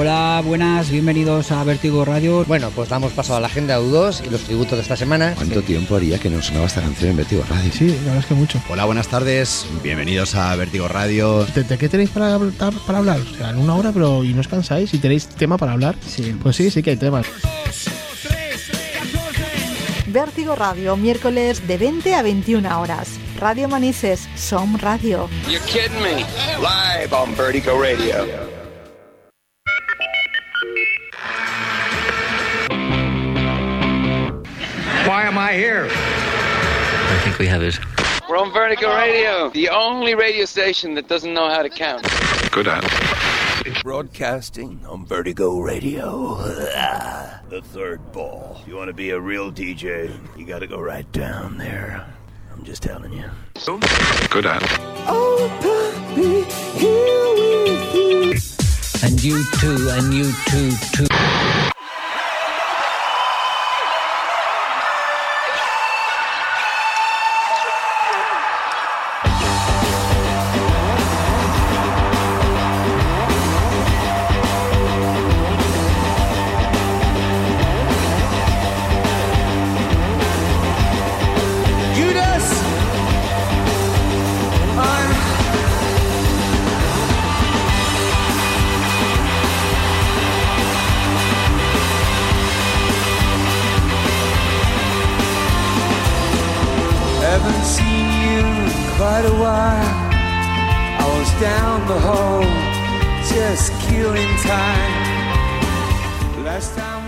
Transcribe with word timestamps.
Hola, 0.00 0.40
buenas, 0.44 0.90
bienvenidos 0.90 1.50
a 1.50 1.64
Vértigo 1.64 2.04
Radio. 2.04 2.44
Bueno, 2.46 2.70
pues 2.70 2.88
damos 2.88 3.10
paso 3.12 3.34
a 3.34 3.40
la 3.40 3.48
agenda 3.48 3.80
U2 3.80 4.24
y 4.26 4.30
los 4.30 4.42
tributos 4.42 4.74
de 4.78 4.82
esta 4.82 4.96
semana. 4.96 5.32
¿Cuánto 5.34 5.60
tiempo 5.62 5.96
haría 5.96 6.18
que 6.20 6.30
no 6.30 6.40
sonaba 6.40 6.66
esta 6.66 6.80
canción 6.80 7.10
en 7.10 7.16
Vértigo 7.16 7.42
Radio? 7.50 7.72
Sí, 7.72 7.88
la 7.88 7.94
verdad 8.02 8.18
es 8.18 8.26
que 8.26 8.34
mucho. 8.34 8.62
Hola, 8.68 8.84
buenas 8.84 9.08
tardes, 9.08 9.66
bienvenidos 9.82 10.36
a 10.36 10.54
Vértigo 10.54 10.86
Radio. 10.86 11.44
¿De, 11.46 11.64
de 11.64 11.78
qué 11.78 11.88
tenéis 11.88 12.10
para, 12.10 12.34
hablar- 12.34 12.72
para 12.86 12.98
hablar? 12.98 13.18
O 13.20 13.36
sea, 13.36 13.50
en 13.50 13.58
una 13.58 13.74
hora, 13.74 13.90
pero 13.90 14.22
y 14.22 14.32
no 14.34 14.40
os 14.40 14.46
cansáis. 14.48 14.94
¿Y 14.94 14.98
tenéis 14.98 15.26
tema 15.26 15.56
para 15.58 15.72
hablar? 15.72 15.96
Sí. 16.06 16.32
Pues 16.40 16.54
sí, 16.54 16.70
sí 16.70 16.80
que 16.80 16.90
hay 16.90 16.96
temas. 16.96 17.26
Vértigo 20.06 20.54
Radio, 20.54 20.96
miércoles 20.96 21.66
de 21.66 21.76
20 21.76 22.14
a 22.14 22.22
21 22.22 22.80
horas. 22.80 23.08
Radio 23.40 23.68
Manises, 23.68 24.28
Som 24.36 24.76
Radio. 24.78 25.28
You're 25.48 25.60
kidding 25.66 26.00
me. 26.00 26.24
Live 26.60 27.12
on 27.12 27.36
Vertigo 27.36 27.72
Radio. 27.80 28.57
Why 35.18 35.24
am 35.24 35.36
I 35.36 35.52
here? 35.52 35.88
I 35.90 37.20
think 37.24 37.40
we 37.40 37.46
have 37.48 37.60
it. 37.60 37.76
We're 38.28 38.36
on 38.36 38.52
Vertigo 38.52 38.94
Radio, 38.94 39.50
the 39.50 39.68
only 39.68 40.14
radio 40.14 40.44
station 40.44 40.94
that 40.94 41.08
doesn't 41.08 41.34
know 41.34 41.48
how 41.48 41.62
to 41.62 41.68
count. 41.68 42.06
Good 42.52 42.68
at 42.68 42.84
Broadcasting 43.82 44.80
on 44.86 45.04
Vertigo 45.06 45.58
Radio. 45.58 46.36
Ah, 46.76 47.40
the 47.48 47.60
third 47.60 48.12
ball. 48.12 48.60
You 48.64 48.76
want 48.76 48.90
to 48.90 48.92
be 48.92 49.10
a 49.10 49.18
real 49.18 49.50
DJ, 49.50 50.16
you 50.38 50.46
got 50.46 50.60
to 50.60 50.68
go 50.68 50.78
right 50.78 51.10
down 51.10 51.58
there. 51.58 52.06
I'm 52.52 52.62
just 52.62 52.84
telling 52.84 53.12
you. 53.12 53.28
Good 54.30 54.46
at 54.46 54.62
And 59.02 59.24
you 59.24 59.44
too, 59.58 59.88
and 59.90 60.14
you 60.14 60.32
too, 60.46 60.70
too. 60.92 61.67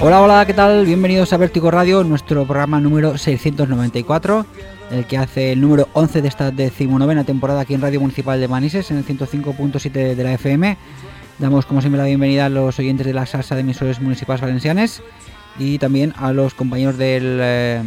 Hola, 0.01 0.23
hola, 0.23 0.47
¿qué 0.47 0.55
tal? 0.55 0.87
Bienvenidos 0.87 1.35
a 1.35 1.37
Vértigo 1.37 1.71
Radio, 1.71 2.03
nuestro 2.03 2.47
programa 2.47 2.81
número 2.81 3.19
694, 3.19 4.47
el 4.91 5.05
que 5.05 5.19
hace 5.19 5.53
el 5.53 5.61
número 5.61 5.87
11 5.93 6.23
de 6.23 6.29
esta 6.29 6.51
decimonovena 6.51 7.25
temporada 7.25 7.61
aquí 7.61 7.75
en 7.75 7.83
Radio 7.83 8.01
Municipal 8.01 8.41
de 8.41 8.49
Manises, 8.49 8.91
en 8.91 8.97
el 8.97 9.05
105.7 9.05 10.15
de 10.15 10.25
la 10.25 10.33
FM. 10.33 10.79
Damos 11.39 11.67
como 11.67 11.83
siempre 11.83 11.99
la 11.99 12.07
bienvenida 12.07 12.47
a 12.47 12.49
los 12.49 12.79
oyentes 12.79 13.07
de 13.07 13.13
la 13.13 13.27
salsa 13.27 13.55
de 13.57 13.61
emisores 13.61 14.01
municipales 14.01 14.41
valencianes 14.41 15.03
y 15.59 15.77
también 15.79 16.15
a 16.17 16.33
los 16.33 16.55
compañeros 16.55 16.97
del, 16.97 17.39
eh, 17.43 17.83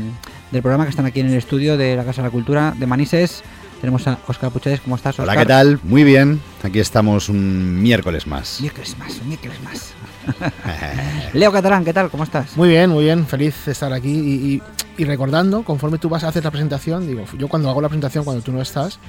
del 0.52 0.62
programa 0.62 0.84
que 0.84 0.92
están 0.92 1.08
aquí 1.08 1.22
en 1.22 1.28
el 1.28 1.38
estudio 1.38 1.76
de 1.76 1.96
la 1.96 2.04
Casa 2.04 2.22
de 2.22 2.28
la 2.28 2.32
Cultura 2.32 2.76
de 2.78 2.86
Manises. 2.86 3.44
Tenemos 3.84 4.08
a 4.08 4.18
Óscar 4.28 4.50
Puchades, 4.50 4.80
¿cómo 4.80 4.96
estás, 4.96 5.20
Hola, 5.20 5.34
Óscar? 5.34 5.46
¿qué 5.46 5.50
tal? 5.50 5.78
Muy 5.84 6.06
bien, 6.06 6.40
aquí 6.64 6.80
estamos 6.80 7.28
un 7.28 7.82
miércoles 7.82 8.26
más. 8.26 8.62
Miércoles 8.62 8.98
más, 8.98 9.20
un 9.20 9.28
miércoles 9.28 9.58
más. 9.62 9.92
Leo 11.34 11.52
Catalán, 11.52 11.84
¿qué 11.84 11.92
tal? 11.92 12.10
¿Cómo 12.10 12.24
estás? 12.24 12.56
Muy 12.56 12.70
bien, 12.70 12.92
muy 12.92 13.04
bien. 13.04 13.28
Feliz 13.28 13.54
de 13.66 13.74
estar 13.74 13.92
aquí 13.92 14.10
y, 14.10 14.54
y- 14.56 14.62
y 14.96 15.04
recordando, 15.04 15.64
conforme 15.64 15.98
tú 15.98 16.08
vas 16.08 16.24
a 16.24 16.30
hacer 16.30 16.46
la 16.46 16.52
presentación, 16.52 17.06
digo, 17.06 17.26
yo 17.38 17.50
cuando 17.50 17.70
hago 17.70 17.82
la 17.82 17.90
presentación, 17.90 18.24
cuando 18.24 18.42
tú 18.42 18.54
no 18.54 18.62
estás, 18.62 19.00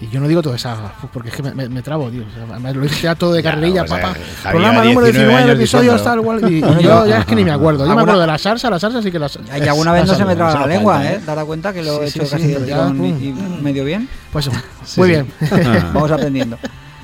y 0.00 0.08
yo 0.08 0.20
no 0.20 0.28
digo 0.28 0.42
toda 0.42 0.54
esa, 0.54 0.76
porque 1.12 1.30
es 1.30 1.34
que 1.34 1.42
me, 1.42 1.52
me- 1.54 1.68
me 1.68 1.82
trabo, 1.82 2.08
tío. 2.08 2.22
O 2.22 2.60
sea, 2.60 2.72
lo 2.72 2.84
hice 2.84 3.02
ya 3.02 3.14
todo 3.16 3.32
de 3.32 3.42
carrerilla, 3.42 3.82
o 3.82 3.86
sea, 3.86 4.00
papá. 4.00 4.16
Programa 4.50 4.84
número 4.84 5.06
19 5.06 5.12
19, 5.12 5.34
años 5.34 5.56
episodios, 5.56 6.04
tal, 6.04 6.22
cual. 6.22 6.52
Y, 6.52 6.60
yo 6.60 7.06
ya 7.06 7.18
es 7.18 7.26
que 7.26 7.34
ni 7.34 7.44
me 7.44 7.50
acuerdo. 7.50 7.84
Yo 7.84 7.94
me 7.94 8.02
acuerdo 8.02 8.20
de 8.20 8.26
la 8.28 8.38
salsa, 8.38 8.70
la 8.70 8.78
salsa 8.78 9.02
sí 9.02 9.10
que 9.10 9.18
la 9.18 9.28
Y 9.56 9.66
alguna 9.66 9.92
vez 9.92 10.06
no 10.06 10.14
se 10.14 10.24
me 10.24 10.36
traba 10.36 10.60
la 10.60 10.66
lengua, 10.66 11.04
¿eh? 11.04 11.14
¿eh? 11.14 11.20
Date 11.26 11.44
cuenta 11.44 11.72
que 11.72 11.82
lo 11.82 12.02
he 12.02 12.08
hecho 12.08 12.28
casi 12.28 12.52
y, 12.52 13.34
medio 13.60 13.84
bien. 13.84 14.08
Pues 14.32 14.48
muy 14.96 15.08
bien. 15.08 15.26
Vamos 15.92 16.10
aprendiendo. 16.12 16.58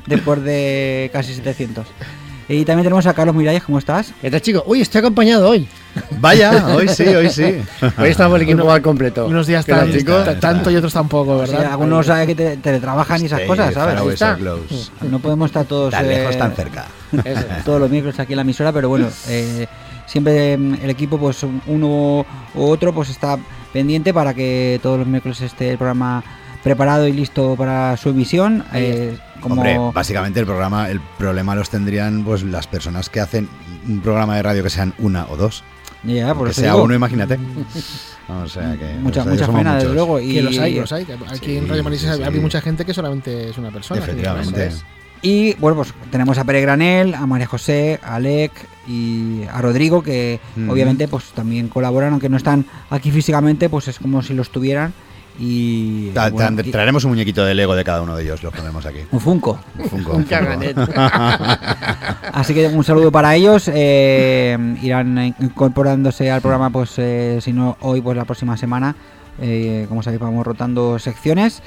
Después 0.06 0.43
de 0.43 1.11
casi 1.12 1.34
700. 1.34 1.87
Y 2.49 2.65
también 2.65 2.84
tenemos 2.84 3.06
a 3.06 3.15
Carlos 3.15 3.34
Miralles, 3.34 3.65
¿cómo 3.65 3.78
estás? 3.78 4.12
¿Qué 4.21 4.31
tal, 4.31 4.41
chicos? 4.41 4.62
Uy, 4.66 4.82
estoy 4.82 5.00
acompañado 5.00 5.49
hoy. 5.49 5.66
Vaya, 6.21 6.66
hoy 6.75 6.88
sí, 6.88 7.05
hoy 7.06 7.31
sí. 7.31 7.43
Hoy 7.99 8.09
estamos 8.09 8.37
el 8.37 8.43
equipo 8.43 8.71
al 8.71 8.82
completo. 8.82 9.27
Unos 9.27 9.47
días 9.47 9.65
¿Qué 9.65 9.72
tal, 9.72 10.05
tan, 10.05 10.41
tanto 10.41 10.71
y 10.71 10.77
otros 10.77 10.93
tampoco, 10.93 11.38
O 11.38 11.47
sea, 11.47 11.56
¿verdad? 11.59 11.72
algunos 11.72 12.06
saben 12.06 12.27
que 12.27 12.34
te- 12.34 12.56
teletrabajan 12.56 13.22
y 13.22 13.27
esas 13.27 13.38
Stay 13.41 13.49
cosas, 13.49 13.75
¿sabes? 13.75 14.21
No 15.03 15.19
podemos 15.19 15.47
estar 15.47 15.65
todos 15.66 15.91
Tan 15.93 16.09
lejos, 16.09 16.34
eh, 16.34 16.38
tan 16.38 16.53
cerca. 16.55 16.87
Eso. 17.25 17.44
todos 17.65 17.81
los 17.81 17.91
miércoles 17.91 18.19
aquí 18.19 18.32
en 18.32 18.37
la 18.38 18.43
emisora, 18.43 18.72
pero 18.72 18.88
bueno, 18.88 19.09
eh, 19.28 19.66
siempre 20.06 20.56
mm, 20.56 20.75
el 20.82 20.91
equipo, 20.91 21.19
pues 21.19 21.44
uno 21.66 22.26
u 22.55 22.62
otro, 22.62 22.93
pues 22.93 23.11
está 23.11 23.38
pendiente 23.72 24.12
para 24.15 24.34
que 24.34 24.81
todos 24.82 24.99
los 24.99 25.06
miércoles 25.06 25.41
esté 25.41 25.71
el 25.71 25.78
programa 25.78 26.22
preparado 26.62 27.06
y 27.06 27.12
listo 27.12 27.55
para 27.56 27.97
su 27.97 28.09
emisión. 28.11 28.65
eh, 28.72 29.16
como 29.41 29.56
Hombre, 29.56 29.78
básicamente 29.93 30.41
el 30.41 30.47
programa, 30.47 30.88
el 30.88 31.00
problema 31.19 31.55
los 31.55 31.69
tendrían 31.69 32.25
pues 32.25 32.43
las 32.43 32.66
personas 32.66 33.11
que 33.11 33.21
hacen 33.21 33.47
un 33.87 34.00
programa 34.00 34.37
de 34.37 34.43
radio 34.43 34.62
que 34.62 34.71
sean 34.71 34.94
una 34.99 35.26
o 35.28 35.37
dos. 35.37 35.62
Ya, 36.05 36.35
por 36.35 36.47
que 36.47 36.53
eso 36.53 36.61
sea 36.61 36.73
digo, 36.73 36.85
uno, 36.85 36.95
imagínate. 36.95 37.39
O 38.27 38.49
sea 38.49 38.75
que 38.79 38.95
mucha, 39.03 39.21
o 39.21 39.25
sea, 39.25 39.33
mucha 39.33 39.45
somos 39.47 39.61
pena, 39.61 39.75
desde 39.77 39.93
luego. 39.93 40.19
Y, 40.19 40.33
Que 40.33 40.43
los 40.43 40.59
hay, 40.59 40.75
los 40.77 40.91
hay. 40.93 41.07
Aquí 41.29 41.45
Sí, 41.45 41.57
en 41.59 41.69
Radio 41.69 41.85
Manises 41.85 42.17
sí, 42.17 42.23
hay 42.23 42.33
sí. 42.33 42.41
mucha 42.41 42.63
gente 42.63 42.87
que 42.87 42.95
solamente 42.95 43.51
es 43.51 43.59
una 43.59 43.71
persona. 43.71 44.01
Efectivamente. 44.01 44.71
Y 45.21 45.55
bueno, 45.55 45.77
pues 45.77 45.93
tenemos 46.11 46.39
a 46.39 46.45
Pere 46.45 46.61
Granel, 46.61 47.15
a 47.15 47.27
María 47.27 47.47
José, 47.47 47.99
a 48.03 48.17
Alec 48.17 48.53
y 48.87 49.43
a 49.51 49.61
Rodrigo, 49.61 50.03
que 50.03 50.41
obviamente 50.69 51.09
pues 51.09 51.33
también 51.33 51.69
colaboran, 51.69 52.13
aunque 52.13 52.29
no 52.29 52.37
están 52.37 52.67
aquí 52.91 53.11
físicamente, 53.11 53.69
pues 53.69 53.89
es 53.89 53.99
como 53.99 54.23
si 54.23 54.35
lo 54.35 54.43
estuvieran. 54.43 54.93
Y, 55.39 56.11
Ta- 56.11 56.31
bueno, 56.31 56.62
traeremos 56.71 57.05
un 57.05 57.11
muñequito 57.11 57.45
de 57.45 57.55
Lego 57.55 57.75
de 57.75 57.83
cada 57.83 58.03
uno 58.03 58.15
de 58.17 58.22
ellos, 58.22 58.43
lo 58.43 58.53
ponemos 58.53 58.87
aquí. 58.87 59.00
un 59.11 59.21
Funko. 59.21 59.59
Un 59.78 59.89
Funko, 59.89 60.12
Un. 60.17 60.27
Así 62.33 62.55
que 62.55 62.69
un 62.69 62.84
saludo 62.84 63.11
para 63.11 63.34
ellos. 63.34 63.69
eh, 63.73 64.56
irán 64.83 65.34
incorporándose 65.41 66.31
al 66.31 66.41
programa, 66.41 66.71
pues 66.71 66.94
eh, 66.99 67.39
si 67.41 67.53
no 67.53 67.77
hoy, 67.81 68.00
pues 68.00 68.17
la 68.17 68.25
próxima 68.25 68.56
semana. 68.56 68.94
Eh, 69.41 69.87
como 69.89 70.03
sabéis, 70.03 70.21
vamos 70.21 70.47
rotando 70.47 70.99
secciones. 70.99 71.62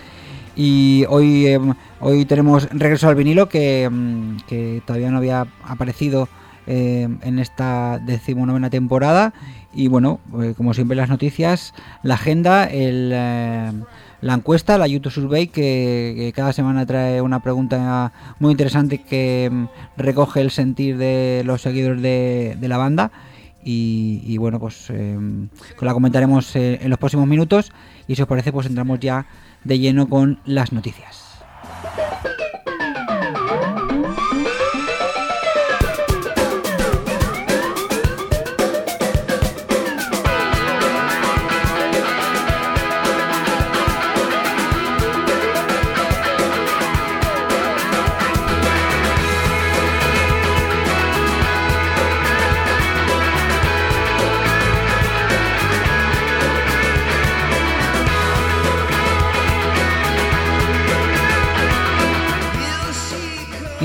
Y 0.56 1.06
hoy, 1.10 1.48
eh, 1.48 1.60
hoy 2.00 2.26
tenemos 2.26 2.68
Regreso 2.72 3.10
al 3.10 3.16
vinilo, 3.16 3.48
que, 3.50 3.88
mm, 3.92 4.38
que 4.48 4.82
todavía 4.86 5.12
no 5.12 5.18
había 5.18 5.46
aparecido 5.64 6.28
eh, 6.66 7.08
en 7.22 7.40
esta 7.40 8.00
decimonovena 8.00 8.70
temporada. 8.70 9.34
Y 9.74 9.88
bueno, 9.88 10.20
eh, 10.42 10.54
como 10.56 10.74
siempre 10.74 10.98
las 10.98 11.10
noticias, 11.10 11.74
la 12.04 12.16
agenda, 12.16 12.68
eh, 12.72 13.72
la 14.22 14.34
encuesta, 14.34 14.78
la 14.78 14.88
YouTube 14.88 15.12
Survey, 15.12 15.48
que, 15.48 16.32
cada 16.36 16.54
semana 16.54 16.86
trae 16.86 17.22
una 17.22 17.42
pregunta 17.42 18.12
muy 18.40 18.52
interesante 18.52 19.00
que 19.00 19.50
mm, 19.52 19.66
recoge 19.98 20.42
el 20.42 20.52
sentir 20.52 20.98
de 20.98 21.44
los 21.46 21.62
seguidores 21.62 22.02
de, 22.02 22.68
la 22.68 22.78
banda. 22.78 23.12
Y, 23.64 24.22
y 24.26 24.38
bueno, 24.38 24.60
pues 24.60 24.90
eh, 24.90 25.18
la 25.82 25.94
comentaremos 25.94 26.56
eh, 26.56 26.80
en 26.82 26.90
los 26.90 27.00
próximos 27.00 27.28
minutos. 27.28 27.72
Y 28.08 28.16
si 28.16 28.22
os 28.22 28.28
parece, 28.28 28.52
pues 28.52 28.66
entramos 28.66 29.00
ya 29.00 29.28
de 29.64 29.80
lleno 29.80 30.08
con 30.08 30.40
las 30.46 30.72
noticias. 30.72 31.44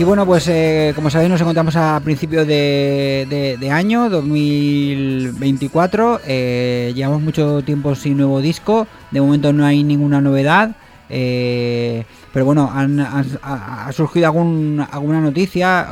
Y 0.03 0.05
bueno, 0.05 0.27
pues 0.27 0.49
eh, 0.49 0.91
como 0.97 1.11
sabéis 1.11 1.31
nos 1.31 1.41
encontramos 1.41 1.77
a 1.77 2.01
principio 2.03 2.45
de, 2.45 3.25
de- 3.31 3.57
de 3.57 3.71
año, 3.71 4.11
2024. 4.11 6.21
eh, 6.27 6.91
llevamos 6.93 7.23
mucho 7.23 7.63
tiempo 7.63 7.95
sin 7.95 8.17
nuevo 8.17 8.41
disco. 8.41 8.89
De 9.13 9.21
momento 9.21 9.53
no 9.53 9.65
hay 9.65 9.85
ninguna 9.85 10.21
novedad. 10.21 10.73
eh, 11.09 12.05
pero 12.33 12.45
bueno, 12.47 12.69
han- 12.75 12.99
han- 12.99 13.39
ha, 13.45 13.93
surgido 13.93 14.27
algún, 14.27 14.85
alguna 14.91 15.21
noticia 15.21 15.87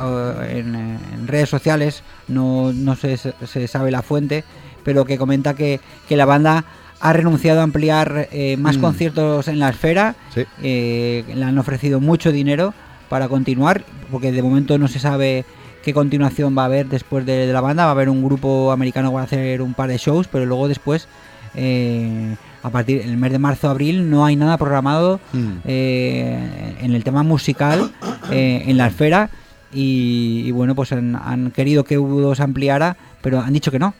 en, 0.49 0.75
en 0.75 1.27
redes 1.27 1.47
sociales, 1.47 2.03
no, 2.27 2.73
no 2.73 2.97
se, 2.97 3.15
se 3.15 3.67
sabe 3.69 3.91
la 3.91 4.01
fuente, 4.01 4.43
pero 4.83 5.05
que 5.05 5.17
comenta 5.17 5.53
que, 5.53 5.79
que 6.09 6.17
la 6.17 6.25
banda 6.25 6.65
ha 6.99 7.13
renunciado 7.13 7.61
a 7.61 7.63
ampliar 7.63 8.27
eh, 8.33 8.57
más 8.57 8.77
Mm. 8.77 8.81
conciertos 8.81 9.47
en 9.47 9.59
la 9.59 9.69
esfera. 9.69 10.15
Sí. 10.35 10.43
Eh, 10.63 11.23
le 11.33 11.45
han 11.45 11.57
ofrecido 11.57 12.01
mucho 12.01 12.33
dinero 12.33 12.73
para 13.11 13.27
continuar, 13.27 13.83
porque 14.09 14.31
de 14.31 14.41
momento 14.41 14.77
no 14.77 14.87
se 14.87 14.97
sabe 14.99 15.43
qué 15.83 15.93
continuación 15.93 16.57
va 16.57 16.61
a 16.61 16.65
haber 16.67 16.87
después 16.87 17.25
de, 17.25 17.45
de 17.45 17.51
la 17.51 17.59
banda. 17.59 17.83
Va 17.83 17.89
a 17.89 17.91
haber 17.91 18.07
un 18.09 18.23
grupo 18.23 18.71
americano 18.71 19.09
que 19.09 19.15
va 19.15 19.21
a 19.21 19.25
hacer 19.25 19.61
un 19.61 19.73
par 19.73 19.89
de 19.89 19.97
shows, 19.97 20.27
pero 20.29 20.45
luego 20.45 20.69
después, 20.69 21.09
eh, 21.53 22.35
a 22.63 22.69
partir 22.69 23.03
del 23.03 23.17
mes 23.17 23.31
de 23.33 23.39
marzo-abril, 23.39 24.09
no 24.09 24.23
hay 24.25 24.37
nada 24.37 24.57
programado 24.57 25.19
Mm. 25.33 25.49
eh, 25.65 26.75
en 26.81 26.93
el 26.93 27.03
tema 27.03 27.23
musical 27.23 27.91
eh, 28.31 28.63
en 28.67 28.77
la 28.77 28.87
esfera. 28.87 29.29
Y, 29.73 30.43
y 30.45 30.51
bueno, 30.51 30.73
pues 30.73 30.91
han, 30.93 31.15
han 31.17 31.51
querido 31.51 31.83
que 31.83 31.99
U2 31.99 32.39
ampliara, 32.39 32.95
pero 33.21 33.41
han 33.41 33.51
dicho 33.53 33.71
que 33.71 33.79
no. 33.79 33.93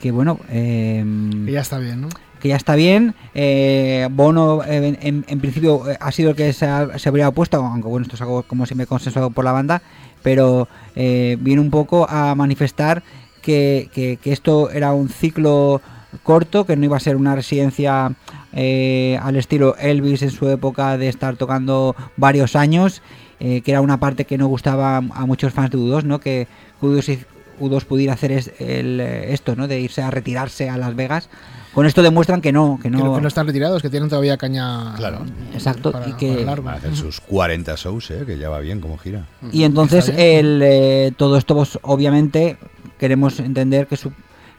Que 0.00 0.10
bueno, 0.12 0.38
em, 0.50 1.44
Que 1.46 1.52
ya 1.52 1.60
está 1.60 1.78
bien, 1.78 2.00
¿no? 2.02 2.08
Que 2.44 2.50
ya 2.50 2.56
está 2.56 2.74
bien. 2.74 3.14
eh, 3.34 4.06
Bono, 4.10 4.62
eh, 4.66 4.98
en, 5.00 5.40
principio, 5.40 5.90
eh, 5.90 5.96
ha 5.98 6.12
sido 6.12 6.28
el 6.28 6.36
que 6.36 6.52
se, 6.52 6.66
ha- 6.66 6.98
se 6.98 7.08
habría 7.08 7.26
opuesto, 7.26 7.56
aunque 7.56 7.88
bueno, 7.88 8.02
esto 8.04 8.16
es 8.16 8.20
algo 8.20 8.42
como 8.42 8.66
siempre 8.66 8.86
consensuado 8.86 9.30
por 9.30 9.46
la 9.46 9.52
banda, 9.52 9.80
pero 10.22 10.68
eh, 10.94 11.38
viene 11.40 11.62
un 11.62 11.70
poco 11.70 12.06
a 12.06 12.34
manifestar 12.34 13.02
que, 13.40 13.88
que- 13.94 14.18
esto 14.30 14.68
era 14.70 14.92
un 14.92 15.08
ciclo 15.08 15.80
corto, 16.22 16.66
que 16.66 16.76
no 16.76 16.84
iba 16.84 16.98
a 16.98 17.00
ser 17.00 17.16
una 17.16 17.34
residencia 17.34 18.12
eh, 18.52 19.18
al 19.22 19.36
estilo 19.36 19.74
Elvis 19.78 20.20
en 20.20 20.30
su 20.30 20.46
época 20.50 20.98
de 20.98 21.08
estar 21.08 21.36
tocando 21.36 21.96
varios 22.18 22.56
años, 22.56 23.00
que 23.38 23.62
era 23.66 23.80
una 23.80 23.98
parte 24.00 24.26
que 24.26 24.36
no 24.38 24.48
gustaba 24.48 24.98
a 24.98 25.26
muchos 25.26 25.52
fans 25.54 25.70
de 25.70 25.78
U2, 25.78 26.04
¿no? 26.04 26.18
Que 26.20 26.46
U2, 26.82 27.08
hiz- 27.08 27.26
U2 27.60 27.84
pudiera 27.84 28.12
hacer 28.12 28.32
es- 28.32 28.52
el, 28.58 29.00
esto, 29.00 29.56
¿no? 29.56 29.66
De 29.66 29.80
irse 29.80 30.02
a 30.02 30.10
retirarse 30.10 30.68
a 30.70 30.76
Las 30.76 30.94
Vegas. 30.94 31.28
Con 31.74 31.86
esto 31.86 32.02
demuestran 32.02 32.40
que 32.40 32.52
no, 32.52 32.76
que 32.76 32.84
Que, 32.84 32.90
no. 32.90 33.14
que 33.16 33.20
no 33.20 33.28
están 33.28 33.46
retirados, 33.46 33.82
que 33.82 33.90
tienen 33.90 34.08
todavía 34.08 34.36
caña. 34.36 34.94
Claro. 34.96 35.24
Exacto, 35.52 35.90
para- 35.92 36.08
y 36.08 36.12
que- 36.12 36.32
para 36.34 36.44
largo. 36.46 36.64
Van 36.66 36.74
a 36.74 36.78
hacer 36.78 36.94
sus 36.96 37.20
40 37.20 37.74
shows, 37.76 38.10
¿eh? 38.12 38.22
que 38.26 38.38
ya 38.38 38.48
va 38.48 38.60
bien 38.60 38.80
como 38.80 38.96
gira. 38.96 39.26
Y 39.52 39.64
entonces 39.64 40.08
el, 40.08 40.60
eh, 40.62 41.12
todo 41.16 41.36
esto, 41.36 41.54
pues, 41.56 41.78
obviamente, 41.82 42.56
queremos 42.98 43.40
entender 43.40 43.86
que, 43.88 43.96
su- 43.96 44.12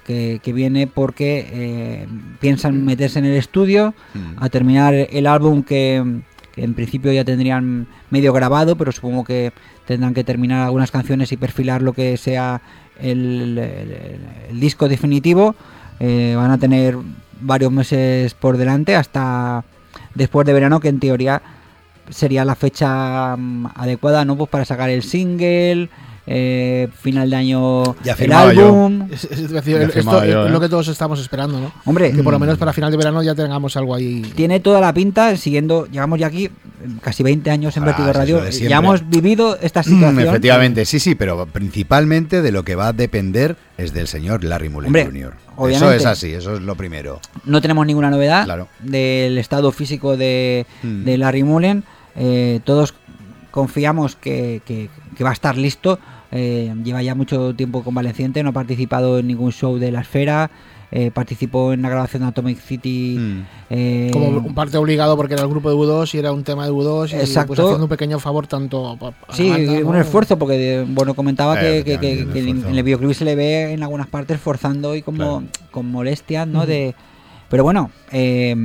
que, 0.06 0.40
que 0.44 0.52
viene 0.54 0.88
porque 0.88 1.48
eh, 1.52 2.08
piensan 2.40 2.84
meterse 2.84 3.20
en 3.20 3.26
el 3.26 3.36
estudio 3.38 3.94
Mm. 4.14 4.44
a 4.44 4.50
terminar 4.50 4.94
el 4.94 5.26
álbum 5.26 5.64
que, 5.64 6.22
que 6.54 6.64
en 6.64 6.74
principio 6.74 7.12
ya 7.14 7.24
tendrían 7.24 7.88
medio 8.10 8.34
grabado, 8.34 8.76
pero 8.76 8.92
supongo 8.92 9.24
que 9.24 9.52
tendrán 9.88 10.14
que 10.14 10.24
terminar 10.24 10.64
algunas 10.66 10.92
canciones 10.92 11.32
y 11.32 11.38
perfilar 11.38 11.82
lo 11.82 11.94
que 11.94 12.18
sea 12.18 12.62
el, 13.00 13.58
el- 13.58 14.20
el 14.52 14.60
disco 14.60 14.88
definitivo. 14.90 15.56
Eh, 16.00 16.34
van 16.36 16.52
a 16.52 16.58
tener 16.58 16.98
varios 17.40 17.72
meses 17.72 18.34
por 18.34 18.58
delante 18.58 18.96
hasta 18.96 19.64
después 20.14 20.46
de 20.46 20.54
verano, 20.54 20.80
que 20.80 20.90
en 20.90 21.00
teoría 21.00 21.42
sería 22.10 22.46
la 22.46 22.56
fecha 22.56 23.36
mm, 23.36 23.68
adecuada, 23.76 24.26
¿no? 24.26 24.36
Pues 24.36 24.50
para 24.50 24.66
sacar 24.66 24.90
el 24.90 25.04
single, 25.04 25.90
eh, 26.28 26.88
final 27.02 27.30
de 27.30 27.36
año 27.36 27.96
Ya 28.04 28.14
el 28.18 28.32
álbum. 28.32 29.08
Es, 29.12 29.26
es 29.26 29.50
decir, 29.52 29.78
Ya 29.78 29.84
esto 29.86 30.26
yo, 30.26 30.44
es 30.44 30.48
¿eh? 30.48 30.52
lo 30.52 30.60
que 30.60 30.70
todos 30.70 30.88
estamos 30.88 31.20
esperando, 31.20 31.60
¿no? 31.60 31.72
Hombre, 31.86 32.12
Que 32.12 32.24
por 32.24 32.34
lo 32.34 32.40
menos 32.40 32.58
para 32.58 32.74
final 32.74 32.90
de 32.92 32.98
verano 32.98 33.22
ya 33.22 33.36
tengamos 33.36 33.78
algo 33.78 33.94
ahí. 33.96 34.22
tiene 34.36 34.60
toda 34.60 34.82
la 34.82 34.94
pinta, 34.94 35.38
siguiendo, 35.38 35.86
llevamos 35.92 36.20
ya 36.20 36.28
aquí 36.28 36.50
casi 37.02 37.22
20 37.24 37.50
años 37.52 37.78
en 37.78 37.84
Ah, 37.84 37.86
Vertigo 37.88 38.10
eso 38.10 38.18
Radio, 38.20 38.50
ya 38.50 38.78
hemos 38.78 39.08
vivido 39.10 39.58
esta 39.62 39.82
Mm, 39.82 39.84
situación. 39.94 40.20
efectivamente, 40.30 40.86
sí, 40.86 41.00
sí, 41.00 41.16
pero 41.16 41.46
principalmente 41.46 42.42
de 42.42 42.52
lo 42.52 42.64
que 42.64 42.76
va 42.76 42.88
a 42.88 42.94
depender 42.94 43.56
es 43.78 43.94
del 43.94 44.08
señor 44.08 44.44
Larry 44.44 44.70
Mullen 44.70 44.92
Jr. 44.94 45.34
Eso 45.36 45.54
obviamente. 45.58 45.96
es 45.98 46.06
así, 46.06 46.34
eso 46.34 46.56
es 46.56 46.62
lo 46.62 46.76
primero. 46.76 47.20
No 47.46 47.62
tenemos 47.62 47.86
ninguna 47.86 48.10
novedad 48.10 48.46
Claro. 48.46 48.68
del 48.80 49.38
estado 49.38 49.72
físico 49.72 50.18
de, 50.18 50.66
Mm. 50.84 51.04
de 51.04 51.18
Larry 51.18 51.44
Mullen. 51.44 51.84
Eh, 52.16 52.60
todos 52.64 52.94
confiamos 53.52 54.16
que, 54.16 54.62
que- 54.66 54.90
que 55.16 55.24
va 55.24 55.30
a 55.30 55.34
estar 55.34 55.58
listo. 55.58 56.00
Eh, 56.38 56.72
lleva 56.84 57.02
ya 57.02 57.16
mucho 57.16 57.56
tiempo 57.56 57.82
convaleciente, 57.84 58.44
no 58.44 58.50
ha 58.50 58.54
participado 58.54 59.18
en 59.20 59.28
ningún 59.28 59.52
show 59.54 59.78
de 59.78 59.92
la 59.92 60.02
esfera. 60.02 60.52
eh, 60.92 61.10
participó 61.12 61.74
en 61.74 61.82
la 61.82 61.90
grabación 61.90 62.22
de 62.22 62.30
Atomic 62.30 62.60
City. 62.60 63.18
Mm. 63.20 63.42
eh, 63.72 64.10
Como 64.14 64.28
un 64.30 64.54
parte 64.54 64.78
obligado 64.78 65.18
porque 65.18 65.34
era 65.34 65.42
el 65.44 65.50
grupo 65.50 65.70
de 65.70 65.76
U2 65.76 66.14
y 66.14 66.20
era 66.20 66.32
un 66.32 66.44
tema 66.44 66.66
de 66.66 66.72
U2 66.72 67.12
y 67.12 67.16
Exacto. 67.16 67.48
pues 67.48 67.60
haciendo 67.60 67.84
un 67.86 67.90
pequeño 67.90 68.20
favor 68.20 68.46
tanto 68.48 68.88
a- 68.88 68.94
a 68.94 69.12
la 69.30 69.36
Sí, 69.36 69.50
banda, 69.50 69.72
un 69.74 69.84
¿no? 69.94 70.00
esfuerzo, 70.00 70.38
porque 70.38 70.58
de- 70.58 70.84
bueno 70.88 71.14
comentaba 71.16 71.56
Eh, 71.60 71.84
que, 71.84 71.84
que- 71.84 72.00
que- 72.00 72.14
efectivamente, 72.14 72.34
que 72.34 72.52
un 72.68 72.70
en- 72.72 72.78
el 72.78 72.84
videoclip 72.84 73.12
se 73.14 73.26
le 73.26 73.36
ve 73.36 73.74
en 73.74 73.82
algunas 73.84 74.08
partes 74.08 74.40
forzando 74.40 74.96
y 74.96 75.02
como 75.02 75.18
Claro. 75.40 75.44
con 75.72 75.92
molestias, 75.92 76.48
¿no? 76.48 76.66
De, 76.68 76.94
pero 77.50 77.64
bueno, 77.64 77.90
eh, 78.12 78.56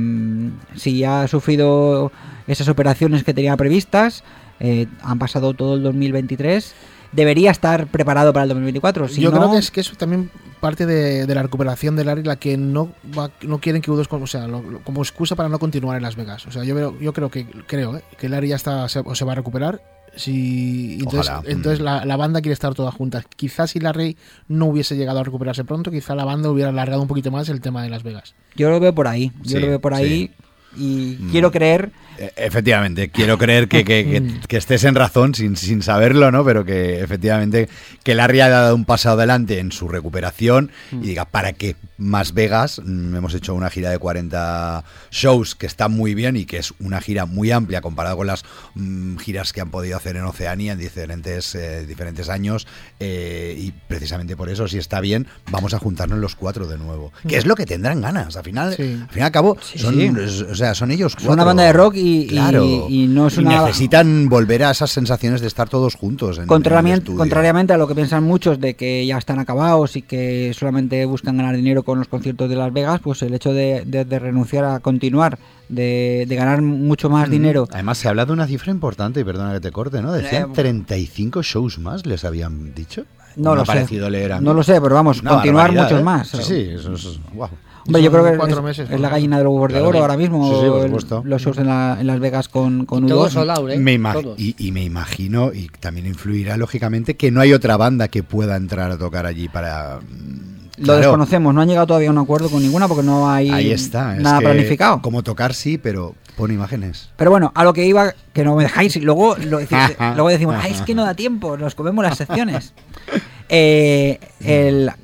si 0.75 0.99
ya 0.99 1.23
ha 1.23 1.27
sufrido 1.27 2.11
esas 2.47 2.67
operaciones 2.69 3.23
que 3.23 3.33
tenía 3.33 3.57
previstas, 3.57 4.23
eh, 4.59 4.85
han 5.01 5.17
pasado 5.19 5.53
todo 5.53 5.73
el 5.73 5.81
2023, 5.83 6.73
debería 7.11 7.51
estar 7.51 7.87
preparado 7.87 8.31
para 8.33 8.43
el 8.43 8.49
2024. 8.49 9.07
Si 9.09 9.21
Yo 9.21 9.31
no, 9.31 9.37
creo 9.37 9.51
que 9.51 9.57
es 9.57 9.71
que 9.71 9.81
eso 9.81 9.95
también 9.97 10.29
parte 10.59 10.85
de, 10.85 11.25
de 11.25 11.35
la 11.35 11.41
recuperación 11.41 11.95
de 11.95 12.05
Larry, 12.05 12.23
la 12.23 12.35
que 12.35 12.55
no 12.57 12.91
va- 13.17 13.31
no 13.41 13.59
quieren 13.59 13.81
que 13.81 13.91
U2, 13.91 14.07
con- 14.07 14.21
o 14.23 14.27
sea, 14.27 14.47
lo- 14.47 14.61
lo- 14.61 14.81
como 14.83 15.01
excusa 15.01 15.35
para 15.35 15.49
no 15.49 15.57
continuar 15.59 15.97
en 15.97 16.03
Las 16.03 16.15
Vegas. 16.15 16.45
O 16.47 16.51
sea, 16.51 16.63
yo 16.63 16.75
veo, 16.75 16.97
yo 16.99 17.13
creo 17.13 17.29
que 17.29 17.45
creo 17.67 17.97
¿eh? 17.97 18.03
que 18.17 18.29
Larry 18.29 18.49
ya 18.49 18.55
está 18.55 18.87
se, 18.89 18.99
o 18.99 19.15
se 19.15 19.25
va 19.25 19.31
a 19.31 19.35
recuperar. 19.35 19.81
Si, 20.15 20.97
entonces, 20.99 21.29
Ojalá. 21.31 21.49
entonces 21.49 21.79
Mm. 21.79 21.83
la, 21.83 22.05
la 22.05 22.17
banda 22.17 22.41
quiere 22.41 22.53
estar 22.53 22.73
toda 22.75 22.91
junta. 22.91 23.23
Quizás 23.35 23.71
si 23.71 23.79
Larry 23.79 24.17
no 24.49 24.65
hubiese 24.67 24.95
llegado 24.97 25.19
a 25.19 25.23
recuperarse 25.23 25.63
pronto, 25.63 25.89
quizá 25.89 26.15
la 26.15 26.25
banda 26.25 26.49
hubiera 26.49 26.69
alargado 26.69 27.01
un 27.01 27.07
poquito 27.07 27.31
más 27.31 27.47
el 27.49 27.61
tema 27.61 27.81
de 27.81 27.89
Las 27.89 28.03
Vegas. 28.03 28.35
yo 28.55 28.69
lo 28.69 28.79
veo 28.79 28.93
por 28.93 29.07
ahí, 29.07 29.31
yo 29.41 29.57
Sí, 29.57 29.59
lo 29.59 29.67
veo 29.67 29.79
por 29.81 29.93
ahí 29.93 30.31
y 30.77 31.17
Mm. 31.19 31.31
quiero 31.31 31.51
creer 31.51 31.91
Efectivamente, 32.35 33.09
quiero 33.09 33.37
creer 33.37 33.67
que, 33.67 33.83
que- 33.83 34.05
que- 34.05 34.21
Mm. 34.21 34.41
que 34.47 34.57
estés 34.57 34.83
en 34.83 34.95
razón 34.95 35.33
sin, 35.35 35.55
sin 35.57 35.81
saberlo, 35.81 36.31
¿no? 36.31 36.43
Pero 36.45 36.63
que 36.65 37.01
efectivamente 37.01 37.69
que 38.03 38.15
Larry 38.15 38.41
haya 38.41 38.49
dado 38.61 38.75
un 38.75 38.85
paso 38.85 39.09
adelante 39.11 39.59
en 39.59 39.71
su 39.71 39.87
recuperación 39.87 40.71
y 40.91 40.97
diga, 41.07 41.25
¿para 41.25 41.53
qué 41.53 41.75
más 41.97 42.33
Vegas? 42.33 42.81
Mm, 42.83 43.15
Hemos 43.15 43.33
hecho 43.33 43.53
una 43.55 43.69
gira 43.69 43.89
de 43.89 43.97
40 43.97 44.83
shows 45.11 45.55
que 45.55 45.65
está 45.67 45.87
muy 45.87 46.13
bien 46.15 46.35
y 46.37 46.45
que 46.45 46.57
es 46.57 46.73
una 46.79 47.01
gira 47.01 47.25
muy 47.25 47.51
amplia 47.51 47.81
comparado 47.81 48.17
con 48.17 48.27
las 48.27 48.43
mm, 48.75 49.17
giras 49.17 49.53
que 49.53 49.61
han 49.61 49.69
podido 49.71 49.97
hacer 49.97 50.15
en 50.15 50.23
Oceanía 50.23 50.73
en 50.73 50.79
diferentes, 50.79 51.55
eh, 51.55 51.85
diferentes 51.85 52.29
años 52.29 52.67
eh, 52.99 53.55
y 53.57 53.71
precisamente 53.87 54.35
por 54.35 54.49
eso, 54.49 54.67
si 54.67 54.77
está 54.77 54.99
bien, 55.01 55.27
vamos 55.51 55.73
a 55.73 55.79
juntarnos 55.79 56.19
los 56.19 56.35
cuatro 56.35 56.67
de 56.67 56.77
nuevo. 56.77 57.11
Que 57.27 57.37
es 57.37 57.45
lo 57.45 57.55
que 57.55 57.65
tendrán 57.65 58.01
ganas. 58.01 58.35
Al 58.37 58.43
final, 58.43 58.73
Sí. 58.75 58.99
al 59.01 59.09
fin 59.09 59.21
y 59.21 59.25
al 59.25 59.31
cabo, 59.31 59.57
Sí, 59.61 59.79
son, 59.79 59.95
sí. 59.95 60.09
o 60.49 60.55
sea, 60.55 60.73
son 60.75 60.91
ellos 60.91 61.13
Son 61.13 61.21
una 61.23 61.27
cuatro. 61.29 61.45
banda 61.45 61.63
de 61.63 61.73
rock 61.73 61.95
y- 61.95 62.10
y- 62.19 62.27
Claro. 62.27 62.87
y 62.89 63.07
no 63.07 63.27
es 63.27 63.37
Y 63.37 63.39
una- 63.41 63.61
necesitan 63.65 64.29
volver 64.29 64.63
a 64.63 64.71
esas 64.71 64.91
sensaciones 64.91 65.41
de 65.41 65.47
estar 65.47 65.69
todos 65.69 65.95
juntos. 65.95 66.37
En, 66.37 66.47
Contrariamente, 66.47 67.73
a 67.73 67.77
lo 67.77 67.87
que 67.87 67.95
piensan 67.95 68.23
muchos 68.23 68.59
de 68.59 68.75
que 68.75 69.05
ya 69.05 69.17
están 69.17 69.39
acabados 69.39 69.95
y 69.95 70.01
que 70.01 70.53
solamente 70.57 71.05
buscan 71.05 71.37
ganar 71.37 71.55
dinero 71.55 71.83
con 71.83 71.99
los 71.99 72.07
conciertos 72.07 72.49
de 72.49 72.55
Las 72.55 72.71
Vegas, 72.73 72.99
pues 73.03 73.21
el 73.21 73.33
hecho 73.33 73.53
de, 73.53 73.83
de- 73.85 74.05
de 74.05 74.19
renunciar 74.19 74.65
a 74.65 74.79
continuar, 74.79 75.37
de, 75.69 76.25
de 76.27 76.35
ganar 76.35 76.61
mucho 76.61 77.09
más 77.09 77.27
Mm. 77.27 77.31
dinero. 77.31 77.67
Además, 77.71 77.97
se 77.97 78.07
habla 78.09 78.25
de 78.25 78.33
una 78.33 78.47
cifra 78.47 78.71
importante, 78.71 79.21
y 79.21 79.23
perdona 79.23 79.53
que 79.53 79.59
te 79.61 79.71
corte, 79.71 80.01
¿no? 80.01 80.11
Decían 80.11 80.49
Eh, 80.51 80.53
35 80.53 81.41
shows 81.43 81.79
más, 81.79 82.05
les 82.05 82.25
habían 82.25 82.73
dicho. 82.73 83.05
No 83.37 83.55
lo 83.55 83.65
sé. 83.65 83.85
leer. 84.09 84.41
No 84.41 84.53
lo 84.53 84.61
sé, 84.61 84.81
pero 84.81 84.95
vamos, 84.95 85.21
Una 85.21 85.31
continuar 85.31 85.71
muchos 85.71 85.99
¿eh? 86.01 86.03
más. 86.03 86.27
Sí, 86.27 86.43
sí, 86.43 86.67
eso 86.75 86.93
es. 86.93 87.19
guau. 87.33 87.49
Hombre, 87.85 88.03
yo 88.03 88.11
creo 88.11 88.23
que 88.31 88.37
cuatro 88.37 88.57
es, 88.59 88.63
meses, 88.63 88.83
es 88.85 88.91
por 88.91 88.99
la 88.99 89.09
gallina 89.09 89.37
de 89.37 89.43
los 89.43 89.53
huevos 89.53 89.67
de 89.69 89.73
Claro. 89.75 89.87
oro 89.89 89.99
ahora 89.99 90.17
mismo. 90.17 90.47
Sí, 90.49 90.55
sí, 90.61 90.67
por 90.69 90.79
el- 90.81 90.85
supuesto. 90.87 91.21
los 91.25 91.41
shows 91.41 91.57
en, 91.57 91.67
la- 91.67 91.97
en 91.99 92.07
Las 92.07 92.19
Vegas 92.19 92.47
con, 92.49 92.85
con 92.85 93.07
Todo 93.07 93.27
U2. 93.27 93.29
sold 93.31 93.49
out, 93.51 93.69
¿eh? 93.71 93.77
Me 93.79 93.93
ima- 93.97 94.13
Todos. 94.13 94.39
y, 94.39 94.55
y 94.57 94.71
me 94.71 94.83
imagino, 94.83 95.51
y 95.53 95.69
también 95.79 96.05
influirá 96.07 96.57
lógicamente, 96.57 97.15
que 97.17 97.31
no 97.31 97.41
hay 97.41 97.53
otra 97.53 97.77
banda 97.77 98.07
que 98.07 98.23
pueda 98.23 98.55
entrar 98.55 98.91
a 98.91 98.97
tocar 98.97 99.25
allí 99.25 99.49
para. 99.49 99.99
mm, 100.01 100.51
Lo 100.77 100.83
claro, 100.85 100.99
desconocemos, 100.99 101.53
no 101.53 101.61
han 101.61 101.67
llegado 101.67 101.87
todavía 101.87 102.09
a 102.09 102.11
un 102.11 102.17
acuerdo 102.17 102.49
con 102.49 102.61
ninguna 102.63 102.87
porque 102.87 103.03
no 103.03 103.29
hay 103.29 103.49
Ahí 103.49 103.71
está. 103.71 104.15
es 104.15 104.21
nada 104.23 104.39
que 104.39 104.45
planificado. 104.45 105.01
Como 105.01 105.21
tocar 105.21 105.53
sí, 105.53 105.77
pero 105.77 106.15
pon 106.37 106.51
imágenes. 106.51 107.09
Pero 107.17 107.29
bueno, 107.29 107.51
a 107.53 107.63
lo 107.63 107.73
que 107.73 107.85
iba, 107.85 108.13
que 108.33 108.43
no 108.43 108.55
me 108.55 108.63
dejáis, 108.63 108.95
y 108.95 109.01
luego, 109.01 109.35
lo 109.35 109.59
decís- 109.59 109.95
luego 110.15 110.29
decimos, 110.29 110.55
"Ay, 110.59 110.71
es 110.71 110.81
que 110.81 110.95
no 110.95 111.03
da 111.03 111.13
tiempo, 111.13 111.55
nos 111.57 111.75
comemos 111.75 112.03
las 112.03 112.17
secciones. 112.17 112.73
Eh, 113.53 114.17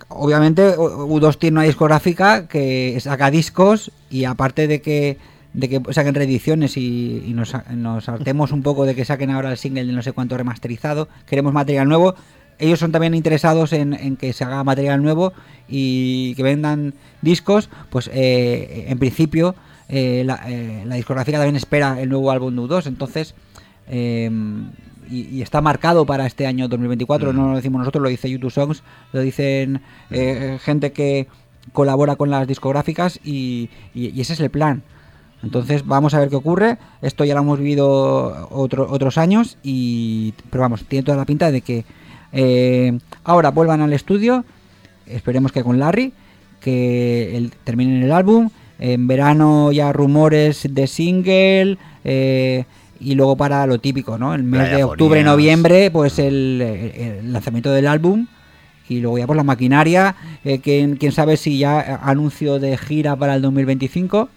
obviamente 0.07 0.77
U2 0.77 1.37
tiene 1.37 1.55
una 1.55 1.63
discográfica 1.63 2.47
que 2.47 2.97
saca 3.01 3.29
discos 3.29 3.91
y 4.09 4.23
aparte 4.23 4.67
de 4.67 4.81
que 4.81 5.17
de 5.53 5.67
que 5.67 5.81
saquen 5.91 6.15
reediciones 6.15 6.77
y, 6.77 7.33
nos, 7.33 7.53
nos 7.71 8.07
hartemos 8.07 8.53
un 8.53 8.61
poco 8.61 8.85
de 8.85 8.95
que 8.95 9.03
saquen 9.03 9.31
ahora 9.31 9.51
el 9.51 9.57
single 9.57 9.85
de 9.85 9.91
no 9.91 10.01
sé 10.01 10.13
cuánto 10.13 10.37
remasterizado. 10.37 11.09
Queremos 11.25 11.51
material 11.51 11.89
nuevo. 11.89 12.15
Ellos 12.59 12.79
son 12.79 12.91
también 12.91 13.15
interesados 13.15 13.73
en, 13.73 14.17
que 14.17 14.33
se 14.33 14.43
haga 14.43 14.63
material 14.63 15.01
nuevo 15.01 15.33
y 15.67 16.35
que 16.35 16.43
vendan 16.43 16.93
discos. 17.21 17.69
Pues 17.89 18.09
eh, 18.13 18.85
en 18.87 18.99
principio 18.99 19.55
eh, 19.89 20.23
la, 20.25 20.47
la 20.85 20.95
discográfica 20.95 21.39
también 21.39 21.55
espera 21.55 21.99
el 21.99 22.09
nuevo 22.09 22.31
álbum 22.31 22.55
de 22.55 22.61
U2. 22.61 22.85
Entonces, 22.85 23.33
eh, 23.89 24.29
y, 25.09 25.27
y 25.29 25.41
está 25.41 25.61
marcado 25.61 26.05
para 26.05 26.25
este 26.25 26.45
año 26.47 26.67
2024. 26.67 27.33
No 27.33 27.49
lo 27.49 27.55
decimos 27.55 27.79
nosotros, 27.79 28.01
lo 28.03 28.09
dice 28.09 28.29
YouTube 28.29 28.51
Songs, 28.51 28.83
lo 29.13 29.21
dicen 29.21 29.81
eh, 30.11 30.57
gente 30.61 30.91
que 30.91 31.27
colabora 31.73 32.15
con 32.15 32.29
las 32.29 32.47
discográficas 32.47 33.19
y, 33.23 33.69
y- 33.93 34.09
y 34.15 34.21
ese 34.21 34.33
es 34.33 34.39
el 34.39 34.49
plan. 34.49 34.83
Entonces 35.43 35.85
vamos 35.85 36.13
a 36.13 36.19
ver 36.19 36.29
qué 36.29 36.35
ocurre. 36.35 36.77
Esto 37.01 37.23
ya 37.25 37.35
lo 37.35 37.41
hemos 37.41 37.59
vivido 37.59 38.47
otro- 38.51 38.87
otros 38.89 39.17
años 39.17 39.57
y 39.63 40.33
pero 40.49 40.61
vamos, 40.61 40.83
tiene 40.85 41.03
toda 41.03 41.17
la 41.17 41.25
pinta 41.25 41.51
de 41.51 41.61
que 41.61 41.85
eh, 42.33 42.97
ahora 43.23 43.51
vuelvan 43.51 43.81
al 43.81 43.93
estudio. 43.93 44.45
Esperemos 45.05 45.51
que 45.51 45.63
con 45.63 45.79
Larry, 45.79 46.11
que 46.59 47.37
el- 47.37 47.51
terminen 47.63 48.03
el 48.03 48.11
álbum. 48.11 48.49
En 48.79 49.07
verano 49.07 49.71
ya 49.71 49.91
rumores 49.91 50.67
de 50.69 50.85
single 50.87 51.77
eh, 52.03 52.65
y 52.99 53.15
luego 53.15 53.35
para 53.35 53.65
lo 53.65 53.79
típico, 53.79 54.17
¿no? 54.17 54.33
El 54.33 54.43
mes 54.43 54.71
de 54.71 54.83
octubre, 54.83 55.23
noviembre, 55.23 55.91
pues 55.91 56.19
el, 56.19 56.61
el 56.61 57.33
lanzamiento 57.33 57.71
del 57.71 57.87
álbum 57.87 58.27
y 58.89 58.99
luego 58.99 59.17
ya 59.17 59.27
por 59.27 59.35
la 59.35 59.43
maquinaria, 59.43 60.15
eh, 60.43 60.59
quién, 60.59 60.95
quién 60.95 61.11
sabe 61.11 61.37
si 61.37 61.57
ya 61.57 61.99
anuncio 62.03 62.59
de 62.59 62.77
gira 62.77 63.15
para 63.15 63.35
el 63.35 63.41
2025. 63.41 64.29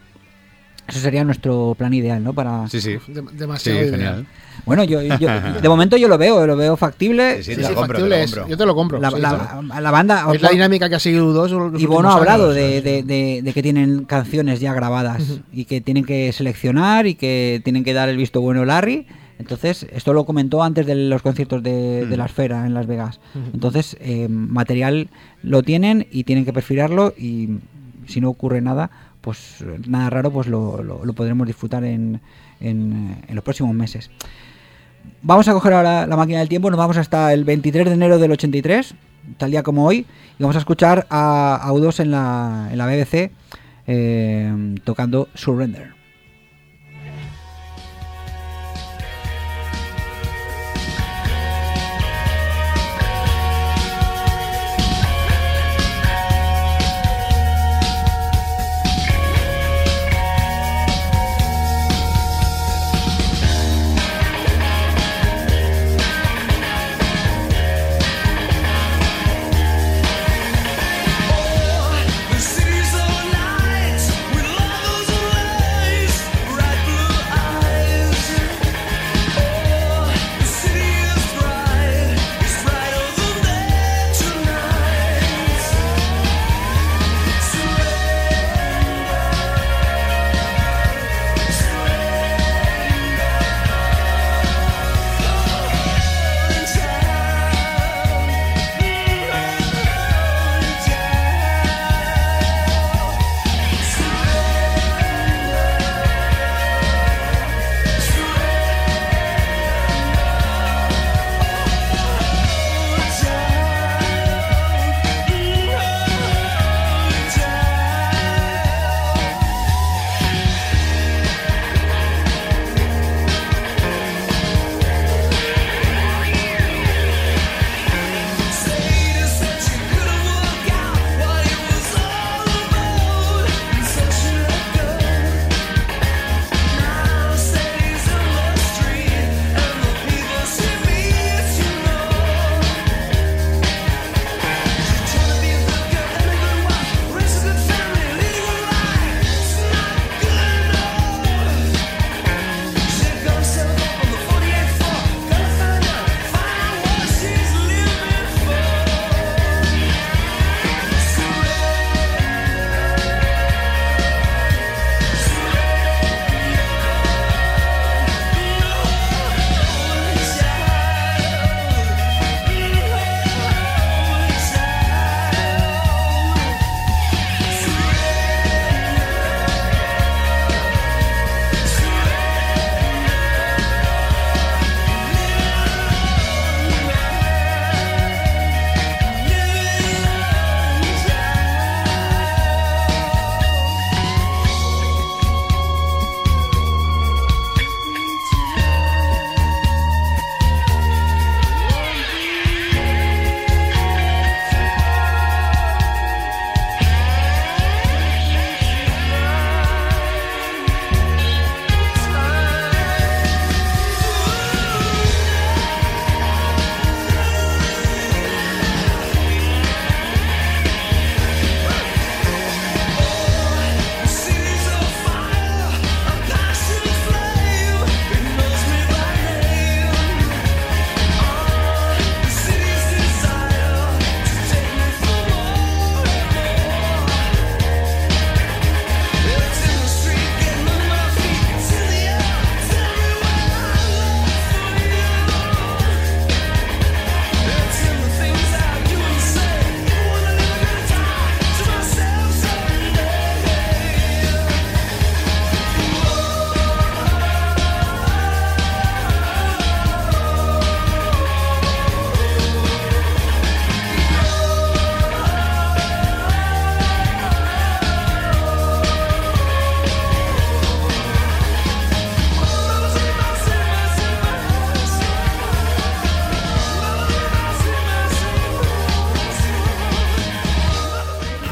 Eso 0.91 0.99
sería 1.01 1.25
nuestro 1.25 1.75
plan 1.79 1.95
ideal, 1.95 2.23
¿no? 2.23 2.33
Para 2.33 2.69
Sí, 2.69 2.81
sí. 2.81 2.93
De- 2.93 3.01
Sí, 3.21 3.27
demasiado 3.33 3.79
ideal. 3.81 3.91
genial. 3.93 4.27
bueno, 4.67 4.85
yo, 4.85 5.01
yo- 5.03 5.17
de 5.63 5.69
momento 5.69 5.97
yo 5.97 6.09
lo 6.09 6.19
veo, 6.19 6.47
lo 6.47 6.57
veo 6.57 6.77
factible. 6.77 7.37
Sí, 7.39 7.43
sí, 7.45 7.51
Sí, 7.55 7.57
te 7.61 7.63
sí, 7.67 7.69
lo 7.71 7.75
compro, 7.77 7.87
te 7.87 7.93
factible 8.03 8.17
lo 8.19 8.25
es. 8.25 8.31
compro. 8.31 8.49
Yo 8.51 8.57
te 8.57 8.67
lo 8.67 8.75
compro. 8.75 9.01
La, 9.01 9.11
sí, 9.11 9.21
la- 9.21 9.81
la 9.81 9.91
banda 9.91 10.27
es 10.35 10.43
la 10.43 10.51
dinámica 10.51 10.89
que 10.89 10.97
ha 10.97 11.01
seguido 11.01 11.33
dos. 11.33 11.51
y 11.81 11.87
Bono 11.87 12.11
ha 12.11 12.15
hablado 12.15 12.45
años, 12.51 12.55
de, 12.57 12.83
de- 12.83 13.03
de- 13.03 13.41
de 13.43 13.53
que 13.53 13.63
tienen 13.63 14.05
canciones 14.05 14.61
ya 14.61 14.75
grabadas 14.75 15.41
y 15.53 15.65
que 15.65 15.81
tienen 15.81 16.05
que 16.05 16.33
seleccionar 16.33 17.07
y 17.07 17.15
que 17.15 17.61
tienen 17.65 17.85
que 17.85 17.93
dar 17.95 18.09
el 18.09 18.17
visto 18.17 18.41
bueno 18.41 18.65
Larry. 18.65 19.07
Entonces, 19.39 19.87
esto 19.91 20.13
lo 20.13 20.27
comentó 20.27 20.63
antes 20.63 20.85
de 20.87 20.95
los 20.95 21.23
conciertos 21.23 21.63
de, 21.63 22.05
de 22.05 22.17
la 22.19 22.27
esfera 22.27 22.67
en 22.67 22.75
Las 22.75 22.87
Vegas. 22.87 23.21
Entonces, 23.55 23.97
eh, 24.01 24.29
material 24.29 25.09
lo 25.43 25.63
tienen 25.63 26.07
y 26.11 26.25
tienen 26.25 26.45
que 26.45 26.53
perfilarlo 26.53 27.15
y 27.17 27.49
si 28.07 28.21
no 28.21 28.29
ocurre 28.29 28.61
nada, 28.61 28.91
pues 29.21 29.65
nada 29.87 30.11
raro, 30.11 30.31
pues 30.31 30.47
lo, 30.49 30.83
lo- 30.83 31.13
podremos 31.13 31.47
disfrutar 31.47 31.85
en, 31.85 32.21
en, 32.61 33.17
en 33.29 33.35
los 33.35 33.45
próximos 33.45 33.75
meses. 33.75 34.11
Vamos 35.23 35.49
a 35.49 35.53
coger 35.53 35.73
ahora 35.75 36.07
la 36.07 36.17
máquina 36.17 36.39
del 36.41 36.49
tiempo, 36.49 36.71
nos 36.71 36.79
vamos 36.79 36.97
hasta 36.97 37.33
el 37.33 37.45
23 37.45 37.87
de 37.87 37.93
enero 37.95 38.19
del 38.19 38.33
83, 38.33 38.95
tal 39.39 39.51
día 39.51 39.63
como 39.63 39.85
hoy, 39.87 40.07
y 40.39 40.43
vamos 40.43 40.57
a 40.57 40.61
escuchar 40.61 41.07
a, 41.11 41.57
a 41.63 41.73
U2 41.73 42.01
en 42.01 42.11
la, 42.11 42.69
en 42.71 42.79
la 42.79 42.87
BBC 42.87 43.31
eh, 43.87 44.75
tocando 44.85 45.29
Surrender. 45.35 45.93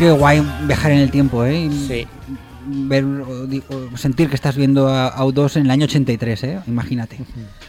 Qué 0.09 0.13
guay 0.13 0.43
viajar 0.67 0.93
en 0.93 0.99
el 1.01 1.11
tiempo, 1.11 1.45
¿eh? 1.45 1.65
Y 1.67 1.71
Sí. 1.87 2.07
Ver, 2.71 3.05
o 3.05 3.47
di- 3.47 3.63
o 3.69 3.95
sentir 3.99 4.29
que 4.31 4.35
estás 4.35 4.57
viendo 4.57 4.89
a, 4.89 5.09
a 5.09 5.23
U2 5.25 5.57
en 5.57 5.65
el 5.67 5.71
año 5.71 5.85
83, 5.85 6.45
¿eh? 6.45 6.61
Imagínate. 6.67 7.19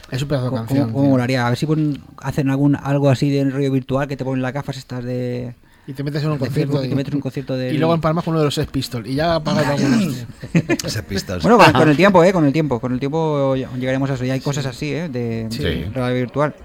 Es 0.09 0.21
un 0.21 0.27
pedazo 0.29 0.45
de 0.45 0.49
¿Cómo, 0.51 0.65
canción. 0.65 0.91
cómo 0.93 1.03
tío. 1.03 1.09
molaría? 1.11 1.45
A 1.45 1.49
ver 1.49 1.57
si 1.57 1.65
ponen- 1.65 1.99
hacen 2.21 2.49
algún, 2.49 2.77
algo 2.77 3.09
así 3.09 3.29
de 3.29 3.43
rollo 3.49 3.71
virtual 3.73 4.07
que 4.07 4.15
te 4.15 4.23
ponen 4.23 4.41
las 4.41 4.53
gafas 4.53 4.77
estas 4.77 5.03
de, 5.03 5.53
Y 5.85 5.91
te 5.93 6.01
metes 6.03 6.23
en 6.23 6.29
un 6.29 6.35
de 6.35 6.39
concierto. 6.39 6.71
Facebook 6.71 6.83
y 6.83 6.87
y- 6.87 6.89
te 6.91 6.95
metes 6.95 7.11
en 7.11 7.15
un 7.17 7.21
concierto 7.21 7.55
de... 7.57 7.73
Y 7.73 7.77
luego 7.77 7.93
empalmas 7.93 8.23
con 8.23 8.31
uno 8.33 8.39
de 8.39 8.45
los 8.45 8.55
Sex 8.55 8.71
Pistols. 8.71 9.05
Y 9.09 9.15
ya 9.15 9.37
pagas 9.41 9.65
algunos. 9.67 10.25
Pistols. 11.09 11.43
Bueno, 11.43 11.57
con, 11.57 11.73
con 11.73 11.89
el 11.89 11.97
tiempo, 11.97 12.23
¿eh? 12.23 12.31
Con 12.31 12.45
el 12.45 12.53
tiempo. 12.53 12.79
Con 12.79 12.93
el 12.93 12.99
tiempo 13.01 13.55
llegaremos 13.55 14.09
a 14.11 14.13
eso. 14.13 14.23
Ya 14.23 14.31
hay 14.33 14.39
cosas 14.39 14.65
así, 14.65 14.93
¿eh? 14.93 15.09
De 15.09 15.47
Sí. 15.49 15.59
realidad 15.63 16.13
virtual. 16.13 16.55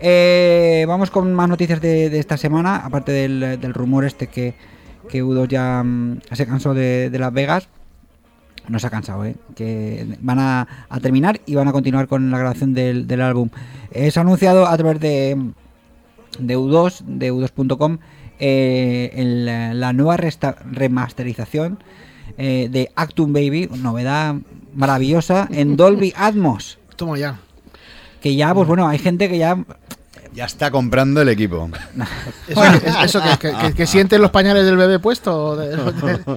Eh, 0.00 0.84
vamos 0.88 1.10
con 1.10 1.32
más 1.34 1.48
noticias 1.48 1.80
de, 1.80 2.10
de 2.10 2.18
esta 2.18 2.36
semana. 2.36 2.76
Aparte 2.78 3.12
del, 3.12 3.60
del 3.60 3.72
rumor 3.74 4.04
este 4.04 4.26
que, 4.26 4.54
que 5.08 5.22
U2 5.24 5.48
ya 5.48 5.82
mm, 5.84 6.20
se 6.32 6.46
cansó 6.46 6.74
de, 6.74 7.10
de 7.10 7.18
Las 7.18 7.32
Vegas. 7.32 7.68
No 8.68 8.78
se 8.78 8.86
ha 8.86 8.90
cansado, 8.90 9.24
¿eh? 9.26 9.36
Que 9.54 10.16
van 10.20 10.38
a, 10.38 10.66
a 10.88 11.00
terminar 11.00 11.40
y 11.44 11.54
van 11.54 11.68
a 11.68 11.72
continuar 11.72 12.08
con 12.08 12.30
la 12.30 12.38
grabación 12.38 12.72
del, 12.72 13.06
del 13.06 13.20
álbum. 13.20 13.50
Es 13.90 14.16
anunciado 14.16 14.66
a 14.66 14.76
través 14.78 15.00
de, 15.00 15.38
de 16.38 16.56
U2, 16.58 17.00
de 17.04 17.30
U2.com, 17.32 17.98
eh, 18.38 19.10
el- 19.14 19.78
la 19.80 19.92
nueva 19.92 20.16
resta- 20.16 20.56
remasterización 20.70 21.78
eh, 22.38 22.68
de 22.70 22.90
Actum 22.96 23.32
Baby, 23.34 23.68
novedad 23.82 24.36
maravillosa, 24.74 25.46
en 25.52 25.76
Dolby 25.76 26.14
Atmos. 26.16 26.78
Toma 26.96 27.18
ya. 27.18 27.38
Que 28.22 28.34
ya, 28.34 28.54
pues 28.54 28.66
bueno, 28.66 28.88
hay 28.88 28.98
gente 28.98 29.28
que 29.28 29.36
ya 29.36 29.62
Ya 30.34 30.46
está 30.46 30.70
comprando 30.70 31.22
el 31.22 31.28
equipo. 31.28 31.68
¿Eso, 32.48 32.64
es- 32.64 32.82
eso 33.04 33.22
que, 33.22 33.38
que, 33.50 33.56
que- 33.56 33.72
que 33.74 33.86
sienten 33.86 34.20
los 34.20 34.32
pañales 34.32 34.64
del 34.66 34.76
bebé 34.76 34.98
puesto? 34.98 35.54
de- 35.56 35.76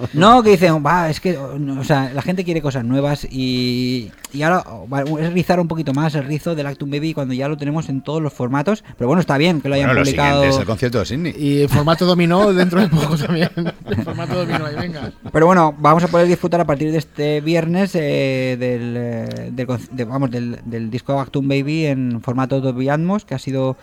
No, 0.13 0.43
que 0.43 0.51
dicen, 0.51 0.83
va, 0.85 1.09
es 1.09 1.19
que, 1.19 1.35
o 1.37 1.83
sea, 1.83 2.11
la 2.13 2.21
gente 2.21 2.43
quiere 2.43 2.61
cosas 2.61 2.85
nuevas 2.85 3.25
y, 3.29 4.11
y 4.33 4.41
ahora 4.43 4.63
va, 4.93 5.01
es 5.01 5.33
rizar 5.33 5.59
un 5.59 5.67
poquito 5.67 5.93
más 5.93 6.13
el 6.13 6.25
rizo 6.25 6.53
del 6.53 6.67
Actum 6.67 6.91
Baby 6.91 7.13
cuando 7.15 7.33
ya 7.33 7.47
lo 7.47 7.57
tenemos 7.57 7.89
en 7.89 8.01
todos 8.01 8.21
los 8.21 8.31
formatos. 8.33 8.83
Pero 8.97 9.07
bueno, 9.07 9.19
está 9.19 9.37
bien 9.37 9.61
que 9.61 9.69
lo 9.69 9.73
hayan 9.75 9.87
Bueno, 9.87 10.01
lo 10.01 10.05
publicado. 10.05 10.43
es 10.43 10.57
el 10.57 10.65
concierto 10.65 10.99
de 10.99 11.05
Sydney. 11.05 11.33
Y 11.35 11.61
en 11.63 11.69
formato 11.69 12.05
dominó 12.05 12.53
dentro 12.53 12.79
de 12.79 12.89
poco 12.89 13.17
también. 13.17 13.49
En 13.55 14.03
formato 14.03 14.35
dominó 14.35 14.65
ahí, 14.67 14.75
venga. 14.75 15.11
Pero 15.33 15.45
bueno, 15.47 15.73
vamos 15.79 16.03
a 16.03 16.07
poder 16.07 16.27
disfrutar 16.27 16.61
a 16.61 16.65
partir 16.65 16.91
de 16.91 16.99
este 16.99 17.41
viernes 17.41 17.91
eh, 17.95 18.57
del, 18.59 18.93
eh, 18.95 19.51
del 19.51 19.67
de- 19.91 20.05
vamos, 20.05 20.29
del, 20.29 20.59
del 20.65 20.91
disco 20.91 21.19
Actum 21.19 21.47
Baby 21.47 21.87
en 21.87 22.21
formato 22.21 22.61
Dolby 22.61 22.89
Atmos, 22.89 23.25
que 23.25 23.33
ha 23.33 23.39
sido 23.39 23.75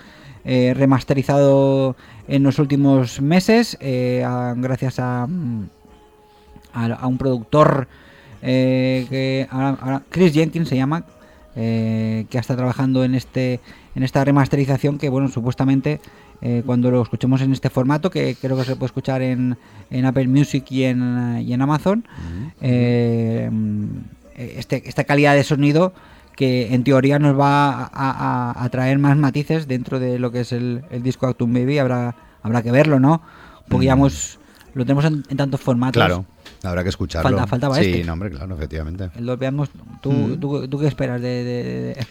eh, 0.44 0.74
remasterizado 0.76 1.96
en 2.28 2.42
los 2.42 2.58
últimos 2.58 3.20
meses 3.20 3.76
eh, 3.80 4.22
a- 4.26 4.54
gracias 4.56 4.98
a, 4.98 5.26
mm, 5.26 5.64
a, 6.72 6.85
a 6.87 7.07
un 7.07 7.18
productor 7.18 7.88
eh, 8.42 9.07
que 9.09 9.46
ahora- 9.50 9.78
ahora- 9.80 10.02
Chris 10.11 10.33
Jenkins 10.35 10.68
se 10.68 10.76
llama, 10.76 11.04
que 11.54 12.26
está 12.33 12.57
trabajando 12.57 13.04
en 13.04 13.14
este 13.14 13.61
en 13.94 14.02
esta 14.02 14.24
remasterización 14.24 14.98
que 14.98 15.09
bueno 15.09 15.28
supuestamente 15.28 16.00
eh, 16.42 16.64
cuando 16.66 16.90
lo 16.90 17.00
escuchemos 17.00 17.40
en 17.42 17.52
este 17.52 17.70
formato 17.70 18.11
que 18.11 18.35
creo 18.35 18.57
que 18.57 18.64
se 18.64 18.74
puede 18.74 18.87
escuchar 18.87 19.22
en, 19.22 19.57
en 19.88 20.04
Apple 20.04 20.26
Music 20.26 20.64
y 20.72 20.83
en, 20.83 21.38
y 21.46 21.52
en 21.52 21.62
Amazon 21.62 22.04
eh, 22.61 23.48
mm, 23.52 23.85
este, 24.37 24.83
esta 24.88 25.04
calidad 25.04 25.35
de 25.37 25.44
sonido 25.44 25.92
que 26.37 26.75
en 26.75 26.83
teoría 26.85 27.18
nos 27.18 27.38
va 27.38 27.73
a, 27.73 27.88
a- 27.92 28.64
a 28.64 28.68
traer 28.70 28.99
más 28.99 29.16
matices 29.16 29.66
dentro 29.68 29.99
de 30.01 30.18
lo 30.18 30.31
que 30.33 30.40
es 30.40 30.53
el, 30.53 30.85
el 30.90 31.03
disco 31.03 31.27
Actum 31.27 31.53
Baby 31.53 31.79
habrá 31.79 32.14
habrá 32.42 32.62
que 32.62 32.70
verlo 32.73 32.99
no 33.01 33.23
porque 33.68 33.87
ya 33.87 33.92
hemos- 33.92 34.38
lo 34.75 34.85
tenemos 34.85 35.05
en, 35.05 35.25
en 35.29 35.37
tantos 35.37 35.61
formatos 35.61 35.94
Claro, 36.01 36.25
habrá 36.64 36.83
que 36.83 36.88
escucharlo. 36.88 37.29
Falta- 37.31 37.47
faltaba 37.47 37.77
sí, 37.77 37.87
este. 37.92 38.05
no, 38.05 38.12
hombre, 38.14 38.31
claro, 38.31 38.55
efectivamente. 38.57 39.11
el 39.16 39.25
Dolby 39.27 39.47
Atmos, 39.47 39.70
¿tú, 40.03 40.11
Mm. 40.12 40.40
tú, 40.40 40.66
tú 40.68 40.79
qué 40.81 40.88
esperas 40.88 41.20
de- 41.20 41.44
de, 41.44 42.07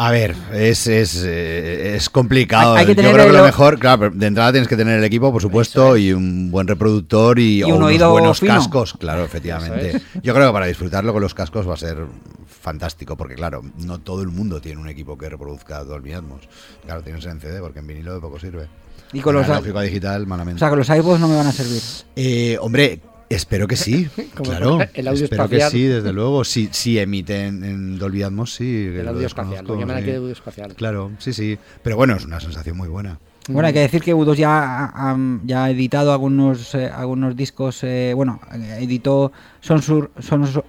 A 0.00 0.12
ver, 0.12 0.36
es, 0.54 0.86
es, 0.86 1.22
eh, 1.24 1.96
es 1.96 2.08
complicado. 2.08 2.74
Hay- 2.74 2.86
hay 2.86 2.94
que 2.94 3.02
Yo 3.02 3.12
creo 3.12 3.26
que 3.26 3.32
lo 3.32 3.42
mejor, 3.42 3.80
claro, 3.80 4.10
de 4.10 4.26
entrada 4.28 4.52
tienes 4.52 4.68
que 4.68 4.76
tener 4.76 4.96
el 4.96 5.04
equipo, 5.04 5.32
por 5.32 5.42
supuesto, 5.42 5.96
y 5.96 6.12
un 6.12 6.52
buen 6.52 6.68
reproductor 6.68 7.38
y, 7.40 7.58
Y 7.58 7.62
o 7.64 7.68
un 7.68 7.74
unos 7.74 7.88
oído 7.88 8.10
buenos 8.12 8.38
fino. 8.38 8.54
cascos, 8.54 8.94
claro, 8.94 9.24
efectivamente. 9.24 10.00
Yo 10.22 10.34
creo 10.34 10.46
que 10.46 10.52
para 10.52 10.66
disfrutarlo 10.66 11.12
con 11.12 11.20
los 11.20 11.34
cascos 11.34 11.68
va 11.68 11.74
a 11.74 11.76
ser 11.76 11.98
fantástico, 12.46 13.16
porque 13.16 13.34
claro, 13.34 13.62
no 13.78 13.98
todo 13.98 14.22
el 14.22 14.28
mundo 14.28 14.60
tiene 14.60 14.80
un 14.80 14.88
equipo 14.88 15.18
que 15.18 15.28
reproduzca 15.28 15.82
Dolby 15.82 16.12
Atmos. 16.12 16.48
Claro, 16.84 17.02
tienes 17.02 17.24
en 17.26 17.40
CD, 17.40 17.58
porque 17.60 17.80
en 17.80 17.88
vinilo 17.88 18.14
de 18.14 18.20
poco 18.20 18.38
sirve. 18.38 18.68
Y 19.12 19.20
con 19.20 19.36
En 19.36 19.48
los- 19.48 19.82
digital, 19.82 20.26
malamente. 20.28 20.56
O 20.56 20.60
sea, 20.60 20.70
que 20.70 20.76
los 20.76 20.88
iPods 20.88 21.18
no 21.18 21.26
me 21.28 21.34
van 21.36 21.46
a 21.48 21.52
servir. 21.52 21.82
Eh, 22.14 22.56
hombre, 22.60 23.00
espero 23.30 23.66
que 23.68 23.76
sí, 23.76 24.08
Como 24.34 24.50
claro. 24.50 24.78
el 24.94 25.08
audio 25.08 25.24
espero 25.24 25.44
espacial. 25.44 25.70
que 25.70 25.76
sí, 25.78 25.84
desde 25.84 26.12
luego. 26.12 26.44
Si, 26.44 26.68
si 26.72 26.98
emiten 26.98 27.64
en 27.64 27.98
Dolby 27.98 28.22
Atmos, 28.22 28.54
sí. 28.54 28.64
que 28.64 28.98
El 29.00 29.04
lo 29.06 29.10
audio 29.12 29.26
espacial. 29.26 29.64
Lo 29.66 29.74
desconozco, 29.74 29.80
llaman 29.80 29.96
sí. 29.96 30.02
aquí 30.10 30.16
audio 30.16 30.32
espacial. 30.32 30.74
Claro, 30.74 31.10
sí, 31.18 31.32
sí. 31.32 31.58
Pero 31.82 31.96
bueno, 31.96 32.14
es 32.16 32.24
una 32.24 32.40
sensación 32.40 32.76
muy 32.76 32.88
buena. 32.88 33.18
Bueno, 33.50 33.66
hay 33.66 33.72
que 33.72 33.80
decir 33.80 34.02
que 34.02 34.14
U2 34.14 34.34
ya 34.34 34.84
ha, 34.94 35.16
ya 35.46 35.64
ha 35.64 35.70
editado 35.70 36.12
algunos 36.12 36.74
eh, 36.74 36.90
algunos 36.94 37.34
discos, 37.34 37.82
eh, 37.82 38.12
bueno, 38.14 38.40
eh, 38.52 38.80
editó 38.82 39.32
Sons, 39.62 39.88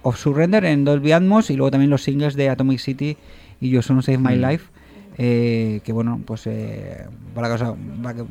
of 0.02 0.16
Surrender 0.18 0.64
en 0.64 0.86
Dolby 0.86 1.12
Atmos 1.12 1.50
y 1.50 1.56
luego 1.56 1.70
también 1.72 1.90
los 1.90 2.02
singles 2.02 2.36
de 2.36 2.48
Atomic 2.48 2.78
City 2.78 3.18
y 3.60 3.68
Your 3.68 3.82
Song 3.82 4.00
Save 4.00 4.16
My 4.16 4.36
Mm. 4.38 4.40
Life, 4.50 4.64
eh, 5.18 5.80
que 5.84 5.92
bueno, 5.92 6.22
pues 6.24 6.46
eh, 6.46 7.04
para, 7.34 7.48
que, 7.48 7.62
os- 7.62 7.74
para 8.02 8.14
que 8.14 8.24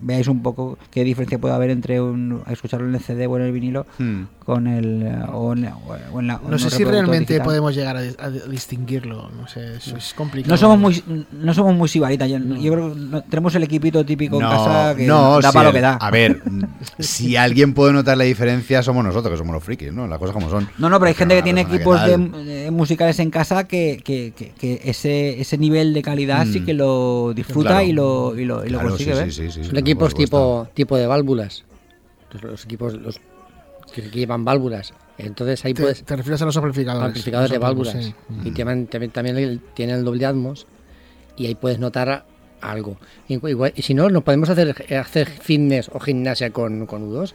veáis 0.00 0.28
un 0.28 0.42
poco 0.42 0.78
qué 0.90 1.02
diferencia 1.04 1.38
puede 1.38 1.54
haber 1.54 1.70
entre 1.70 2.00
un, 2.00 2.42
escucharlo 2.50 2.88
en 2.88 2.94
el 2.94 3.00
CD 3.00 3.26
o 3.26 3.36
en 3.36 3.42
el 3.44 3.52
vinilo 3.52 3.86
Hmm. 3.98 4.22
con 4.44 4.66
el 4.66 5.02
eh, 5.02 5.14
o 5.32 5.52
en, 5.52 5.68
o 6.12 6.20
en 6.20 6.26
la- 6.28 6.36
o 6.36 6.48
No 6.50 6.58
sé 6.58 6.70
si 6.70 6.84
realmente 6.84 7.34
digital. 7.34 7.44
podemos 7.44 7.74
llegar 7.74 7.96
a, 7.96 8.00
a 8.00 8.30
distinguirlo. 8.30 9.30
No 9.30 9.46
sé, 9.48 9.76
eso 9.76 9.96
es 9.96 10.14
complicado. 10.14 10.52
No 10.52 10.56
somos 10.56 10.78
muy 10.78 11.02
no 11.32 11.54
somos 11.54 11.74
muy 11.74 11.88
sibaritas. 11.88 12.28
Yo, 12.30 12.38
yo 12.38 12.72
creo 12.72 12.94
que 12.94 13.00
no- 13.00 13.22
tenemos 13.24 13.54
el 13.54 13.62
equipito 13.64 14.04
típico 14.04 14.36
en 14.36 14.42
casa 14.48 14.94
que 14.96 15.06
da 15.06 15.36
si 15.42 15.52
para 15.52 15.62
lo 15.64 15.68
el- 15.70 15.74
que 15.74 15.80
da. 15.80 15.94
A 15.94 16.10
ver, 16.10 16.42
si 16.98 17.36
alguien 17.36 17.74
puede 17.74 17.92
notar 17.92 18.16
la 18.16 18.24
diferencia, 18.24 18.82
somos 18.82 19.04
nosotros, 19.04 19.32
que 19.32 19.38
somos 19.38 19.54
los 19.54 19.62
frikis, 19.64 19.92
¿no? 19.92 20.06
Las 20.06 20.18
cosas 20.18 20.32
como 20.34 20.48
son. 20.50 20.68
No, 20.78 20.88
no, 20.88 20.98
pero 20.98 21.08
hay 21.08 21.14
gente 21.14 21.34
que 21.36 21.42
tiene 21.42 21.62
equipos 21.62 22.00
que 22.02 22.16
de, 22.16 22.44
de 22.44 22.70
musicales 22.70 23.18
en 23.18 23.30
casa 23.30 23.64
que, 23.66 24.00
que, 24.04 24.32
que- 24.36 24.52
que 24.58 24.80
ese, 24.84 25.40
ese 25.40 25.58
nivel 25.58 25.92
de 25.92 26.02
calidad 26.02 26.46
sí 26.46 26.60
que 26.64 26.74
lo 26.74 27.32
disfruta 27.34 27.68
Claro. 27.70 27.84
y 27.86 27.92
lo, 27.92 28.38
y 28.38 28.44
lo, 28.44 28.64
y 28.64 28.70
lo 28.70 28.78
Claro, 28.78 28.88
consigue 28.90 29.12
sí, 29.12 29.18
ver. 29.18 29.32
sí, 29.32 29.50
sí, 29.50 29.70
equipos 29.90 30.10
supuesto. 30.10 30.36
tipo, 30.64 30.68
tipo 30.74 30.96
de 30.96 31.06
válvulas. 31.06 31.64
Los, 32.32 32.42
los 32.42 32.64
equipos 32.64 32.94
los 32.94 33.20
que, 33.92 34.02
que 34.02 34.18
llevan 34.18 34.44
válvulas. 34.44 34.92
Entonces 35.16 35.64
ahí 35.64 35.74
Te, 35.74 35.82
puedes. 35.82 36.02
te 36.04 36.14
refieres 36.16 36.40
a 36.42 36.44
los 36.44 36.56
amplificadores. 36.56 37.06
amplificadores 37.06 37.50
de 37.50 37.58
válvulas. 37.58 38.04
sí. 38.04 38.14
Y 38.44 38.50
también, 38.52 38.86
también, 38.86 39.10
también 39.12 39.36
el- 39.38 39.60
tienen 39.74 39.96
el 39.96 40.04
doble 40.04 40.26
Atmos. 40.26 40.66
Y 41.36 41.46
ahí 41.46 41.54
puedes 41.54 41.78
notar 41.78 42.24
algo. 42.60 42.98
Y, 43.28 43.34
igual- 43.48 43.72
y 43.76 43.82
si 43.82 43.94
no, 43.94 44.08
nos 44.10 44.22
podemos 44.24 44.48
hacer, 44.50 44.74
hacer 44.98 45.28
fitness 45.28 45.88
o 45.92 45.98
gimnasia 46.00 46.50
con, 46.50 46.86
con 46.86 47.08
U2. 47.10 47.32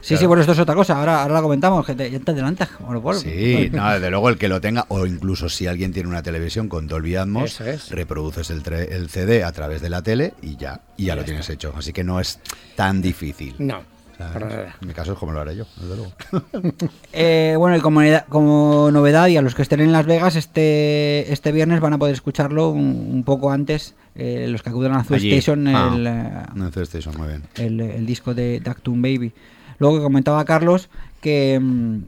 Sí, 0.00 0.16
sí, 0.16 0.26
bueno, 0.26 0.40
esto 0.40 0.52
es 0.52 0.58
otra 0.58 0.74
cosa. 0.74 0.98
Ahora, 0.98 1.22
ahora 1.22 1.34
la 1.34 1.42
comentamos, 1.42 1.86
que 1.86 1.94
te, 1.94 2.10
ya 2.10 2.18
te 2.18 2.32
adelantas. 2.32 2.70
Bueno, 2.80 3.00
por- 3.00 3.14
Sí, 3.16 3.68
no, 3.72 3.88
desde 3.92 4.10
luego 4.10 4.28
el 4.30 4.38
que 4.38 4.48
lo 4.48 4.60
tenga, 4.60 4.84
o 4.88 5.06
incluso 5.06 5.48
si 5.48 5.66
alguien 5.68 5.92
tiene 5.92 6.08
una 6.08 6.22
televisión 6.22 6.68
con 6.68 6.88
Dolby 6.88 7.14
Atmos, 7.16 7.60
es. 7.60 7.90
reproduces 7.90 8.50
el, 8.50 8.62
el 8.72 9.08
CD 9.10 9.44
a 9.44 9.52
través 9.52 9.80
de 9.80 9.90
la 9.90 10.02
tele 10.02 10.34
y 10.42 10.56
ya, 10.56 10.80
y 10.96 11.04
ya 11.06 11.14
lo 11.16 11.24
tienes 11.24 11.48
hecho. 11.50 11.72
Así 11.76 11.92
que 11.92 12.02
no 12.02 12.18
es 12.18 12.40
tan 12.74 13.00
difícil. 13.00 13.54
No. 13.58 13.82
En 14.80 14.86
mi 14.86 14.94
caso 14.94 15.14
es 15.14 15.18
como 15.18 15.32
lo 15.32 15.40
haré 15.40 15.56
yo, 15.56 15.66
desde 15.80 15.96
luego. 15.96 16.12
Eh, 17.12 17.54
bueno, 17.58 17.76
y 17.76 17.80
como, 17.80 18.00
novedad- 18.00 18.26
como 18.28 18.90
novedad, 18.92 19.26
y 19.28 19.36
a 19.36 19.42
los 19.42 19.54
que 19.54 19.62
estén 19.62 19.80
en 19.80 19.92
Las 19.92 20.06
Vegas, 20.06 20.36
este, 20.36 21.32
este 21.32 21.52
viernes 21.52 21.80
van 21.80 21.92
a 21.92 21.98
poder 21.98 22.14
escucharlo 22.14 22.70
un, 22.70 23.08
un 23.10 23.22
poco 23.24 23.50
antes, 23.50 23.94
eh, 24.14 24.46
los 24.48 24.62
que 24.62 24.70
acudan 24.70 24.94
a 24.94 25.04
Zoo 25.04 25.16
Allí. 25.16 25.32
Station, 25.34 25.66
Ah, 25.68 25.92
el, 26.56 26.82
Station, 26.84 27.16
muy 27.18 27.28
bien. 27.28 27.42
el, 27.56 27.80
el 27.80 28.06
disco 28.06 28.32
de, 28.34 28.62
Actum 28.64 29.02
Baby. 29.02 29.32
Luego 29.78 29.96
que 29.96 30.02
comentaba 30.02 30.44
Carlos 30.44 30.88
que, 31.20 31.58
mm, 31.60 31.98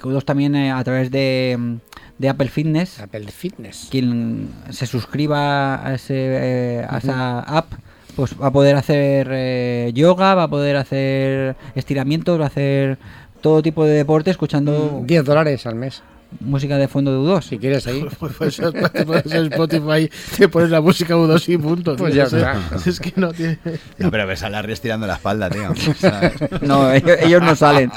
que 0.00 0.08
U2 0.08 0.24
también 0.24 0.54
eh, 0.54 0.70
a 0.70 0.82
través 0.84 1.10
de, 1.10 1.56
mm, 1.58 1.74
de 2.18 2.28
Apple 2.28 2.48
Fitness, 2.48 3.00
Apple 3.00 3.28
Fitness. 3.28 3.88
quien 3.90 4.50
se 4.70 4.86
suscriba 4.86 5.86
a, 5.86 5.94
ese, 5.94 6.14
eh, 6.16 6.86
a 6.88 6.98
esa 6.98 7.40
app, 7.40 7.72
pues 8.14 8.34
va 8.40 8.48
a 8.48 8.52
poder 8.52 8.76
hacer 8.76 9.28
eh, 9.30 9.92
yoga, 9.94 10.34
va 10.34 10.44
a 10.44 10.48
poder 10.48 10.76
hacer 10.76 11.56
estiramientos, 11.74 12.40
va 12.40 12.44
a 12.44 12.48
hacer 12.48 12.98
todo 13.40 13.62
tipo 13.62 13.84
de 13.84 13.92
deporte 13.92 14.30
escuchando 14.30 15.02
10 15.04 15.24
dólares 15.24 15.66
al 15.66 15.74
mes. 15.74 16.02
Música 16.40 16.76
de 16.78 16.88
fondo 16.88 17.12
de 17.12 17.18
U2. 17.18 17.42
Si 17.42 17.58
quieres 17.58 17.86
ahí. 17.86 18.00
Pues, 18.18 18.32
pues, 18.36 18.60
pues, 18.60 19.04
pues 19.06 19.32
en 19.32 19.52
Spotify 19.52 20.10
te 20.36 20.48
pones 20.48 20.70
la 20.70 20.80
música 20.80 21.14
U2 21.14 21.48
y 21.48 21.58
punto. 21.58 21.96
Pues 21.96 22.12
tío, 22.14 22.26
ya 22.26 22.36
está. 22.36 22.60
Es 22.86 23.00
que 23.00 23.12
no 23.16 23.32
tiene. 23.32 23.58
No, 23.98 24.10
pero 24.10 24.26
ves 24.26 24.42
a 24.42 24.50
Larry 24.50 24.72
estirando 24.72 25.06
la 25.06 25.14
espalda, 25.14 25.48
tío. 25.50 25.72
¿sabes? 25.98 26.32
No, 26.62 26.92
ellos, 26.92 27.16
ellos 27.20 27.42
no 27.42 27.54
salen. 27.56 27.90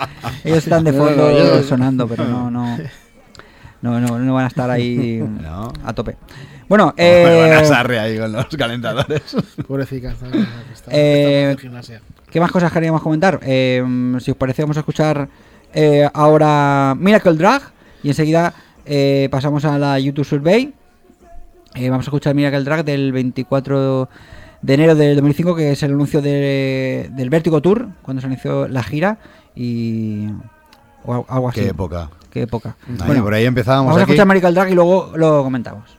Ellos 0.43 0.59
están 0.59 0.83
de 0.83 0.93
fondo 0.93 1.29
no, 1.31 1.63
sonando, 1.63 2.07
pero 2.07 2.25
no, 2.25 2.49
no, 2.51 2.77
no, 3.81 3.99
no, 3.99 4.19
no 4.19 4.33
van 4.33 4.45
a 4.45 4.47
estar 4.47 4.69
ahí 4.69 5.23
No. 5.41 5.71
a 5.83 5.93
tope. 5.93 6.17
Bueno, 6.67 6.93
Eh... 6.97 7.23
Van 7.25 7.49
eh, 7.49 7.53
a 7.55 7.65
Sarri 7.65 7.95
ahí 7.97 8.17
con 8.19 8.31
los 8.31 8.45
calentadores. 8.55 9.21
Pobrecita. 9.67 10.11
está- 10.11 10.27
está- 10.27 10.47
está 10.73 10.91
Eh. 10.93 11.57
¿Qué 12.29 12.39
más 12.39 12.51
cosas 12.51 12.71
queríamos 12.71 13.01
comentar? 13.01 13.39
Eh, 13.41 13.83
si 14.19 14.29
os 14.31 14.37
parece, 14.37 14.61
vamos 14.61 14.77
a 14.77 14.81
escuchar 14.81 15.27
eh, 15.73 16.07
ahora 16.13 16.95
Miracle 16.97 17.33
Drag 17.33 17.61
y 18.03 18.09
enseguida 18.09 18.53
eh, 18.85 19.27
pasamos 19.31 19.65
a 19.65 19.77
la 19.77 19.99
YouTube 19.99 20.25
Survey. 20.25 20.73
Eh, 21.75 21.89
vamos 21.89 22.05
a 22.05 22.09
escuchar 22.09 22.33
Miracle 22.35 22.63
Drag 22.63 22.83
del 22.83 23.11
24 23.11 24.09
de 24.61 24.73
enero 24.73 24.95
del 24.95 25.15
2005, 25.15 25.55
que 25.55 25.71
es 25.71 25.83
el 25.83 25.91
anuncio 25.93 26.21
de- 26.21 27.09
del 27.13 27.29
Vertigo 27.29 27.61
Tour, 27.61 27.89
cuando 28.01 28.21
se 28.21 28.27
anunció 28.27 28.67
la 28.67 28.83
gira 28.83 29.19
y 29.55 30.27
o 31.05 31.13
al- 31.13 31.23
algo 31.27 31.49
así. 31.49 31.61
Qué 31.61 31.67
época. 31.69 32.09
Qué 32.31 32.41
época. 32.43 32.75
Ahí, 33.01 33.21
por 33.21 33.33
ahí 33.33 33.45
empezábamos 33.45 33.87
Vamos 33.87 33.99
a 33.99 34.03
escuchar 34.03 34.27
Miracle 34.27 34.51
Drag 34.51 34.69
y 34.71 34.75
luego 34.75 35.13
lo 35.15 35.43
comentamos. 35.43 35.98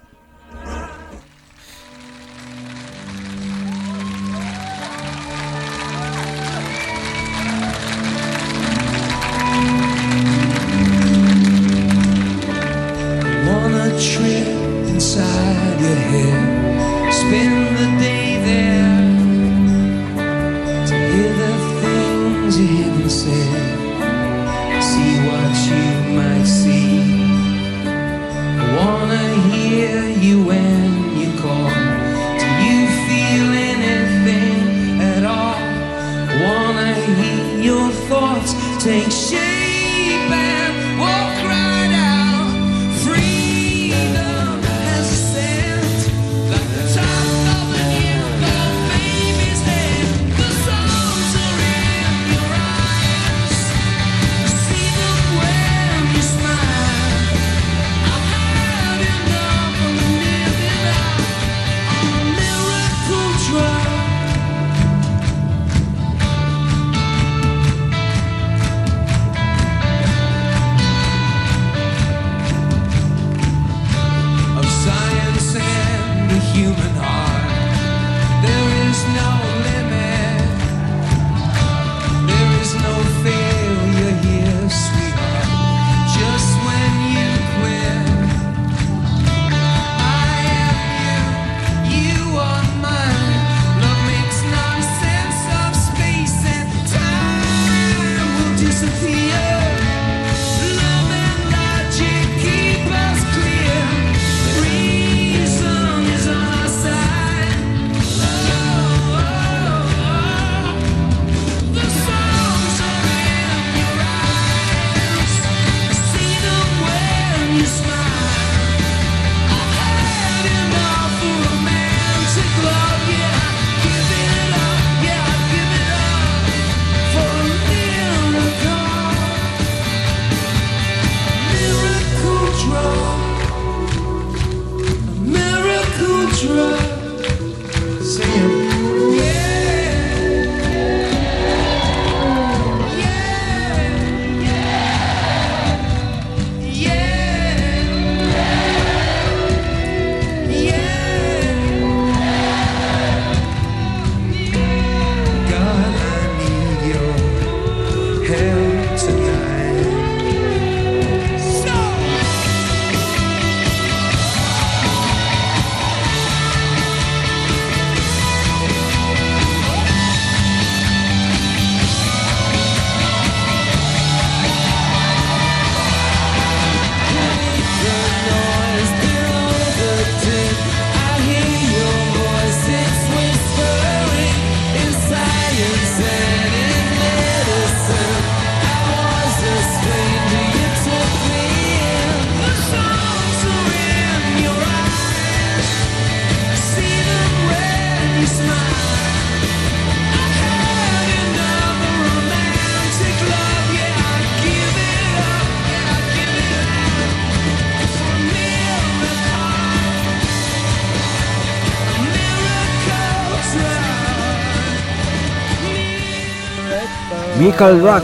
Michael 217.41 217.81
Rock. 217.83 218.03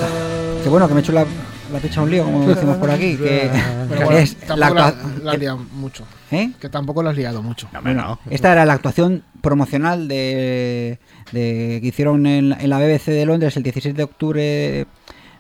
Que 0.62 0.68
bueno, 0.68 0.88
que 0.88 0.94
me 0.94 1.00
he 1.00 1.02
hecho 1.02 1.12
la, 1.12 1.24
la 1.72 1.78
picha 1.78 2.02
un 2.02 2.10
lío, 2.10 2.24
como 2.24 2.46
decimos 2.46 2.76
por 2.78 2.90
aquí. 2.90 3.16
Que 3.16 3.50
Pero 3.88 4.04
bueno, 4.06 4.18
es 4.18 4.36
la, 4.48 4.56
tampoco 4.70 4.74
la, 4.74 4.94
la 5.22 5.32
has 5.32 5.38
liado 5.38 5.58
mucho. 5.74 6.04
¿Eh? 6.30 6.50
Que 6.60 6.68
tampoco 6.68 7.02
la 7.02 7.10
has 7.10 7.16
liado 7.16 7.42
mucho. 7.42 7.68
Bueno, 7.82 8.18
esta 8.30 8.52
era 8.52 8.64
la 8.64 8.72
actuación 8.72 9.22
promocional 9.42 10.08
de, 10.08 10.98
de- 11.32 11.78
que 11.80 11.86
hicieron 11.88 12.26
en, 12.26 12.52
en 12.58 12.70
la 12.70 12.78
BBC 12.78 13.06
de 13.10 13.26
Londres 13.26 13.56
el 13.56 13.62
16 13.62 13.94
de 13.94 14.02
octubre 14.02 14.86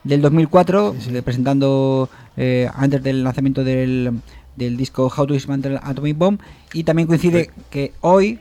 del 0.04 0.22
2004, 0.22 0.94
eh, 1.10 1.22
presentando 1.22 2.08
eh, 2.36 2.68
antes 2.76 3.02
del 3.02 3.24
lanzamiento 3.24 3.64
del, 3.64 4.12
del 4.54 4.76
disco 4.76 5.12
How 5.16 5.26
to 5.26 5.34
Dismantle 5.34 5.80
Atomic 5.82 6.16
Bomb. 6.16 6.40
Y 6.72 6.84
también 6.84 7.08
coincide 7.08 7.50
que 7.70 7.92
hoy 8.02 8.38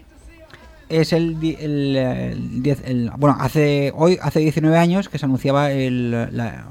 es 0.89 1.13
el, 1.13 1.37
el, 1.59 1.95
el 1.95 2.63
diez- 2.63 2.83
el- 2.85 3.11
bueno 3.17 3.37
hace 3.39 3.91
hoy 3.95 4.17
hace 4.21 4.39
19 4.39 4.77
años 4.77 5.09
que 5.09 5.17
se 5.17 5.25
anunciaba 5.25 5.71
el, 5.71 6.11
la, 6.11 6.65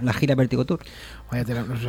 la 0.00 0.12
gira 0.12 0.34
Vertigo 0.34 0.64
Tour. 0.64 0.80
Vaya 1.30 1.44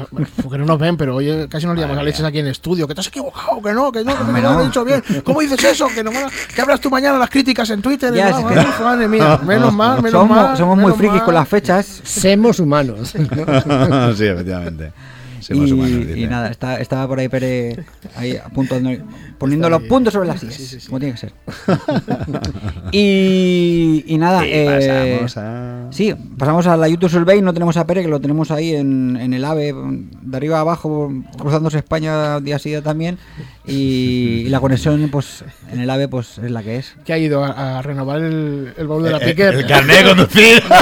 bueno, 0.10 0.28
porque 0.42 0.58
no 0.58 0.66
nos 0.66 0.80
ven, 0.80 0.96
pero 0.96 1.18
oye, 1.18 1.50
casi 1.50 1.66
nos 1.66 1.76
liamos 1.76 1.98
a 1.98 2.02
leches 2.04 2.24
aquí 2.24 2.40
en 2.40 2.46
el 2.46 2.52
estudio. 2.54 2.88
Que 2.88 2.96
te 2.96 3.02
has 3.02 3.08
equivocado, 3.08 3.62
que 3.62 3.74
no, 3.74 3.92
que 3.92 4.02
no, 4.02 4.18
que 4.18 4.24
no 4.24 4.32
lo 4.32 4.42
no. 4.54 4.60
has 4.60 4.66
dicho 4.68 4.86
bien. 4.86 5.04
¿Cómo 5.26 5.42
dices 5.42 5.62
eso? 5.66 5.88
Que, 5.94 6.02
no, 6.02 6.12
me- 6.12 6.20
que 6.56 6.62
hablas 6.62 6.80
tú 6.80 6.90
mañana 6.90 7.18
las 7.18 7.30
críticas 7.30 7.70
en 7.72 7.82
Twitter. 7.82 8.14
Ya, 8.14 8.30
es 8.30 8.40
no, 8.40 8.48
que- 8.48 8.56
madre, 8.56 9.08
mía, 9.10 9.38
menos 9.46 9.74
mal, 9.74 9.98
menos 10.02 10.12
somos, 10.22 10.38
mal. 10.38 10.56
somos 10.58 10.76
muy 10.78 10.86
menos 10.86 10.98
frikis 10.98 11.18
mal. 11.18 11.26
con 11.26 11.34
las 11.34 11.50
fechas. 11.50 11.86
Semos 12.06 12.58
humanos. 12.62 13.10
sí, 14.16 14.26
efectivamente. 14.26 14.94
Sí, 15.44 15.54
más 15.54 15.70
y, 15.70 15.72
o 15.74 15.76
menos, 15.78 16.08
dice. 16.08 16.20
y 16.20 16.28
nada, 16.28 16.50
está- 16.50 16.80
estaba 16.80 17.08
por 17.08 17.20
ahí 17.20 17.28
Pere 17.30 17.84
ahí 18.16 18.38
a 18.38 18.46
punto 18.50 18.80
de- 18.80 19.02
poniendo 19.38 19.70
los 19.70 19.84
puntos 19.84 20.14
sobre 20.14 20.28
las 20.28 20.40
sillas, 20.40 20.86
como 20.88 21.00
tiene 21.00 21.14
que 21.14 21.20
ser. 21.20 21.34
y, 22.92 24.04
y 24.08 24.18
nada, 24.18 24.46
Y 24.46 24.52
eh, 24.52 25.18
pasamos 25.20 25.38
a- 25.38 25.88
sí, 25.92 26.14
pasamos 26.38 26.68
a 26.68 26.78
la 26.78 26.88
YouTube 26.88 27.10
Survey, 27.10 27.42
no 27.42 27.54
tenemos 27.54 27.78
a 27.78 27.86
Pere, 27.86 28.02
que 28.02 28.08
lo 28.08 28.20
tenemos 28.20 28.52
ahí 28.52 28.76
en, 28.76 29.18
en 29.18 29.34
el 29.34 29.44
AVE, 29.46 29.74
de 30.22 30.38
arriba 30.38 30.58
a 30.58 30.62
abajo, 30.62 31.12
cruzándose 31.38 31.78
España 31.80 32.40
día 32.40 32.60
sí 32.60 32.70
día 32.70 32.82
también, 32.82 33.18
y, 33.66 34.44
y 34.46 34.50
la 34.50 34.60
conexión 34.60 35.08
pues 35.12 35.44
en 35.72 35.80
el 35.80 35.90
AVE 35.90 36.08
pues 36.08 36.38
es 36.38 36.52
la 36.52 36.64
que 36.64 36.78
es. 36.78 36.96
Que 37.06 37.14
ha 37.14 37.18
ido 37.18 37.44
a, 37.44 37.80
a 37.80 37.82
renovar 37.82 38.22
el, 38.22 38.74
el 38.78 38.88
baúl 38.88 39.04
de 39.04 39.12
la 39.12 39.18
Eh, 39.18 39.26
Piquer. 39.26 39.54
el 39.56 39.68
carnet 39.68 39.98
de 40.04 40.10
conducir. 40.10 40.64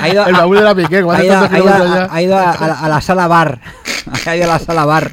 Ha 0.00 0.08
ido 0.08 0.26
el 0.26 0.32
baúl 0.34 0.56
de 0.56 0.62
la 0.62 0.74
Piquer. 0.74 1.04
ha 1.08 1.24
ido, 1.24 1.38
ha 1.38 1.58
ido 1.58 1.68
a- 1.68 2.08
ha 2.14 2.22
ido 2.22 2.36
a- 2.36 2.83
a 2.84 2.88
la- 2.88 3.00
sala 3.00 3.26
bar, 3.26 3.60
ha 4.26 4.36
ido 4.36 4.44
a 4.44 4.54
la 4.54 4.58
sala 4.58 4.84
bar. 4.84 5.12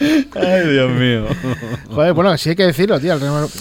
Ay, 0.00 0.68
Dios 0.70 0.92
mío. 0.92 1.24
Joder, 1.90 2.12
bueno, 2.12 2.38
sí 2.38 2.50
hay 2.50 2.54
que 2.54 2.66
decirlo, 2.66 3.00
tío. 3.00 3.14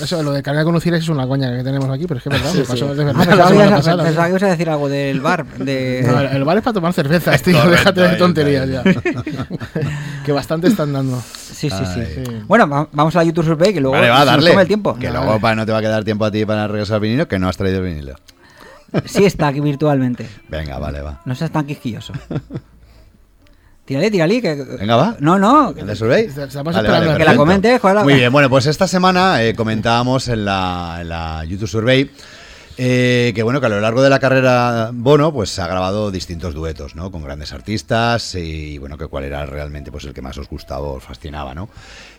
Eso, 0.03 0.21
lo 0.21 0.31
de 0.31 0.43
carnet 0.43 0.60
de 0.62 0.65
conducir 0.65 0.93
es 0.93 1.10
una 1.10 1.25
coña 1.27 1.49
que 1.57 1.63
tenemos 1.63 1.89
aquí, 1.89 2.05
pero 2.05 2.19
es 2.19 2.23
que 2.23 2.29
es 2.29 2.36
verdad. 2.43 2.53
me 2.53 2.63
pasó 2.63 2.93
de 2.93 3.01
Ah, 3.01 3.05
verdad 3.05 3.25
la 3.25 3.25
pensaba, 3.25 3.49
que 3.49 3.55
ibas 3.55 3.71
a- 3.71 3.75
pasada, 3.77 4.03
pensaba 4.03 4.25
tío. 4.27 4.36
que 4.36 4.39
ibas 4.39 4.43
a 4.43 4.47
decir 4.51 4.69
algo 4.69 4.88
del 4.89 5.19
bar. 5.21 5.45
De... 5.47 6.03
No, 6.05 6.19
el 6.19 6.43
bar 6.43 6.57
es 6.57 6.63
para 6.63 6.73
tomar 6.75 6.93
cervezas, 6.93 7.41
tío. 7.41 7.55
Correcto, 7.60 7.71
Déjate 7.91 8.01
de 8.01 8.15
tonterías 8.17 8.69
ya. 8.69 8.83
que 10.25 10.31
bastante 10.31 10.67
están 10.67 10.93
dando. 10.93 11.19
Sí, 11.21 11.71
sí, 11.71 11.83
sí. 11.95 12.23
Bueno, 12.47 12.69
va- 12.69 12.88
vamos 12.91 13.15
a 13.15 13.19
la 13.19 13.23
YouTube 13.23 13.45
Survey, 13.45 13.73
que 13.73 13.81
luego 13.81 13.95
Vale, 13.97 14.10
va, 14.10 14.19
se 14.19 14.25
nos 14.25 14.33
darle. 14.36 14.49
come 14.51 14.62
el 14.62 14.67
tiempo. 14.67 14.93
Que 14.93 15.07
Vale. 15.07 15.19
luego 15.25 15.39
para, 15.39 15.55
no 15.55 15.65
te 15.65 15.71
va 15.71 15.79
a 15.79 15.81
quedar 15.81 16.03
tiempo 16.03 16.23
a 16.25 16.29
ti 16.29 16.45
para 16.45 16.67
regresar 16.67 16.95
al 16.95 17.01
vinilo, 17.01 17.27
que 17.27 17.39
no 17.39 17.49
has 17.49 17.57
traído 17.57 17.79
el 17.79 17.86
vinilo. 17.86 18.13
Sí 19.05 19.25
está 19.25 19.47
aquí 19.47 19.60
virtualmente. 19.60 20.29
Venga, 20.49 20.77
vale, 20.77 21.01
va. 21.01 21.19
No 21.25 21.33
seas 21.33 21.49
tan 21.49 21.65
quisquilloso. 21.65 22.13
Tírale, 23.88 24.12
tírale. 24.12 24.41
Que... 24.41 24.54
Venga, 24.56 24.95
va. 24.97 25.15
No, 25.21 25.39
no. 25.39 25.69
¿El 25.76 25.88
de 25.88 25.95
Survey? 25.95 26.26
Estamos 26.26 26.76
esperando 26.76 27.06
Que 27.06 27.06
la 27.06 27.17
perfecto. 27.17 27.38
comente, 27.38 27.80
joder, 27.80 28.04
Muy 28.04 28.15
bien, 28.15 28.32
bueno, 28.34 28.50
pues 28.50 28.65
esta 28.65 28.86
semana 28.88 29.41
eh, 29.43 29.56
comentábamos 29.56 30.28
en 30.28 30.43
la, 30.43 30.97
en 31.00 31.08
la 31.10 31.45
YouTube 31.45 31.69
Survey 31.69 32.12
eh, 32.80 33.32
que 33.34 33.41
bueno, 33.41 33.60
que 33.60 33.65
a 33.65 33.69
lo 33.69 33.80
largo 33.82 34.04
de 34.04 34.10
la 34.12 34.19
carrera 34.19 34.91
Bono, 34.93 35.34
pues 35.34 35.58
ha 35.58 35.65
grabado 35.67 36.12
distintos 36.12 36.54
duetos, 36.54 36.95
¿no? 36.95 37.12
Con 37.12 37.23
grandes 37.23 37.52
artistas 37.52 38.36
y 38.36 38.78
bueno, 38.78 39.00
que 39.00 39.08
cuál 39.08 39.23
era 39.23 39.47
realmente 39.47 39.91
pues 39.91 40.04
el 40.06 40.13
que 40.13 40.21
más 40.21 40.38
os 40.38 40.47
gustaba 40.47 40.82
o 40.82 40.97
os 40.97 41.04
fascinaba, 41.04 41.56
¿no? 41.56 41.69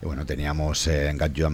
Y 0.02 0.06
bueno, 0.06 0.26
teníamos 0.26 0.84
eh, 0.88 1.14
Got 1.16 1.32
You 1.34 1.48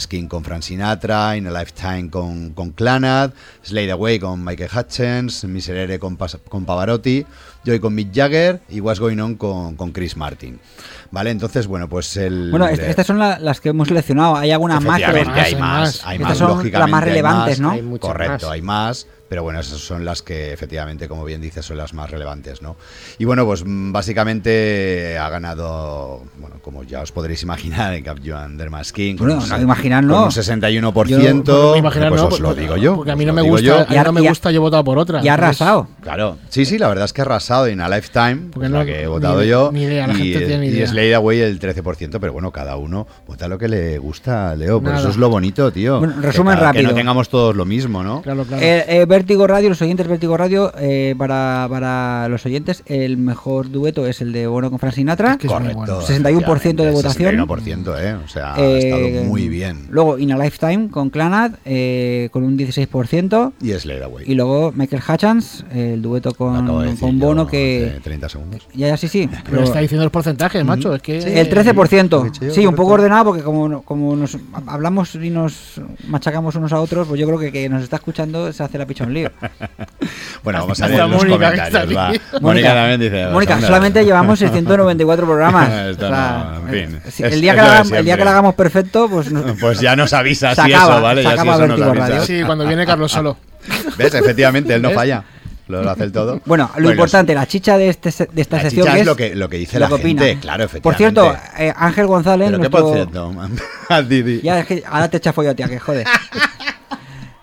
Skin 0.00 0.28
con 0.28 0.44
Frank 0.44 0.60
Sinatra, 0.62 1.34
In 1.34 1.46
a 1.46 1.50
Lifetime 1.50 2.10
con, 2.10 2.50
con 2.50 2.72
Clannad, 2.72 3.30
Slade 3.62 3.92
Away 3.92 4.18
con 4.18 4.44
Michael 4.44 4.68
Hutchins, 4.76 5.44
Miserere 5.44 5.98
con, 5.98 6.18
Pas- 6.18 6.38
con 6.46 6.66
Pavarotti, 6.66 7.24
Joy 7.64 7.78
con 7.80 7.94
Mick 7.94 8.12
Jagger 8.12 8.60
y 8.68 8.80
What's 8.80 8.98
Going 9.00 9.18
On 9.20 9.34
con, 9.36 9.76
con 9.76 9.92
Chris 9.92 10.16
Martin. 10.16 10.58
¿Vale? 11.10 11.30
Entonces, 11.30 11.66
bueno, 11.66 11.88
pues 11.88 12.16
el... 12.16 12.50
Bueno, 12.50 12.66
est- 12.68 12.82
estas 12.82 13.06
son 13.06 13.18
la- 13.18 13.38
las 13.38 13.60
que 13.60 13.68
hemos 13.68 13.86
seleccionado. 13.88 14.34
Hay 14.36 14.50
algunas 14.50 14.82
más, 14.82 15.00
pero 15.04 15.18
hay 15.32 15.44
Hay 15.44 15.54
más, 15.54 15.60
más. 15.60 16.06
hay 16.06 16.16
Estas 16.16 16.28
más, 16.30 16.38
son 16.38 16.48
lógicamente. 16.48 16.78
las 16.78 16.90
más 16.90 17.02
hay 17.02 17.08
relevantes, 17.08 17.60
¿no? 17.60 17.70
Hay 17.70 17.82
muchas 17.82 18.06
Correcto, 18.10 18.46
más. 18.46 18.52
hay 18.54 18.62
más, 18.62 19.06
pero 19.32 19.42
bueno, 19.42 19.60
esas 19.60 19.78
son 19.78 20.04
las 20.04 20.20
que 20.20 20.52
efectivamente, 20.52 21.08
como 21.08 21.24
bien 21.24 21.40
dices, 21.40 21.64
son 21.64 21.78
las 21.78 21.94
más 21.94 22.10
relevantes, 22.10 22.60
¿no? 22.60 22.76
Y 23.18 23.24
bueno, 23.24 23.46
pues 23.46 23.64
mm, 23.64 23.90
básicamente 23.90 25.16
ha 25.18 25.30
ganado, 25.30 26.22
bueno, 26.38 26.56
como 26.60 26.84
ya 26.84 27.00
os 27.00 27.12
podréis 27.12 27.42
imaginar, 27.42 27.94
en 27.94 28.04
Cap 28.04 28.18
Joan 28.22 28.58
Dermaskin. 28.58 29.16
Bueno, 29.16 29.40
no, 29.48 29.58
imaginar 29.62 30.04
no. 30.04 30.16
Con 30.16 30.24
un 30.24 30.30
61%, 30.30 31.44
Yo, 31.46 31.76
imaginar, 31.76 32.10
pues 32.10 32.20
no, 32.20 32.28
os 32.28 32.40
lo 32.40 32.48
porque- 32.48 32.60
digo 32.60 32.76
yo. 32.76 32.96
Porque 32.96 33.12
a 33.12 33.16
mí 33.16 33.24
no 33.24 33.32
me 33.32 33.40
gusta, 33.40 33.62
yo. 33.66 33.76
a 33.76 33.86
mí 33.86 33.96
Y 33.96 33.98
no 34.04 34.12
me 34.12 34.20
y 34.22 34.28
gusta, 34.28 34.50
yo 34.50 34.56
he 34.56 34.60
votado 34.60 34.84
por 34.84 34.98
otra. 34.98 35.24
Y 35.24 35.28
ha 35.28 35.34
arrasado. 35.34 35.88
Claro, 36.02 36.36
sí, 36.50 36.66
sí, 36.66 36.76
la 36.76 36.88
verdad 36.88 37.06
es 37.06 37.14
que 37.14 37.22
ha 37.22 37.24
arrasado 37.24 37.68
en 37.68 37.80
A 37.80 37.88
Lifetime, 37.88 38.50
Porque 38.52 38.66
es 38.66 38.70
no- 38.70 38.78
la 38.80 38.84
que 38.84 39.02
he 39.02 39.06
votado 39.06 39.40
ni- 39.40 39.48
yo, 39.48 39.70
ni 39.72 39.82
idea, 39.84 40.06
la 40.08 40.12
y, 40.12 40.16
gente 40.32 40.38
tiene 40.46 40.58
ni 40.58 40.66
y 40.66 40.70
idea. 40.76 40.86
Slade 40.88 41.14
Away 41.14 41.40
el 41.40 41.58
13%, 41.58 42.20
pero 42.20 42.34
bueno, 42.34 42.50
cada 42.50 42.76
uno 42.76 43.06
vota 43.26 43.48
lo 43.48 43.56
que 43.56 43.68
le 43.68 43.96
gusta, 43.96 44.54
Leo, 44.56 44.78
por 44.80 44.90
Nada. 44.90 45.00
eso 45.00 45.08
es 45.08 45.16
lo 45.16 45.30
bonito, 45.30 45.72
tío. 45.72 46.00
Bueno, 46.00 46.16
Que 46.20 46.26
resumen 46.26 46.56
Que 46.56 46.60
rápido. 46.60 46.88
no 46.90 46.94
tengamos 46.94 47.30
todos 47.30 47.56
lo 47.56 47.64
mismo, 47.64 48.02
¿no? 48.02 48.20
Claro, 48.20 48.44
claro. 48.44 48.62
Eh, 48.62 48.84
eh, 48.88 49.06
Vértigo 49.22 49.46
Radio, 49.46 49.68
los 49.68 49.80
oyentes 49.80 50.08
Vértigo 50.08 50.36
Radio, 50.36 50.72
eh, 50.80 51.14
para, 51.16 51.68
para 51.70 52.26
los 52.28 52.44
oyentes, 52.44 52.82
el 52.86 53.16
mejor 53.18 53.70
dueto 53.70 54.04
es 54.08 54.20
el 54.20 54.32
de 54.32 54.48
Bono 54.48 54.68
con 54.68 54.80
Frank 54.80 54.94
Sinatra. 54.94 55.38
es 55.40 55.46
Correcto. 55.46 55.76
bueno. 55.76 56.00
61% 56.00 56.74
de 56.82 56.90
votación. 56.90 57.36
61%, 57.36 57.94
¿eh? 58.00 58.14
O 58.24 58.26
sea, 58.26 58.54
ha 58.54 58.60
Eh, 58.60 58.78
estado 58.78 59.24
muy 59.28 59.48
bien. 59.48 59.86
Luego 59.90 60.18
In 60.18 60.32
a 60.32 60.36
Lifetime 60.38 60.88
con 60.90 61.08
Clanad, 61.10 61.52
eh, 61.64 62.30
con 62.32 62.42
un 62.42 62.56
16%. 62.58 63.52
Y 63.62 63.70
Slade 63.70 64.02
Away. 64.02 64.24
Y 64.28 64.34
luego 64.34 64.72
Michael 64.74 65.00
Hutchins, 65.08 65.64
el 65.72 66.02
dueto 66.02 66.34
con, 66.34 66.66
de 66.84 66.96
con 66.96 67.20
Bono, 67.20 67.46
que. 67.46 68.00
30 68.02 68.28
segundos. 68.28 68.66
Ya, 68.74 68.88
ya, 68.88 68.96
sí, 68.96 69.06
sí. 69.06 69.28
Pero 69.30 69.42
pero- 69.50 69.62
está 69.62 69.78
diciendo 69.78 70.02
los 70.04 70.10
porcentajes, 70.12 70.64
macho. 70.64 70.96
Es 70.96 71.02
que. 71.02 71.18
el 71.40 71.48
13%. 71.48 72.10
lo 72.10 72.22
he 72.22 72.24
dicho 72.24 72.44
yo, 72.46 72.50
Sí, 72.52 72.66
un 72.66 72.74
poco 72.74 72.94
ordenado 72.94 73.26
porque 73.26 73.44
como, 73.44 73.82
como 73.82 74.16
nos 74.16 74.36
hablamos 74.66 75.14
y 75.14 75.30
nos 75.30 75.80
machacamos 76.08 76.56
unos 76.56 76.72
a 76.72 76.80
otros, 76.80 77.06
pues 77.06 77.20
yo 77.20 77.26
creo 77.28 77.38
que 77.38 77.52
que 77.52 77.68
nos 77.68 77.84
está 77.84 77.96
escuchando 77.96 78.52
se 78.52 78.64
hace 78.64 78.78
la 78.78 78.86
picha 78.86 79.04
un 79.12 79.14
lío. 79.14 79.30
Bueno, 80.42 80.58
vamos 80.62 80.80
a 80.82 80.88
los 80.88 81.08
Mónica, 81.08 81.50
comentarios. 81.52 81.96
va. 81.96 82.12
Mónica 82.40 82.74
también 82.74 83.00
dice. 83.00 83.26
Mónica, 83.28 83.60
solamente 83.60 84.04
llevamos 84.04 84.40
694 84.40 85.24
programas. 85.24 85.70
Esto 85.90 86.06
O 86.06 86.08
sea, 86.08 86.52
no, 86.60 86.68
en 86.68 86.90
fin. 86.90 87.00
si 87.12 87.22
Es- 87.22 87.32
el, 87.34 87.40
día 87.40 87.54
que 87.54 87.60
hagamos, 87.60 87.92
el 87.92 88.04
día 88.04 88.16
que 88.16 88.24
lo 88.24 88.30
hagamos 88.30 88.54
perfecto, 88.56 89.08
pues 89.08 89.30
nos- 89.30 89.56
Pues 89.60 89.78
ya 89.80 89.94
nos 89.94 90.12
avisas 90.12 90.58
y 90.58 90.72
acaba, 90.72 90.94
eso, 90.94 91.02
¿vale? 91.02 91.22
Ya 91.22 91.30
si 91.30 91.48
eso 91.48 91.66
nos 91.68 91.80
avisas. 91.80 92.26
Sí, 92.26 92.42
cuando 92.44 92.66
viene 92.66 92.84
Carlos 92.84 93.12
solo. 93.12 93.36
¿Ves? 93.96 94.14
Efectivamente, 94.14 94.74
él 94.74 94.82
no 94.82 94.88
¿Ves? 94.88 94.96
falla. 94.96 95.22
Lo 95.68 95.88
hace 95.88 96.02
el 96.04 96.12
todo. 96.12 96.40
Bueno, 96.44 96.64
lo 96.66 96.72
Bueno, 96.74 96.90
importante, 96.90 97.34
la 97.34 97.46
chicha 97.46 97.78
de, 97.78 97.88
este, 97.88 98.10
se- 98.10 98.26
de 98.30 98.42
esta 98.42 98.56
La 98.56 98.62
sección 98.64 98.84
chicha 98.84 98.96
es 98.96 99.00
es 99.02 99.06
lo 99.06 99.14
que- 99.16 99.34
lo 99.36 99.48
que 99.48 99.56
dice 99.58 99.78
lo 99.78 99.88
la 99.88 99.94
opina. 99.94 100.22
gente, 100.22 100.40
claro, 100.40 100.68
Por 100.82 100.96
cierto, 100.96 101.22
efectivamente. 101.30 101.66
eh, 101.68 101.74
Ángel 101.76 102.06
González, 102.08 102.48
Pero 102.50 102.58
qué 102.62 102.68
nuestro... 102.68 102.84
por 102.84 102.94
cierto, 102.94 103.34
a 103.88 104.02
Didi. 104.02 104.40
Ya, 104.42 104.58
es 104.58 104.66
que 104.66 104.82
ahora 104.86 105.08
te 105.08 105.20
chafo 105.20 105.42
yo 105.44 105.50
a 105.50 105.54
ti, 105.54 105.62
a 105.62 105.68
que 105.68 105.78
jode. 105.78 106.04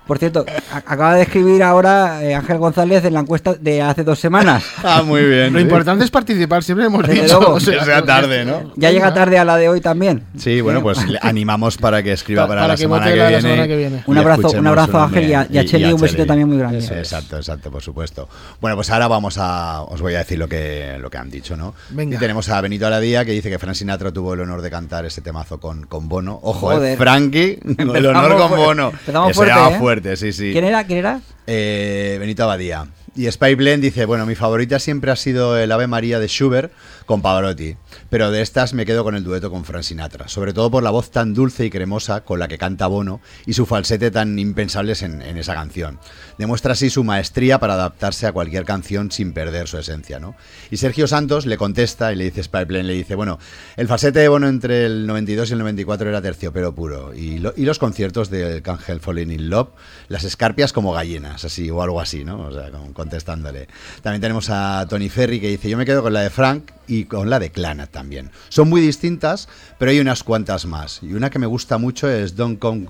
Por 0.10 0.18
cierto, 0.18 0.44
acaba 0.74 1.14
de 1.14 1.22
escribir 1.22 1.62
ahora 1.62 2.24
eh, 2.24 2.34
Ángel 2.34 2.58
González 2.58 3.06
en 3.06 3.14
la 3.14 3.20
encuesta 3.20 3.54
de 3.54 3.82
hace 3.84 4.04
dos 4.04 4.18
semanas. 4.20 4.64
Ah, 4.84 5.04
muy 5.04 5.24
bien. 5.24 5.54
Lo 5.54 5.60
importante 5.60 6.04
es 6.04 6.10
participar, 6.10 6.64
siempre 6.64 6.88
hemos 6.88 7.06
Desde 7.08 7.22
dicho. 7.24 7.38
luego. 7.40 7.54
o 7.56 7.60
sea, 7.60 7.78
Que 7.80 7.86
sea 7.86 8.04
tarde, 8.04 8.44
¿no? 8.44 8.72
Ya 8.76 8.90
llega 8.90 9.14
tarde 9.14 9.38
a 9.38 9.46
la 9.46 9.56
de 9.58 9.70
hoy 9.70 9.82
también. 9.82 10.24
Sí, 10.38 10.62
bueno, 10.62 10.82
pues 10.82 11.08
le 11.08 11.20
animamos 11.22 11.78
para 11.78 12.02
que 12.02 12.12
escriba 12.14 12.44
Pa- 12.44 12.48
para, 12.48 12.62
para 12.62 12.68
la, 12.70 12.74
que 12.76 12.82
semana 12.82 13.06
que, 13.06 13.16
la 13.16 13.28
viene, 13.28 13.42
semana 13.44 13.68
que 13.68 13.78
viene. 13.78 14.04
Un 14.08 14.18
abrazo- 14.18 14.50
un 14.58 14.66
abrazo 14.68 14.98
a 14.98 15.04
Ángel 15.04 15.30
y 15.30 15.34
a- 15.36 15.48
y 15.50 15.58
a 15.60 15.66
Cheli, 15.66 15.94
un 15.94 16.02
besito 16.02 16.26
también 16.26 16.48
muy 16.48 16.58
grande. 16.58 16.80
Exacto, 16.80 17.38
exacto, 17.38 17.70
por 17.70 17.84
supuesto. 17.84 18.28
Bueno, 18.60 18.76
pues 18.76 18.90
ahora 18.90 19.08
vamos 19.08 19.38
a. 19.38 19.84
Os 19.84 20.02
voy 20.02 20.16
a 20.16 20.20
decir 20.20 20.40
lo 20.40 20.48
que, 20.50 20.98
lo 21.00 21.10
que 21.12 21.18
han 21.20 21.30
dicho, 21.30 21.56
¿no? 21.56 21.76
Venga. 21.92 22.16
Y 22.16 22.20
tenemos 22.20 22.50
a 22.50 22.60
Benito 22.62 22.88
Aladía 22.88 23.26
que 23.26 23.32
dice 23.32 23.50
que 23.52 23.60
Frank 23.60 23.76
Sinatra 23.76 24.12
tuvo 24.12 24.34
el 24.34 24.40
honor 24.40 24.62
de 24.64 24.72
cantar 24.72 25.06
ese 25.06 25.22
temazo 25.22 25.60
con, 25.60 25.86
con 25.86 26.10
Bono. 26.10 26.40
Ojo, 26.42 26.68
Joder. 26.68 26.94
eh, 26.94 26.98
Frankie, 26.98 27.60
el 27.78 28.06
honor 28.08 28.36
con. 28.38 28.50
Bono. 28.58 28.88
Empezamos 28.92 29.38
fuerte, 29.38 29.54
¿eh? 29.76 29.78
Fuerte, 30.02 30.18
sí, 30.18 30.34
sí. 30.34 30.52
¿Quién 30.52 30.66
era? 30.66 30.84
¿Quién 30.86 31.00
era? 31.00 31.22
Eh, 31.48 32.18
Benito 32.20 32.44
Abadía. 32.44 32.88
Y 33.16 33.30
Spy 33.30 33.56
Blend 33.56 33.84
dice, 33.84 34.06
bueno, 34.06 34.26
mi 34.26 34.36
favorita 34.36 34.80
siempre 34.80 35.12
ha 35.12 35.16
sido 35.16 35.58
el 35.58 35.72
Ave 35.72 35.88
María 35.88 36.20
de 36.20 36.28
Schubert 36.28 36.72
con 37.10 37.24
Pavarotti, 37.24 37.76
pero 38.12 38.30
de 38.30 38.44
estas 38.44 38.76
me 38.76 38.86
quedo 38.86 39.04
con 39.04 39.16
el 39.16 39.24
dueto 39.24 39.50
con 39.50 39.66
Frank 39.66 39.82
Sinatra, 39.82 40.28
sobre 40.28 40.54
todo 40.54 40.70
por 40.70 40.84
la 40.84 40.92
voz 40.92 41.10
tan 41.10 41.34
dulce 41.34 41.66
y 41.66 41.72
cremosa 41.72 42.22
con 42.24 42.38
la 42.38 42.48
que 42.48 42.60
canta 42.60 42.86
Bono 42.86 43.20
y 43.48 43.54
su 43.54 43.66
falsete 43.66 44.12
tan 44.12 44.38
impensables 44.38 45.02
en, 45.02 45.20
esa 45.24 45.56
canción. 45.56 45.98
Demuestra 46.38 46.74
así 46.74 46.92
su 46.92 47.04
maestría 47.04 47.58
para 47.60 47.74
adaptarse 47.74 48.28
a 48.28 48.32
cualquier 48.32 48.64
canción 48.64 49.10
sin 49.10 49.34
perder 49.34 49.68
su 49.68 49.80
esencia, 49.80 50.20
¿no? 50.20 50.36
Y 50.70 50.78
Sergio 50.78 51.08
Santos 51.08 51.48
le 51.48 51.58
contesta 51.58 52.14
y 52.14 52.16
le 52.16 52.26
dice, 52.26 52.44
Spy 52.44 52.66
Blend 52.66 52.86
le 52.86 52.94
dice, 52.94 53.16
bueno, 53.16 53.40
el 53.76 53.88
falsete 53.88 54.20
de 54.20 54.28
Bono 54.30 54.48
entre 54.48 54.86
el 54.86 55.08
92 55.08 55.50
y 55.50 55.54
el 55.54 55.60
94 55.60 56.10
era 56.10 56.22
terciopelo 56.22 56.76
puro, 56.76 57.16
y, 57.16 57.40
lo- 57.40 57.56
y 57.58 57.66
los 57.66 57.80
conciertos 57.80 58.30
de 58.30 58.62
Cángel 58.62 59.00
Falling 59.00 59.32
in 59.32 59.50
Love, 59.50 59.70
las 60.10 60.26
escarpias 60.26 60.74
como 60.74 60.94
gallinas, 60.94 61.44
así, 61.44 61.72
o 61.72 61.82
algo 61.82 62.02
así, 62.02 62.24
¿no? 62.24 62.40
O 62.42 62.52
sea, 62.54 62.70
contestándole. 62.94 63.68
También 64.04 64.22
tenemos 64.22 64.52
a 64.52 64.86
Tony 64.88 65.10
Ferry 65.10 65.40
que 65.42 65.48
dice, 65.48 65.72
yo 65.72 65.76
me 65.76 65.88
quedo 65.88 66.04
con 66.04 66.14
la 66.14 66.22
de 66.22 66.30
Frank 66.30 66.70
y 66.90 67.06
con 67.06 67.30
la 67.30 67.40
de 67.40 67.52
Clanat 67.52 67.92
también. 67.92 68.32
Son 68.50 68.68
muy 68.68 68.82
distintas, 68.82 69.48
pero 69.78 69.92
hay 69.92 70.00
unas 70.00 70.24
cuantas 70.24 70.66
más. 70.66 71.02
Y 71.04 71.14
una 71.14 71.30
que 71.30 71.40
me 71.40 71.46
gusta 71.46 71.78
mucho 71.78 72.10
es 72.10 72.36
Don't 72.36 72.60
Come 72.60 72.88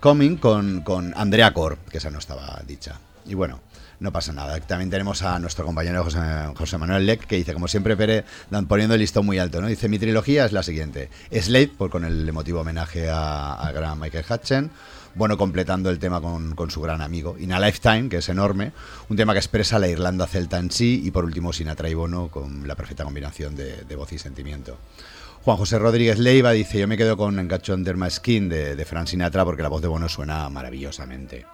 Coming 0.00 0.36
con, 0.36 0.80
con 0.80 1.12
Andrea 1.16 1.52
Cor, 1.54 1.78
que 1.88 1.98
esa 1.98 2.10
no 2.10 2.18
estaba 2.18 2.60
dicha. 2.66 2.98
Y 3.24 3.34
bueno, 3.34 3.60
no 4.00 4.12
pasa 4.12 4.32
nada. 4.32 4.58
También 4.58 4.90
tenemos 4.90 5.22
a 5.22 5.38
nuestro 5.38 5.64
compañero 5.64 6.02
José, 6.02 6.18
José 6.56 6.76
Manuel 6.76 7.06
Leck, 7.06 7.26
que 7.26 7.36
dice, 7.36 7.52
como 7.52 7.68
siempre, 7.68 7.96
Pere, 7.96 8.24
poniendo 8.66 8.94
el 8.94 9.00
listón 9.00 9.24
muy 9.24 9.38
alto, 9.38 9.60
¿no? 9.60 9.68
Dice, 9.68 9.88
mi 9.88 9.98
trilogía 10.00 10.44
es 10.44 10.52
la 10.52 10.64
siguiente. 10.64 11.08
Slade, 11.30 11.68
por, 11.68 11.90
con 11.90 12.04
el 12.04 12.28
emotivo 12.28 12.60
homenaje 12.62 13.08
a, 13.10 13.54
a 13.54 13.70
gran 13.70 14.00
Michael 14.00 14.24
Hutchen. 14.28 14.70
Bueno, 15.14 15.36
completando 15.36 15.90
el 15.90 15.98
tema 15.98 16.20
con, 16.20 16.70
su 16.70 16.80
gran 16.80 17.02
amigo. 17.02 17.36
In 17.38 17.52
a 17.52 17.60
Lifetime, 17.60 18.08
que 18.08 18.18
es 18.18 18.28
enorme. 18.28 18.72
Un 19.08 19.16
tema 19.16 19.32
que 19.34 19.38
expresa 19.38 19.78
la 19.78 19.88
Irlanda 19.88 20.26
celta 20.26 20.58
en 20.58 20.70
sí. 20.70 21.02
Y 21.04 21.10
por 21.10 21.24
último, 21.24 21.52
Sinatra 21.52 21.88
y 21.88 21.94
Bono, 21.94 22.28
con 22.28 22.66
la 22.66 22.74
perfecta 22.74 23.04
combinación 23.04 23.54
de, 23.54 23.82
de 23.82 23.96
voz 23.96 24.12
y 24.12 24.18
sentimiento. 24.18 24.78
Juan 25.44 25.56
José 25.56 25.78
Rodríguez 25.78 26.18
Leiva 26.18 26.52
dice, 26.52 26.78
yo 26.78 26.86
me 26.86 26.96
quedo 26.96 27.16
con 27.16 27.38
Encacho 27.38 27.74
Under 27.74 27.96
My 27.96 28.08
Skin 28.08 28.48
de, 28.48 28.76
de 28.76 28.84
Frank 28.84 29.08
Sinatra 29.08 29.44
porque 29.44 29.62
la 29.62 29.68
voz 29.68 29.82
de 29.82 29.88
Bono 29.88 30.08
suena 30.08 30.48
maravillosamente. 30.48 31.44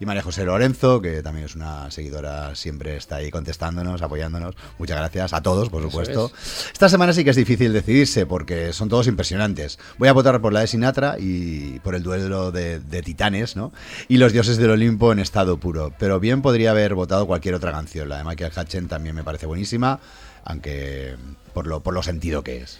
Y 0.00 0.06
María 0.06 0.22
José 0.22 0.44
Lorenzo, 0.44 1.00
que 1.00 1.22
también 1.22 1.46
es 1.46 1.54
una 1.54 1.90
seguidora, 1.90 2.54
siempre 2.54 2.96
está 2.96 3.16
ahí 3.16 3.30
contestándonos, 3.30 4.02
apoyándonos. 4.02 4.54
Muchas 4.78 4.96
gracias 4.96 5.32
a 5.32 5.42
todos, 5.42 5.68
por 5.68 5.82
supuesto. 5.82 6.30
Esta 6.72 6.88
semana 6.88 7.12
sí 7.12 7.24
que 7.24 7.30
es 7.30 7.36
difícil 7.36 7.72
decidirse 7.72 8.26
porque 8.26 8.72
son 8.72 8.88
todos 8.88 9.06
impresionantes. 9.06 9.78
Voy 9.98 10.08
a 10.08 10.12
votar 10.12 10.40
por 10.40 10.52
la 10.52 10.60
de 10.60 10.66
Sinatra 10.66 11.16
y 11.18 11.78
por 11.80 11.94
el 11.94 12.02
duelo 12.02 12.52
de, 12.52 12.80
de 12.80 13.02
titanes, 13.02 13.56
¿no? 13.56 13.72
Y 14.08 14.18
los 14.18 14.32
dioses 14.32 14.56
del 14.56 14.70
Olimpo 14.70 15.12
en 15.12 15.18
estado 15.18 15.58
puro. 15.58 15.92
Pero 15.98 16.20
bien 16.20 16.42
podría 16.42 16.72
haber 16.72 16.94
votado 16.94 17.26
cualquier 17.26 17.54
otra 17.54 17.72
canción. 17.72 18.08
La 18.08 18.18
de 18.18 18.24
Michael 18.24 18.52
Hutchen 18.56 18.88
también 18.88 19.14
me 19.14 19.24
parece 19.24 19.46
buenísima, 19.46 20.00
aunque 20.44 21.16
por 21.52 21.66
lo, 21.66 21.80
por 21.80 21.94
lo 21.94 22.02
sentido 22.02 22.42
que 22.42 22.58
es. 22.58 22.78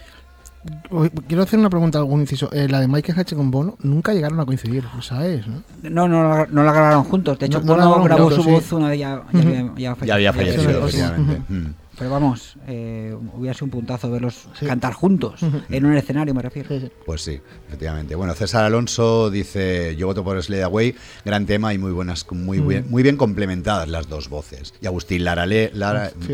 Quiero 1.29 1.43
hacer 1.43 1.59
una 1.59 1.71
pregunta, 1.71 1.99
algún 1.99 2.21
inciso. 2.21 2.51
Eh, 2.53 2.69
la 2.69 2.81
de 2.81 2.89
Michael 2.89 3.19
Hatch 3.19 3.35
con 3.35 3.51
Bono 3.51 3.77
nunca 3.83 4.13
llegaron 4.15 4.41
a 4.41 4.47
coincidir, 4.47 4.85
¿lo 4.95 5.03
¿sabes? 5.03 5.47
¿no? 5.47 5.63
No, 5.83 6.09
no, 6.09 6.23
la- 6.29 6.47
no 6.51 6.63
la 6.63 6.73
grabaron 6.73 7.05
juntos. 7.05 7.39
De 7.39 7.47
hecho, 7.47 7.61
No, 7.61 7.65
no 7.65 7.73
Bono 7.75 7.83
grabaron 8.03 8.05
grabó 8.05 8.23
juntos, 8.31 8.37
su 8.45 8.45
sí. 8.45 8.51
voz 8.51 8.73
una 8.73 8.89
vez 8.89 8.99
ya, 9.01 9.23
había- 9.33 9.73
ya 9.77 9.95
falle- 9.97 10.07
Ya 10.09 10.15
había 10.15 10.33
fallecido, 10.33 10.81
fallecido. 10.81 11.13
Mm. 11.49 11.75
Pero 11.97 12.11
vamos, 12.11 12.57
eh, 12.67 13.15
hubiera 13.35 13.55
sido 13.55 13.67
un 13.67 13.71
puntazo 13.71 14.11
verlos 14.11 14.49
Sí. 14.59 14.67
cantar 14.67 14.95
juntos, 14.95 15.41
en 15.71 15.87
un 15.87 15.97
escenario 15.97 16.35
me 16.35 16.43
refiero. 16.43 16.69
Pues 17.07 17.23
sí, 17.23 17.41
efectivamente. 17.69 18.17
Bueno, 18.17 18.35
César 18.35 18.65
Alonso 18.65 19.31
dice, 19.31 19.95
yo 19.97 20.09
voto 20.09 20.25
por 20.25 20.43
Slade 20.43 20.65
Away, 20.65 20.97
gran 21.25 21.47
tema 21.47 21.73
y 21.73 21.79
muy 21.79 21.93
buenas, 21.93 22.27
muy 22.33 22.59
Mm. 22.61 22.67
bien, 22.69 22.87
muy 22.91 23.05
bien 23.05 23.17
complementadas 23.17 23.89
las 23.89 24.09
dos 24.09 24.29
voces. 24.29 24.75
Y 24.81 24.87
Agustín 24.87 25.23
Lara. 25.25 25.45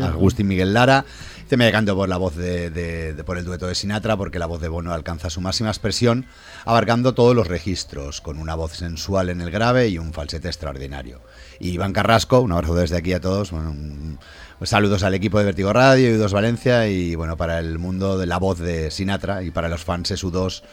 Agustín 0.01 0.47
Miguel 0.47 0.73
Lara, 0.73 1.05
dice 1.51 1.57
me 1.57 1.65
decanto 1.65 1.97
por 1.97 2.07
la 2.07 2.15
voz 2.15 2.37
de, 2.37 2.69
de- 2.69 3.13
de- 3.13 3.23
por 3.25 3.37
el 3.37 3.43
dueto 3.43 3.67
de 3.67 3.75
Sinatra, 3.75 4.15
porque 4.15 4.39
la 4.39 4.45
voz 4.45 4.61
de 4.61 4.69
Bono 4.69 4.93
alcanza 4.93 5.29
su 5.29 5.41
máxima 5.41 5.69
expresión, 5.69 6.25
abarcando 6.63 7.13
todos 7.13 7.35
los 7.35 7.45
registros, 7.47 8.21
con 8.21 8.37
una 8.37 8.55
voz 8.55 8.71
sensual 8.71 9.27
en 9.29 9.41
el 9.41 9.51
grave 9.51 9.89
y 9.89 9.97
un 9.97 10.13
falsete 10.13 10.47
extraordinario. 10.47 11.19
Y 11.59 11.71
Iván 11.71 11.91
Carrasco, 11.91 12.39
un 12.39 12.53
abrazo 12.53 12.75
desde 12.75 12.95
aquí 12.95 13.11
a 13.11 13.19
todos. 13.19 13.51
saludos 14.63 15.03
al 15.03 15.13
equipo 15.13 15.39
de 15.39 15.43
Vertigo 15.45 15.73
Radio 15.73 16.09
y 16.09 16.13
Dos 16.13 16.31
Valencia 16.31 16.87
y 16.87 17.15
bueno, 17.15 17.35
para 17.35 17.59
el 17.59 17.79
mundo 17.79 18.17
de 18.17 18.27
la 18.27 18.37
voz 18.37 18.57
de 18.59 18.89
Sinatra 18.89 19.43
y 19.43 19.51
para 19.51 19.67
los 19.67 19.83
fans 19.83 20.09
es 20.11 20.23
U2 20.23 20.61
eh, 20.61 20.65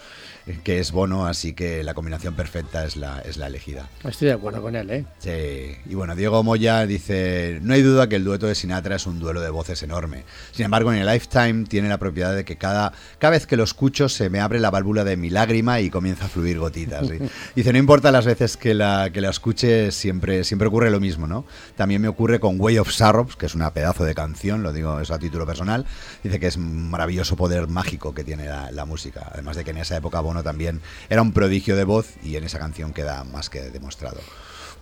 que 0.64 0.78
es 0.78 0.92
Bono, 0.92 1.26
así 1.26 1.52
que 1.52 1.82
la 1.82 1.94
combinación 1.94 2.34
perfecta 2.34 2.84
es 2.84 2.96
la, 2.96 3.20
es 3.20 3.36
la 3.36 3.46
elegida. 3.46 3.88
Estoy 4.04 4.28
de 4.28 4.34
acuerdo 4.34 4.62
con 4.62 4.76
él, 4.76 4.90
¿eh? 4.90 5.04
Sí. 5.18 5.76
Y 5.90 5.94
bueno, 5.94 6.14
Diego 6.16 6.42
Moya 6.42 6.86
dice, 6.86 7.58
no 7.62 7.74
hay 7.74 7.82
duda 7.82 8.08
que 8.08 8.16
el 8.16 8.24
dueto 8.24 8.46
de 8.46 8.54
Sinatra 8.54 8.96
es 8.96 9.06
un 9.06 9.18
duelo 9.18 9.40
de 9.40 9.50
voces 9.50 9.82
enorme. 9.82 10.24
Sin 10.52 10.64
embargo, 10.64 10.92
en 10.92 11.00
el 11.00 11.06
Lifetime 11.06 11.64
tiene 11.64 11.88
la 11.88 11.98
propiedad 11.98 12.34
de 12.34 12.44
que 12.44 12.56
cada, 12.56 12.92
cada 13.18 13.32
vez 13.32 13.46
que 13.46 13.56
lo 13.56 13.64
escucho 13.64 14.08
se 14.08 14.30
me 14.30 14.40
abre 14.40 14.60
la 14.60 14.70
válvula 14.70 15.04
de 15.04 15.16
mi 15.16 15.30
lágrima 15.30 15.80
y 15.80 15.90
comienza 15.90 16.26
a 16.26 16.28
fluir 16.28 16.58
gotitas. 16.58 17.06
¿sí? 17.06 17.18
Dice, 17.54 17.72
no 17.72 17.78
importa 17.78 18.10
las 18.10 18.26
veces 18.26 18.56
que 18.56 18.74
la, 18.74 19.10
que 19.12 19.20
la 19.20 19.30
escuche, 19.30 19.90
siempre, 19.92 20.44
siempre 20.44 20.68
ocurre 20.68 20.90
lo 20.90 21.00
mismo, 21.00 21.26
¿no? 21.26 21.44
También 21.76 22.00
me 22.00 22.08
ocurre 22.08 22.40
con 22.40 22.60
Way 22.60 22.78
of 22.78 22.90
Sorrows, 22.90 23.36
que 23.36 23.46
es 23.46 23.54
una 23.54 23.72
pedazo 23.72 24.04
de 24.04 24.14
canción, 24.14 24.62
lo 24.62 24.72
digo 24.72 25.00
eso 25.00 25.14
a 25.14 25.18
título 25.18 25.46
personal. 25.46 25.86
Dice 26.22 26.40
que 26.40 26.46
es 26.46 26.56
un 26.56 26.90
maravilloso 26.90 27.36
poder 27.36 27.68
mágico 27.68 28.14
que 28.14 28.24
tiene 28.24 28.46
la, 28.46 28.70
la 28.70 28.84
música. 28.84 29.30
Además 29.32 29.56
de 29.56 29.64
que 29.64 29.70
en 29.70 29.78
esa 29.78 29.96
época 29.96 30.20
Bono 30.20 30.37
también 30.42 30.80
era 31.08 31.22
un 31.22 31.32
prodigio 31.32 31.76
de 31.76 31.84
voz 31.84 32.14
y 32.22 32.36
en 32.36 32.44
esa 32.44 32.58
canción 32.58 32.92
queda 32.92 33.24
más 33.24 33.50
que 33.50 33.70
demostrado. 33.70 34.18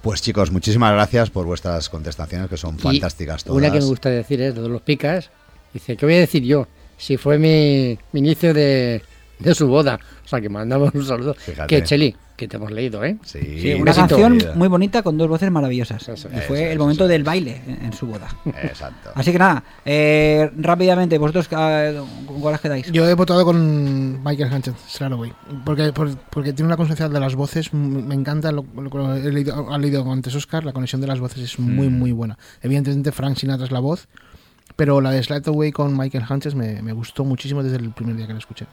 Pues 0.03 0.23
chicos, 0.23 0.51
muchísimas 0.51 0.93
gracias 0.93 1.31
por 1.31 1.47
vuestras 1.47 1.89
contestaciones 1.89 2.49
que 2.49 2.57
son 2.57 2.77
Y 2.77 2.83
fantásticas 2.83 3.45
todas. 3.45 3.57
Una 3.57 3.73
que 3.73 3.81
me 3.81 3.85
gusta 3.87 4.09
decir 4.09 4.41
es 4.41 4.55
lo 4.55 4.63
de 4.63 4.69
los 4.69 4.83
picas. 4.83 5.31
Dice, 5.73 5.97
¿qué 5.97 6.07
voy 6.07 6.15
a 6.15 6.21
decir 6.21 6.43
yo? 6.43 6.69
Si 6.97 7.17
fue 7.17 7.39
mi, 7.39 7.99
mi 8.13 8.21
inicio 8.21 8.55
de, 8.55 9.03
de 9.39 9.55
su 9.55 9.69
boda. 9.69 9.99
O 10.25 10.29
sea, 10.29 10.41
que 10.41 10.49
mandamos 10.49 10.95
un 10.95 11.05
saludo. 11.05 11.35
Fíjate. 11.35 11.69
Que 11.69 11.85
Cheli, 11.85 12.17
que 12.37 12.49
te 12.49 12.57
hemos 12.57 12.71
leído, 12.71 13.03
¿eh? 13.05 13.17
Sí, 13.25 13.39
Sí, 13.61 13.75
un 13.75 13.83
una 13.83 13.93
besito. 13.93 14.09
canción 14.19 14.59
muy 14.59 14.69
bonita 14.69 15.03
con 15.03 15.17
dos 15.19 15.29
voces 15.29 15.51
maravillosas. 15.51 16.09
Eso, 16.09 16.29
y 16.33 16.37
eso, 16.37 16.47
fue 16.49 16.65
el 16.65 16.71
eso, 16.73 16.81
momento 16.81 17.05
eso. 17.05 17.09
del 17.13 17.23
baile 17.25 17.63
en, 17.67 17.87
en 17.87 17.93
su 17.93 18.07
boda. 18.07 18.29
Exacto. 18.63 19.11
Así 19.15 19.33
que 19.33 19.39
nada, 19.39 19.63
eh, 19.85 20.51
rápidamente, 20.57 21.17
vosotros 21.19 21.49
eh, 21.51 22.01
¿con 22.27 22.41
cuál 22.41 22.55
os 22.55 22.61
quedáis? 22.61 22.91
Yo 22.93 23.09
he 23.09 23.15
votado 23.15 23.45
con 23.45 24.23
Michael 24.25 24.53
Hatch, 24.53 24.69
Slade 24.89 25.33
porque, 25.65 25.93
por- 25.93 26.17
porque 26.31 26.53
tiene 26.53 26.67
una 26.67 26.77
consistencia 26.77 27.09
de 27.13 27.21
las 27.21 27.35
voces, 27.35 27.73
me 27.73 28.15
encanta, 28.15 28.53
lo, 28.53 28.65
lo 28.75 29.15
he 29.17 29.33
leído, 29.33 29.73
ha 29.73 29.79
leído 29.79 30.11
antes 30.11 30.35
Oscar, 30.35 30.65
la 30.65 30.73
conexión 30.73 31.01
de 31.01 31.07
las 31.07 31.21
voces 31.21 31.43
es 31.43 31.59
muy, 31.59 31.89
Mm. 31.89 31.99
muy 31.99 32.13
buena. 32.13 32.37
Evidentemente 32.63 33.13
Frank 33.13 33.37
Sinatra 33.37 33.65
es 33.67 33.71
la 33.73 33.81
voz, 33.81 34.09
pero 34.77 35.01
la 35.01 35.11
de 35.11 35.23
Slide 35.23 35.43
Away 35.47 35.73
con 35.73 35.97
Michael 35.97 36.25
Hunches 36.29 36.55
me, 36.55 36.83
me 36.83 36.93
gustó 36.93 37.25
muchísimo 37.25 37.63
desde 37.63 37.77
el 37.79 37.91
primer 37.93 38.17
día 38.17 38.27
que 38.27 38.33
la 38.35 38.39
escuché. 38.41 38.67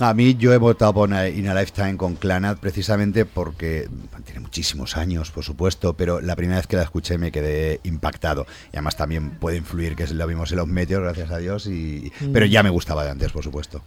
A 0.00 0.12
mí 0.12 0.34
yo 0.36 0.52
he 0.52 0.58
votado 0.58 0.92
por 0.92 1.08
una- 1.08 1.26
In 1.28 1.48
a 1.48 1.54
Lifetime 1.58 1.96
con 1.96 2.16
Clanad 2.16 2.58
precisamente 2.58 3.24
porque 3.24 3.88
tiene 4.26 4.40
muchísimos 4.40 4.96
años, 4.98 5.30
por 5.30 5.42
supuesto, 5.42 5.94
pero 5.94 6.20
la 6.20 6.36
primera 6.36 6.58
vez 6.58 6.66
que 6.66 6.76
la 6.76 6.82
escuché 6.82 7.16
me 7.16 7.32
quedé 7.32 7.80
impactado. 7.84 8.46
Y 8.72 8.76
además 8.76 8.96
también 8.96 9.30
puede 9.30 9.56
influir 9.56 9.96
que 9.96 10.06
lo 10.08 10.26
vimos 10.26 10.50
en 10.52 10.58
los 10.58 10.66
Meteors, 10.68 11.02
gracias 11.04 11.30
a 11.30 11.38
Dios, 11.38 11.66
y, 11.66 12.12
Mm. 12.20 12.32
pero 12.32 12.44
ya 12.44 12.62
me 12.62 12.68
gustaba 12.68 13.04
de 13.04 13.10
antes, 13.10 13.32
por 13.32 13.42
supuesto. 13.42 13.80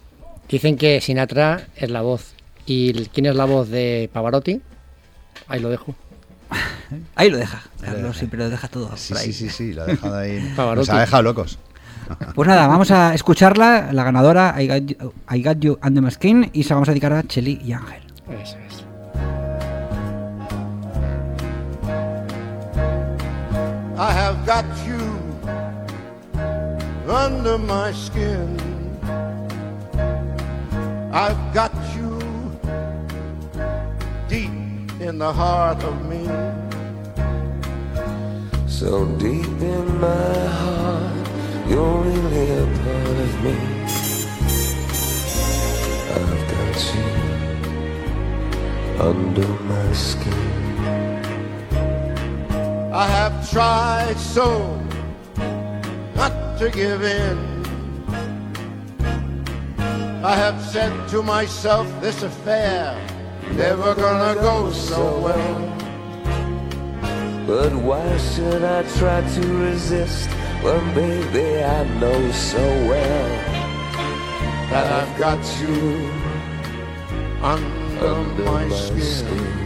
Dicen 0.50 0.78
que 0.78 1.00
Sinatra 1.00 1.68
es 1.76 1.92
la 1.92 2.02
voz. 2.02 2.34
¿Y 2.66 2.92
quién 3.10 3.28
es 3.28 3.36
la 3.36 3.46
voz 3.46 3.70
de 3.70 4.10
Pavarotti? 4.12 4.62
Ahí 5.48 5.60
lo 5.60 5.70
dejo. 5.70 5.94
Ahí 7.16 7.30
lo 7.30 7.38
deja. 7.38 7.62
Carlos 7.82 8.02
deja. 8.02 8.14
siempre 8.16 8.40
lo 8.40 8.50
deja 8.50 8.68
todo. 8.68 8.98
Sí, 8.98 9.14
sí, 9.16 9.32
sí, 9.34 9.50
sí, 9.50 9.74
lo 9.74 9.84
ha 9.84 9.86
dejado 9.86 10.18
ahí. 10.18 10.54
Pavarotti. 10.56 10.88
Nos 10.90 10.98
ha 10.98 11.02
dejado 11.02 11.22
locos. 11.22 11.60
Pues 12.36 12.48
nada, 12.48 12.68
vamos 12.68 12.92
a 12.92 13.14
escucharla, 13.14 13.92
la 13.92 14.04
ganadora, 14.04 14.56
I 14.60 14.68
Got 14.68 14.86
You, 14.86 15.14
I 15.30 15.42
Got 15.44 15.60
You 15.60 15.78
Under 15.84 16.04
My 16.04 16.12
Skin, 16.12 16.50
y 16.54 16.64
se 16.64 16.70
la 16.70 16.76
vamos 16.76 16.90
a 16.90 16.92
dedicar 16.92 17.14
a 17.14 17.24
Cheli 17.24 17.62
y 17.64 17.74
Ángel. 17.74 18.02
Eso 18.42 18.58
es. 18.68 18.86
I 23.98 24.14
have 24.14 24.46
got 24.46 24.66
you 24.88 24.98
under 27.12 27.58
my 27.58 27.92
skin. 27.92 28.58
I've 31.12 31.54
got 31.54 31.72
you 31.98 32.18
deep 34.30 34.52
in 35.02 35.18
the 35.18 35.34
heart 35.34 35.84
of 35.84 36.06
me. 36.06 36.30
So 38.68 39.06
deep 39.18 39.46
in 39.62 40.00
my 40.00 40.48
heart, 40.48 41.09
you're 41.70 42.02
really 42.02 42.50
a 42.50 42.66
part 42.84 43.18
of 43.26 43.44
me. 43.44 43.56
I've 46.18 46.44
got 46.52 46.78
you 46.96 47.08
under 49.10 49.50
my 49.72 49.94
skin. 49.94 50.34
I 52.92 53.06
have 53.08 53.36
tried 53.52 54.18
so 54.18 54.48
not 56.16 56.34
to 56.58 56.70
give 56.72 57.04
in. 57.04 57.38
I 60.26 60.36
have 60.36 60.60
said 60.62 61.08
to 61.10 61.22
myself, 61.22 61.88
this 62.02 62.24
affair 62.24 62.98
never 63.54 63.94
gonna 63.94 64.36
go 64.42 64.72
so 64.72 65.20
well. 65.20 65.60
But 67.46 67.74
why 67.74 68.18
should 68.18 68.64
I 68.64 68.84
try 68.98 69.22
to 69.22 69.42
resist 69.54 70.30
when, 70.62 70.94
baby, 70.94 71.64
I 71.64 71.84
know 72.00 72.32
so 72.32 72.64
well 72.88 73.30
that 74.70 74.86
I've 74.92 75.18
got 75.18 75.40
you 75.62 76.10
under, 77.42 78.08
under 78.08 78.44
my, 78.44 78.66
my 78.66 78.76
skin. 78.76 79.02
skin. 79.02 79.60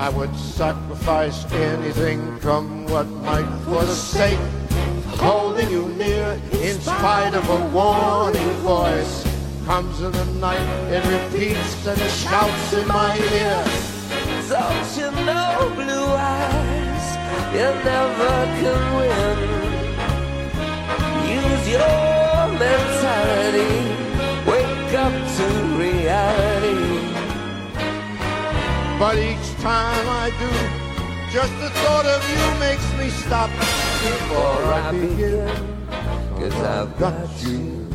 I 0.00 0.10
would 0.10 0.34
sacrifice 0.36 1.50
anything, 1.52 2.38
come 2.40 2.86
what 2.86 3.06
might, 3.06 3.48
for 3.64 3.84
the 3.84 3.94
sake 3.94 4.38
of 4.38 5.20
holding 5.20 5.70
you 5.70 5.88
near. 5.90 6.40
In 6.52 6.80
spite 6.80 7.34
of 7.34 7.48
a 7.50 7.60
warning 7.74 8.52
voice, 8.62 9.24
comes 9.66 10.00
in 10.00 10.12
the 10.12 10.24
night, 10.40 10.68
it 10.90 11.04
repeats 11.04 11.86
and 11.86 12.00
it 12.00 12.10
shouts 12.10 12.72
in 12.72 12.88
my 12.88 13.18
ear. 13.18 13.64
Don't 14.48 14.96
you 14.96 15.10
know, 15.26 15.72
blue 15.74 16.06
eyes, 16.06 16.57
you 17.52 17.68
never 17.90 18.36
can 18.60 18.82
win. 18.98 19.38
Use 21.40 21.68
your 21.76 22.40
mentality, 22.64 23.76
wake 24.50 24.94
up 25.04 25.14
to 25.36 25.46
reality. 25.82 26.98
But 28.98 29.16
each 29.16 29.48
time 29.62 30.06
I 30.24 30.30
do, 30.42 30.50
just 31.32 31.52
the 31.60 31.70
thought 31.80 32.06
of 32.06 32.20
you 32.32 32.44
makes 32.60 32.88
me 32.98 33.08
stop 33.08 33.50
before 33.50 34.64
I 34.84 34.90
begin. 34.92 35.48
Cause 36.38 36.54
I've 36.54 36.98
got 36.98 37.28
you 37.42 37.88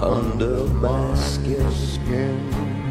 under 0.00 0.64
my 0.74 1.14
skin. 1.14 2.83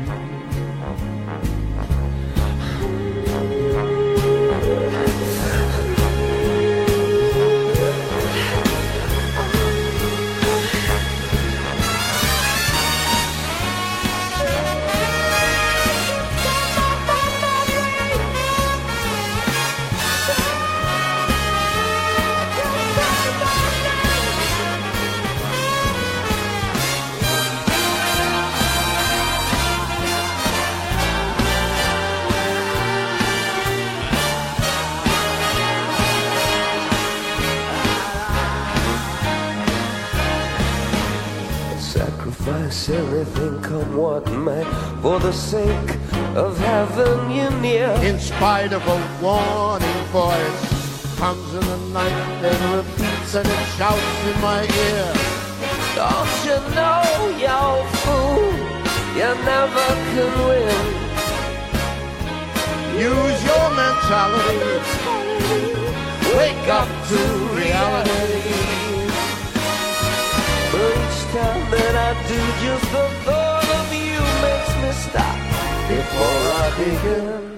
In 48.04 48.20
spite 48.20 48.74
of 48.74 48.86
a 48.86 49.00
warning 49.24 50.04
voice, 50.12 51.16
comes 51.16 51.54
in 51.54 51.62
the 51.62 51.78
night 51.94 52.12
and 52.44 52.76
repeats 52.76 53.34
and 53.34 53.48
it 53.48 53.66
shouts 53.78 54.20
in 54.28 54.42
my 54.42 54.62
ear. 54.64 55.08
Don't 55.96 56.36
you 56.44 56.60
know, 56.76 57.04
you 57.44 57.64
fool, 58.04 58.44
you 59.16 59.32
never 59.48 59.88
can 60.12 60.32
win. 60.48 60.84
Use 63.00 63.40
your 63.50 63.68
mentality. 63.72 64.84
Wake 66.36 66.68
up 66.68 66.90
to 67.08 67.20
reality. 67.56 68.52
But 70.72 70.92
each 71.00 71.22
time 71.32 71.72
that 71.72 71.96
I 71.96 72.12
do, 72.28 72.40
just 72.64 72.88
the 72.92 73.06
thought 73.24 73.70
of 73.80 73.88
you 73.96 74.20
makes 74.44 74.74
me 74.82 74.92
stop 75.08 75.40
before 75.88 76.44
I 76.52 76.74
begin. 76.78 77.53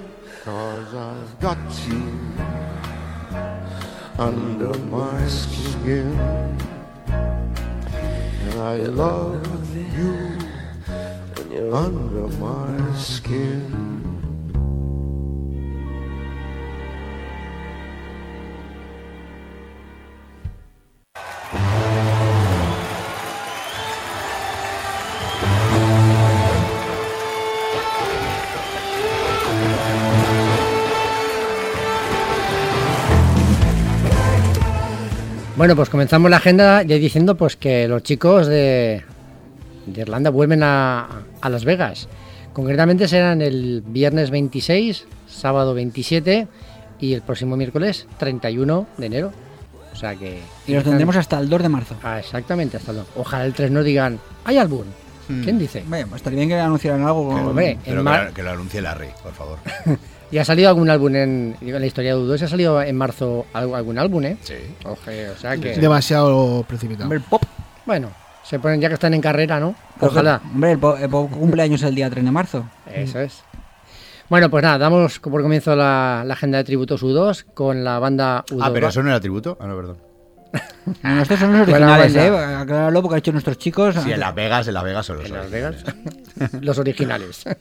Cause 0.46 0.94
I've 0.94 1.40
got 1.40 1.58
you 1.88 2.04
under 4.20 4.78
my 4.78 5.28
skin. 5.28 6.14
And 7.10 8.62
I 8.62 8.76
love 8.76 9.76
you 9.76 10.38
under 11.74 12.28
my 12.38 12.94
skin. 12.94 13.95
Bueno, 35.58 35.76
pues 35.76 35.90
comenzamos 35.90 36.30
la 36.30 36.38
agenda 36.38 36.84
ya 36.84 36.96
diciendo 36.98 37.36
pues 37.36 37.56
que 37.56 37.88
los 37.88 38.04
chicos 38.04 38.48
de, 38.48 39.04
de 39.86 40.02
Irlanda 40.02 40.30
vuelven 40.30 40.64
a, 40.64 41.08
a 41.42 41.50
Las 41.50 41.64
Vegas. 41.64 42.08
Concretamente 42.52 43.08
serán 43.08 43.42
el 43.42 43.82
viernes 43.86 44.32
26, 44.32 45.06
sábado 45.28 45.74
27 45.74 46.48
y 47.00 47.14
el 47.14 47.22
próximo 47.22 47.56
miércoles 47.56 48.06
31 48.18 48.88
de 48.98 49.06
enero. 49.06 49.32
O 49.94 49.96
sea 49.96 50.14
que... 50.16 50.40
Y 50.68 50.74
los 50.74 50.84
tendremos 50.84 51.16
hasta 51.16 51.40
el 51.40 51.48
2 51.50 51.62
de 51.64 51.70
marzo. 51.70 51.96
Ah, 52.04 52.20
exactamente, 52.20 52.76
hasta 52.76 52.92
el 52.92 52.98
2. 52.98 53.08
Ojalá 53.16 53.46
el 53.46 53.54
3 53.54 53.72
nos 53.72 53.86
digan, 53.86 54.20
¿hay 54.44 54.58
álbum? 54.58 54.84
¿Quién 55.28 55.58
dice? 55.58 55.84
Bueno, 55.88 56.08
pues 56.10 56.20
estaría 56.20 56.38
bien 56.38 56.50
que 56.50 56.56
anunciaran 56.60 57.02
algo. 57.04 57.30
con- 57.30 57.48
Hombre, 57.48 57.80
Pero 57.84 57.98
que, 57.98 58.04
mar- 58.04 58.26
lo- 58.28 58.34
que 58.34 58.44
lo 58.44 58.52
anuncie 58.52 58.82
Larry, 58.82 59.08
por 59.24 59.34
favor. 59.34 59.58
¿Y 60.32 60.38
ha 60.40 60.46
salido 60.46 60.70
algún 60.70 60.90
álbum 60.90 61.16
en, 61.16 61.56
en 61.62 61.80
la 61.80 61.86
historia 61.86 62.16
de 62.16 62.22
U2? 62.22 62.42
¿Ha 62.42 62.48
salido 62.48 62.82
en 62.82 62.96
marzo 62.98 63.46
algo- 63.54 63.76
algún 63.76 63.98
álbum, 64.00 64.24
eh? 64.26 64.38
Sí. 64.42 64.56
Oje, 64.84 65.30
o 65.30 65.38
sea 65.38 65.56
que... 65.58 65.78
Demasiado 65.78 66.66
precipitado. 66.68 67.04
Hombre, 67.06 67.20
el 67.20 67.24
pop. 67.24 67.44
Bueno, 67.86 68.10
se 68.44 68.60
ponen 68.60 68.82
ya 68.82 68.88
que 68.88 68.96
están 68.96 69.14
en 69.14 69.22
carrera, 69.22 69.60
¿no? 69.60 69.76
Ojalá. 70.00 70.42
Hombre, 70.44 70.72
el 70.74 70.80
pop, 70.80 70.98
el 71.00 71.10
pop 71.10 71.32
cumpleaños 71.32 71.84
el 71.84 71.96
día 71.96 72.10
3 72.10 72.26
de 72.26 72.32
marzo. 72.32 72.66
Eso 72.92 73.20
es. 73.20 73.44
Bueno, 74.28 74.50
pues 74.50 74.64
nada, 74.64 74.80
damos 74.80 75.20
por 75.20 75.42
comienzo 75.44 75.76
la, 75.76 76.24
la 76.26 76.34
agenda 76.34 76.58
de 76.58 76.64
tributos 76.64 77.04
U2 77.04 77.46
con 77.54 77.84
la 77.84 78.00
banda 78.00 78.44
U2. 78.50 78.60
Ah, 78.62 78.72
pero 78.74 78.88
eso 78.88 79.04
no 79.04 79.10
era 79.10 79.20
tributo. 79.20 79.56
Ah, 79.62 79.68
no, 79.68 79.76
perdón. 79.76 79.98
No, 81.04 81.22
estos 81.22 81.38
son 81.40 81.52
los 81.52 81.62
originales, 81.68 82.16
¿eh? 82.16 82.30
banda. 82.32 82.62
Acláralo 82.62 83.02
porque 83.04 83.16
han 83.16 83.20
hecho 83.20 83.32
nuestros 83.34 83.58
chicos. 83.60 83.96
Sí, 84.04 84.12
en 84.12 84.20
Las 84.20 84.34
Vegas, 84.34 84.68
en 84.68 84.74
Las 84.74 84.84
Vegas 84.84 85.06
son 85.06 85.18
los 85.18 85.26
En 85.28 85.34
Las. 85.36 85.52
Vegas. 85.52 85.84
Los 86.62 86.78
originales. 86.80 87.44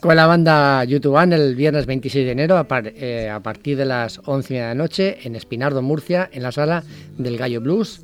Con 0.00 0.16
la 0.16 0.26
banda 0.26 0.82
YouTube 0.84 1.18
el 1.30 1.54
viernes 1.54 1.84
26 1.84 2.24
de 2.24 2.32
enero 2.32 2.66
eh, 2.96 3.28
a 3.28 3.40
partir 3.40 3.76
de 3.76 3.84
las 3.84 4.18
11 4.24 4.48
y 4.48 4.54
media 4.54 4.68
de 4.68 4.74
la 4.74 4.82
noche 4.82 5.18
en 5.24 5.36
Espinardo, 5.36 5.82
Murcia, 5.82 6.30
en 6.32 6.42
la 6.42 6.52
sala 6.52 6.84
del 7.18 7.36
Gallo 7.36 7.60
Blues. 7.60 8.00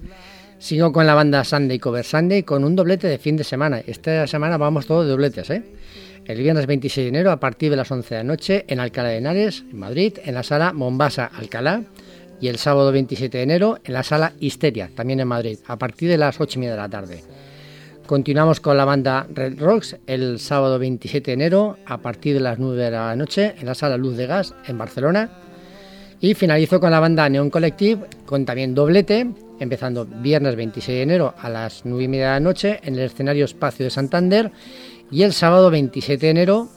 Sigo 0.58 0.92
con 0.92 1.06
la 1.06 1.14
banda 1.14 1.42
Sunday 1.42 1.78
Cover 1.78 2.04
Sunday 2.04 2.42
con 2.42 2.64
un 2.64 2.76
doblete 2.76 3.08
de 3.08 3.16
fin 3.16 3.38
de 3.38 3.44
semana. 3.44 3.80
Esta 3.86 4.26
semana 4.26 4.58
vamos 4.58 4.86
todos 4.86 5.06
de 5.06 5.12
dobletes, 5.12 5.48
¿eh? 5.48 5.62
El 6.26 6.42
viernes 6.42 6.66
26 6.66 7.06
de 7.06 7.08
enero 7.08 7.30
a 7.30 7.40
partir 7.40 7.70
de 7.70 7.76
las 7.76 7.90
11 7.90 8.14
de 8.14 8.20
la 8.20 8.24
noche 8.24 8.64
en 8.68 8.78
Alcalá 8.78 9.08
de 9.08 9.16
Henares, 9.16 9.64
en 9.70 9.78
Madrid, 9.78 10.18
en 10.22 10.34
la 10.34 10.42
sala 10.42 10.74
Mombasa 10.74 11.24
Alcalá. 11.24 11.82
Y 12.42 12.48
el 12.48 12.58
sábado 12.58 12.92
27 12.92 13.38
de 13.38 13.42
enero 13.42 13.78
en 13.84 13.94
la 13.94 14.02
sala 14.02 14.34
Histeria, 14.38 14.90
también 14.94 15.20
en 15.20 15.28
Madrid, 15.28 15.60
a 15.66 15.78
partir 15.78 16.10
de 16.10 16.18
las 16.18 16.38
8 16.38 16.58
y 16.58 16.60
media 16.60 16.72
de 16.72 16.80
la 16.80 16.90
tarde. 16.90 17.22
Continuamos 18.06 18.60
con 18.60 18.76
la 18.76 18.84
banda 18.84 19.26
Red 19.34 19.58
Rocks 19.58 19.96
el 20.06 20.38
sábado 20.38 20.78
27 20.78 21.28
de 21.28 21.32
enero 21.32 21.76
a 21.86 21.98
partir 21.98 22.34
de 22.34 22.40
las 22.40 22.56
9 22.56 22.84
de 22.84 22.90
la 22.92 23.16
noche 23.16 23.56
en 23.58 23.66
la 23.66 23.74
sala 23.74 23.96
Luz 23.96 24.16
de 24.16 24.26
Gas 24.28 24.54
en 24.68 24.78
Barcelona. 24.78 25.28
Y 26.20 26.34
finalizo 26.34 26.78
con 26.78 26.92
la 26.92 27.00
banda 27.00 27.28
Neon 27.28 27.50
Collective 27.50 28.06
con 28.24 28.44
también 28.44 28.76
doblete, 28.76 29.26
empezando 29.58 30.06
viernes 30.06 30.54
26 30.54 30.96
de 30.98 31.02
enero 31.02 31.34
a 31.36 31.48
las 31.48 31.82
9 31.84 32.04
y 32.04 32.08
media 32.08 32.26
de 32.26 32.32
la 32.34 32.40
noche 32.40 32.78
en 32.84 32.94
el 32.94 33.00
escenario 33.00 33.44
Espacio 33.44 33.84
de 33.84 33.90
Santander 33.90 34.52
y 35.10 35.24
el 35.24 35.32
sábado 35.32 35.68
27 35.70 36.26
de 36.26 36.30
enero 36.30 36.68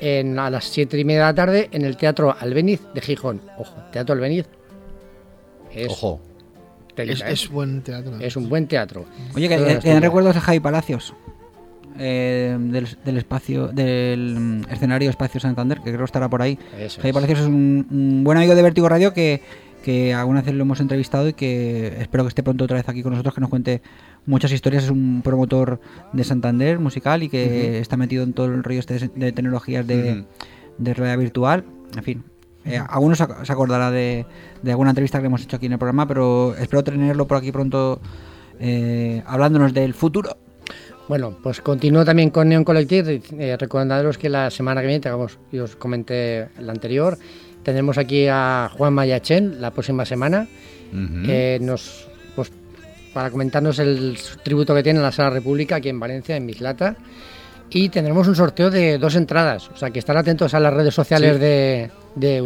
en, 0.00 0.38
a 0.38 0.50
las 0.50 0.66
7 0.66 0.98
y 0.98 1.04
media 1.06 1.20
de 1.20 1.26
la 1.26 1.34
tarde 1.34 1.68
en 1.72 1.86
el 1.86 1.96
Teatro 1.96 2.36
Albeniz 2.38 2.82
de 2.92 3.00
Gijón. 3.00 3.40
Ojo, 3.58 3.76
Teatro 3.92 4.14
Albeniz 4.14 4.46
Ojo. 5.88 6.20
Telita, 6.96 7.14
Es, 7.14 7.30
¿eh? 7.42 7.44
es 7.44 7.48
buen 7.50 7.82
teatro. 7.82 8.18
Es 8.18 8.36
un 8.36 8.48
buen 8.48 8.66
teatro. 8.66 9.04
Oye, 9.36 9.48
que 9.48 9.56
den 9.58 9.76
cosas. 9.76 10.00
recuerdos 10.00 10.36
a 10.36 10.40
Javi 10.40 10.58
Palacios. 10.60 11.14
eh, 11.98 12.56
del, 12.58 12.86
del 13.04 13.16
espacio 13.16 13.68
del 13.68 14.36
mm, 14.38 14.72
escenario 14.72 15.08
Espacio 15.08 15.40
Santander, 15.40 15.78
que 15.78 15.84
creo 15.84 15.98
que 16.00 16.04
estará 16.04 16.28
por 16.28 16.42
ahí. 16.42 16.58
Eso 16.78 17.00
Javi 17.00 17.08
es. 17.10 17.14
Palacios 17.14 17.40
es 17.40 17.46
un, 17.46 17.86
un 17.90 18.24
buen 18.24 18.36
amigo 18.36 18.54
de 18.54 18.62
Vértigo 18.62 18.86
Radio 18.88 19.14
que, 19.14 19.40
que 19.82 20.12
alguna 20.12 20.42
vez 20.42 20.52
lo 20.54 20.62
hemos 20.62 20.80
entrevistado 20.80 21.28
y 21.28 21.32
que 21.32 21.96
espero 22.00 22.24
que 22.24 22.28
esté 22.28 22.42
pronto 22.42 22.64
otra 22.64 22.76
vez 22.76 22.88
aquí 22.88 23.02
con 23.02 23.12
nosotros, 23.12 23.34
que 23.34 23.40
nos 23.40 23.48
cuente 23.48 23.80
muchas 24.26 24.52
historias. 24.52 24.84
Es 24.84 24.90
un 24.90 25.22
promotor 25.24 25.80
de 26.12 26.24
Santander 26.24 26.78
musical 26.80 27.22
y 27.22 27.28
que 27.30 27.78
está 27.78 27.96
metido 27.96 28.24
en 28.24 28.32
todo 28.34 28.46
el 28.46 28.62
rollo 28.62 28.80
este 28.80 28.98
de 29.14 29.32
tecnologías 29.32 29.86
de, 29.86 30.12
Ujú. 30.20 30.26
de 30.78 30.92
realidad 30.94 31.18
virtual. 31.18 31.64
En 31.96 32.02
fin, 32.02 32.24
eh, 32.66 32.80
algunos 32.88 33.18
se 33.18 33.24
ac- 33.24 33.44
se 33.44 33.52
acordará 33.52 33.90
de, 33.90 34.26
de 34.62 34.70
alguna 34.70 34.90
entrevista 34.90 35.18
que 35.18 35.22
le 35.22 35.26
hemos 35.28 35.42
hecho 35.42 35.56
aquí 35.56 35.66
en 35.66 35.72
el 35.72 35.78
programa, 35.78 36.06
pero 36.06 36.54
espero 36.56 36.82
tenerlo 36.84 37.26
por 37.26 37.38
aquí 37.38 37.52
pronto 37.52 38.00
eh, 38.60 39.22
hablándonos 39.26 39.72
del 39.72 39.94
futuro. 39.94 40.36
Bueno, 41.08 41.38
pues 41.40 41.60
continúo 41.60 42.04
también 42.04 42.30
con 42.30 42.48
Neon 42.48 42.64
Collective, 42.64 43.22
eh, 43.38 43.56
recordándoos 43.56 44.18
que 44.18 44.28
la 44.28 44.50
semana 44.50 44.80
que 44.80 44.88
viene, 44.88 45.00
digamos, 45.00 45.38
yo 45.52 45.64
os 45.64 45.76
comenté 45.76 46.48
la 46.58 46.72
anterior, 46.72 47.16
tendremos 47.62 47.96
aquí 47.96 48.26
a 48.28 48.68
Juan 48.76 48.92
Mayachen 48.92 49.60
la 49.60 49.70
próxima 49.70 50.04
semana, 50.04 50.48
eh, 51.28 51.58
nos, 51.60 52.08
pues, 52.34 52.50
para 53.14 53.30
comentarnos 53.30 53.78
el 53.78 54.18
tributo 54.42 54.74
que 54.74 54.82
tiene 54.82 54.98
en 54.98 55.04
la 55.04 55.12
Sala 55.12 55.30
República 55.30 55.76
aquí 55.76 55.88
en 55.88 56.00
Valencia, 56.00 56.36
en 56.36 56.44
Mislata, 56.44 56.96
y 57.70 57.88
tendremos 57.88 58.26
un 58.28 58.36
sorteo 58.36 58.70
de 58.70 58.98
dos 58.98 59.14
entradas, 59.16 59.68
o 59.70 59.76
sea 59.76 59.90
que 59.90 59.98
estar 59.98 60.16
atentos 60.16 60.54
a 60.54 60.60
las 60.60 60.72
redes 60.72 60.94
sociales 60.94 61.34
Sí. 61.34 61.38
de, 61.40 61.90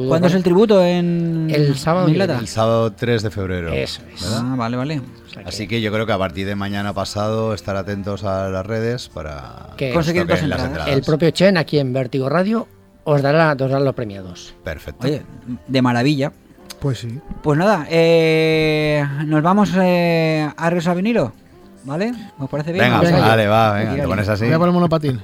¿Cuándo 0.09 0.27
es 0.27 0.35
el 0.35 0.43
tributo? 0.43 0.83
En 0.85 1.49
El 1.55 1.77
sábado. 1.77 2.09
El 2.09 2.49
sábado 2.49 2.93
3 2.93 3.23
de 3.23 3.31
febrero. 3.31 3.73
Eso 3.73 4.03
es. 4.13 4.23
¿verdad? 4.23 4.41
Ah, 4.43 4.55
vale, 4.57 4.77
vale. 4.77 4.99
O 4.99 5.31
sea 5.31 5.43
que- 5.45 5.49
Así 5.49 5.69
que 5.69 5.81
yo 5.81 5.93
creo 5.93 6.07
que 6.07 6.13
a 6.13 6.19
partir 6.19 6.45
de 6.47 6.57
mañana 6.57 6.93
pasado 6.93 7.55
estar 7.55 7.77
atentos 7.77 8.25
a 8.25 8.49
las 8.49 8.67
redes 8.67 9.09
para 9.09 9.69
Que- 9.77 9.93
Conseguir 9.93 10.27
dos 10.27 10.43
las 10.43 10.61
entradas. 10.65 10.89
el 10.89 11.03
propio 11.03 11.31
Chen 11.31 11.57
aquí 11.57 11.79
en 11.79 11.93
Vértigo 11.93 12.29
Radio 12.29 12.67
os 13.05 13.23
dará, 13.23 13.53
os 13.53 13.59
dará 13.59 13.79
los 13.79 13.95
premiados. 13.95 14.55
Perfecto. 14.65 15.07
Oye, 15.07 15.23
de 15.69 15.83
maravilla. 15.83 16.33
Pues 16.81 16.99
sí. 16.99 17.21
Pues 17.43 17.59
nada, 17.59 17.87
eh, 17.91 19.05
nos 19.27 19.43
vamos 19.43 19.71
eh, 19.77 20.49
a 20.57 20.95
vinilo, 20.95 21.33
¿vale? 21.85 22.13
¿Os 22.39 22.49
parece 22.51 22.73
bien? 22.73 22.85
venga, 23.01 23.21
vale, 23.21 23.47
va, 23.47 23.73
venga, 23.75 23.95
te 23.95 24.09
pones 24.09 24.29
así. 24.29 24.45
Voy 24.45 24.55
a 24.55 24.59
poner 24.59 24.75
monopatín. 24.75 25.21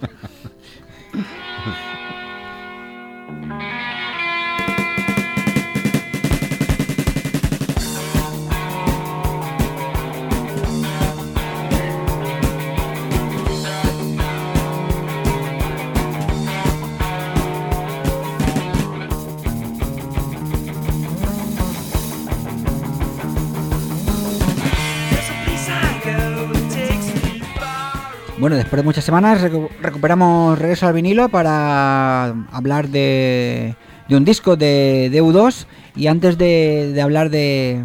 Bueno, 28.47 28.59
después 28.59 28.81
de 28.81 28.85
muchas 28.85 29.03
semanas 29.03 29.43
recu- 29.43 29.69
recuperamos 29.83 30.57
Regreso 30.57 30.87
al 30.87 30.95
vinilo 30.95 31.29
para 31.29 32.27
hablar 32.53 32.87
de, 32.91 33.75
un 34.09 34.25
disco 34.25 34.55
de, 34.55 35.09
de 35.11 35.21
U2 35.21 35.67
y 35.97 36.07
antes 36.07 36.39
de, 36.39 36.97
hablar 37.03 37.31
de, 37.31 37.83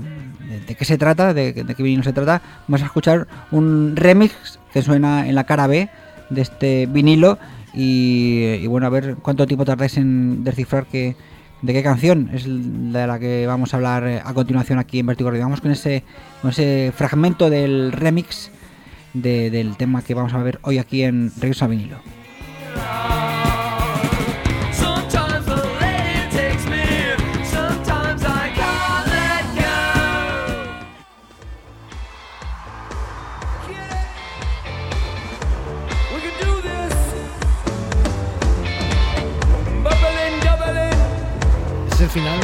qué 0.77 0.85
se 0.85 0.99
trata, 0.99 1.33
de, 1.33 1.55
qué 1.55 1.81
vinilo 1.81 2.03
se 2.03 2.13
trata, 2.13 2.43
vamos 2.67 2.83
a 2.83 2.85
escuchar 2.85 3.27
un 3.49 3.95
remix 3.95 4.59
que 4.71 4.83
suena 4.83 5.27
en 5.27 5.33
la 5.33 5.45
cara 5.45 5.65
B 5.65 5.89
de 6.29 6.41
este 6.43 6.85
vinilo. 6.85 7.39
Y, 7.73 8.67
bueno, 8.67 8.85
a 8.85 8.91
ver 8.91 9.15
cuánto 9.15 9.47
tiempo 9.47 9.65
tardáis 9.65 9.97
en 9.97 10.43
descifrar 10.43 10.85
que, 10.85 11.15
de 11.63 11.73
qué 11.73 11.81
canción 11.81 12.29
es 12.33 12.45
la 12.45 13.17
que 13.17 13.47
vamos 13.47 13.73
a 13.73 13.77
hablar 13.77 14.07
eh, 14.07 14.21
a 14.23 14.31
continuación 14.35 14.77
aquí 14.77 14.99
en 14.99 15.07
Vertigo. 15.07 15.31
Vamos 15.31 15.59
con 15.59 15.71
ese, 15.71 16.03
con 16.39 16.51
ese 16.51 16.93
fragmento 16.95 17.49
del 17.49 17.91
remix 17.93 18.51
de- 19.13 19.49
del 19.49 19.77
tema 19.77 20.01
que 20.01 20.13
vamos 20.13 20.33
a 20.33 20.43
ver 20.43 20.59
hoy 20.63 20.77
aquí 20.77 21.03
en 21.03 21.31
Regreso 21.39 21.65
a 21.65 21.67
Vinilo. 21.67 21.97
Sometimes 24.73 25.45
the 25.45 25.55
lady 25.79 26.29
takes 26.31 26.65
me, 26.67 26.83
sometimes 27.45 28.23
I 28.23 28.49
can't 28.55 29.07
let 29.07 29.45
go. 29.55 29.71
We 36.13 36.19
can 36.21 36.35
do 36.39 36.61
this. 36.61 36.95
Bubbling, 39.83 40.35
doubling. 40.45 40.99
¿Es 41.91 42.01
el 42.01 42.09
final? 42.09 42.39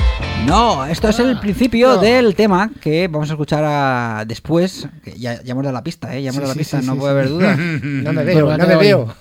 No, 0.48 0.86
esto 0.86 1.10
es 1.10 1.20
el 1.20 1.36
Ah, 1.38 1.42
principio 1.42 1.96
no. 1.96 1.98
del 1.98 2.34
tema 2.34 2.72
que 2.82 3.08
vamos 3.10 3.30
a 3.30 3.34
escuchar 3.34 3.64
a- 3.66 4.24
después. 4.26 4.88
Que 5.04 5.12
ya, 5.20 5.42
ya 5.44 5.52
hemos 5.52 5.64
dado 5.64 5.74
la 5.74 5.84
pista, 5.84 6.16
¿eh? 6.16 6.22
Ya 6.24 6.30
hemos 6.30 6.36
Sí, 6.36 6.42
dado 6.42 6.54
la 6.54 6.58
pista, 6.58 6.80
sí, 6.82 6.88
no 6.88 6.96
puede 6.96 7.12
haber 7.12 7.30
dudas. 7.30 7.58
No 7.84 8.14
me 8.14 8.24
veo, 8.24 8.58
no 8.58 8.66
me 8.68 8.76
veo. 8.78 9.14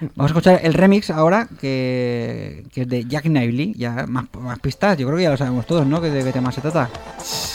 Vamos 0.00 0.12
a 0.18 0.26
escuchar 0.26 0.60
el 0.64 0.74
remix 0.74 1.10
ahora, 1.10 1.46
que, 1.60 2.64
que 2.72 2.82
es 2.82 2.88
de 2.88 3.04
Jack 3.04 3.24
Knightley. 3.24 3.74
Ya 3.76 4.06
más, 4.08 4.24
más 4.40 4.58
pistas, 4.58 4.98
yo 4.98 5.06
creo 5.06 5.16
que 5.18 5.22
ya 5.24 5.30
lo 5.30 5.36
sabemos 5.36 5.66
todos, 5.66 5.86
¿no? 5.86 6.00
Que 6.00 6.10
de 6.10 6.24
qué 6.24 6.32
tema 6.32 6.50
se 6.50 6.60
trata. 6.60 6.90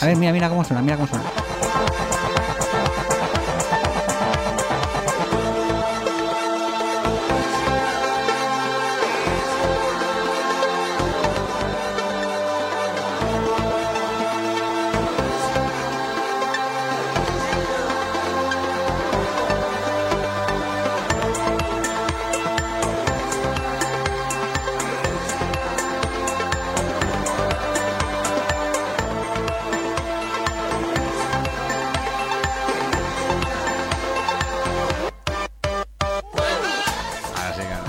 A 0.00 0.06
ver, 0.06 0.16
mira, 0.16 0.32
mira 0.32 0.48
cómo 0.48 0.64
suena, 0.64 0.80
mira 0.82 0.96
cómo 0.96 1.08
suena. 1.08 1.24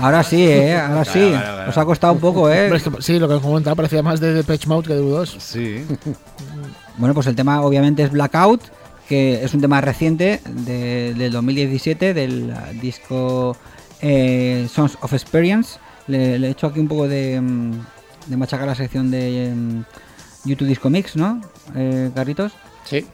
Ahora 0.04 0.22
sí, 0.22 0.42
¿eh? 0.46 0.76
Ahora 0.80 1.04
sí. 1.04 1.28
Claro. 1.30 1.70
Os 1.70 1.78
ha 1.78 1.84
costado 1.84 2.12
un 2.12 2.20
poco, 2.20 2.50
¿eh? 2.50 2.64
Hombre, 2.64 2.78
es 2.78 2.82
que- 2.84 3.02
sí, 3.02 3.18
lo 3.18 3.26
que 3.28 3.34
os 3.34 3.42
comentaba 3.42 3.74
parecía 3.76 4.02
más 4.02 4.20
de 4.20 4.32
Depeche 4.34 4.68
Mode 4.68 4.88
que 4.88 4.94
de 4.94 5.02
U2. 5.02 5.38
Sí. 5.38 5.84
Bueno, 6.96 7.12
pues 7.12 7.26
el 7.26 7.34
tema 7.34 7.60
obviamente 7.62 8.04
es 8.04 8.10
Blackout, 8.12 8.60
que 9.08 9.42
es 9.42 9.52
un 9.52 9.60
tema 9.60 9.80
reciente 9.80 10.40
de- 10.46 11.12
del 11.14 11.32
2017 11.32 12.14
del 12.14 12.54
disco 12.80 13.56
eh, 14.00 14.68
Sons 14.72 14.96
of 15.00 15.12
Experience. 15.12 15.78
Le, 16.06 16.36
he 16.36 16.50
hecho 16.50 16.68
aquí 16.68 16.78
un 16.78 16.86
poco 16.86 17.08
de, 17.08 17.40
mm, 17.40 17.72
de 18.28 18.36
machacar 18.36 18.68
la 18.68 18.76
sección 18.76 19.10
de 19.10 19.52
mm, 19.56 19.80
YouTube 20.44 20.68
Disco 20.68 20.88
Mix, 20.88 21.16
¿no? 21.16 21.40
Eh, 21.74 22.10
Carritos. 22.14 22.52
Sí, 22.84 23.04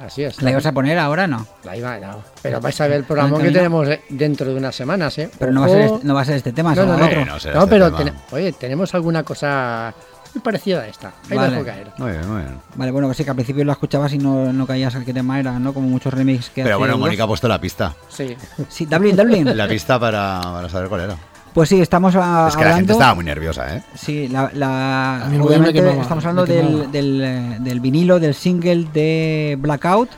así 0.00 0.24
es. 0.24 0.40
¿La 0.42 0.50
ibas 0.50 0.66
a 0.66 0.72
poner 0.72 0.98
ahora 0.98 1.26
no? 1.26 1.46
La 1.64 1.76
iba, 1.76 1.98
no. 1.98 2.22
Pero 2.42 2.60
vais 2.60 2.80
a 2.80 2.86
ver 2.88 2.96
el 2.98 3.04
programa 3.04 3.30
¿Está 3.30 3.42
que 3.42 3.48
en 3.48 3.54
tenemos 3.54 3.88
dentro 4.08 4.50
de 4.50 4.56
unas 4.56 4.74
semanas, 4.74 5.16
¿eh? 5.18 5.30
Pero 5.38 5.52
no 5.52 5.60
va, 5.60 5.66
a 5.66 5.70
ser 5.70 5.80
este, 5.82 6.06
no 6.06 6.14
va 6.14 6.20
a 6.20 6.24
ser 6.24 6.36
este 6.36 6.52
tema, 6.52 6.74
No, 6.74 6.84
no, 6.86 6.96
no. 6.96 7.06
otro. 7.06 7.24
no 7.24 7.38
será 7.40 7.58
este 7.58 7.70
pero 7.70 7.92
tema. 7.96 8.10
ten- 8.10 8.20
oye, 8.32 8.52
tenemos 8.52 8.94
alguna 8.94 9.22
cosa 9.22 9.94
muy 10.34 10.42
parecida 10.42 10.82
a 10.82 10.86
esta. 10.86 11.08
Ahí 11.28 11.30
la 11.30 11.42
Vale. 11.42 11.52
dejo 11.54 11.64
caer. 11.66 11.86
Muy 11.98 12.10
bien, 12.12 12.28
muy 12.30 12.42
bien. 12.42 12.54
Vale, 12.76 12.90
bueno, 12.92 13.12
sí 13.14 13.24
que 13.24 13.30
al 13.30 13.36
principio 13.36 13.64
lo 13.64 13.72
escuchabas 13.72 14.12
y 14.12 14.18
no, 14.18 14.52
no 14.52 14.66
caías 14.66 14.94
a 14.94 15.04
qué 15.04 15.12
tema 15.12 15.38
era, 15.40 15.58
¿no? 15.58 15.74
Como 15.74 15.88
muchos 15.88 16.14
remix 16.14 16.50
que 16.50 16.62
Pero 16.62 16.78
bueno, 16.78 16.94
U2. 16.94 16.98
Mónica 17.00 17.24
ha 17.24 17.26
puesto 17.26 17.48
la 17.48 17.60
pista. 17.60 17.94
Sí. 18.08 18.36
Sí, 18.68 18.86
Dublin, 18.86 19.16
Dublin. 19.16 19.56
La 19.56 19.66
pista 19.68 19.98
para, 19.98 20.40
para 20.42 20.68
saber 20.68 20.88
cuál 20.88 21.00
era. 21.02 21.16
Pues 21.52 21.68
sí, 21.68 21.80
estamos 21.80 22.14
a- 22.16 22.46
Es 22.48 22.56
que 22.56 22.62
la 22.64 22.76
gente 22.76 22.92
hablando... 22.92 22.92
estaba 22.92 23.14
muy 23.14 23.24
nerviosa, 23.24 23.76
¿eh? 23.76 23.82
Sí, 23.96 24.28
la, 24.28 25.24
obviamente 25.40 25.72
quemaba, 25.72 26.02
estamos 26.02 26.24
hablando 26.24 26.46
del, 26.46 26.92
del, 26.92 27.20
eh, 27.24 27.56
del 27.60 27.80
vinilo, 27.80 28.20
del 28.20 28.34
single 28.34 28.86
de 28.92 29.56
Blackout, 29.60 30.08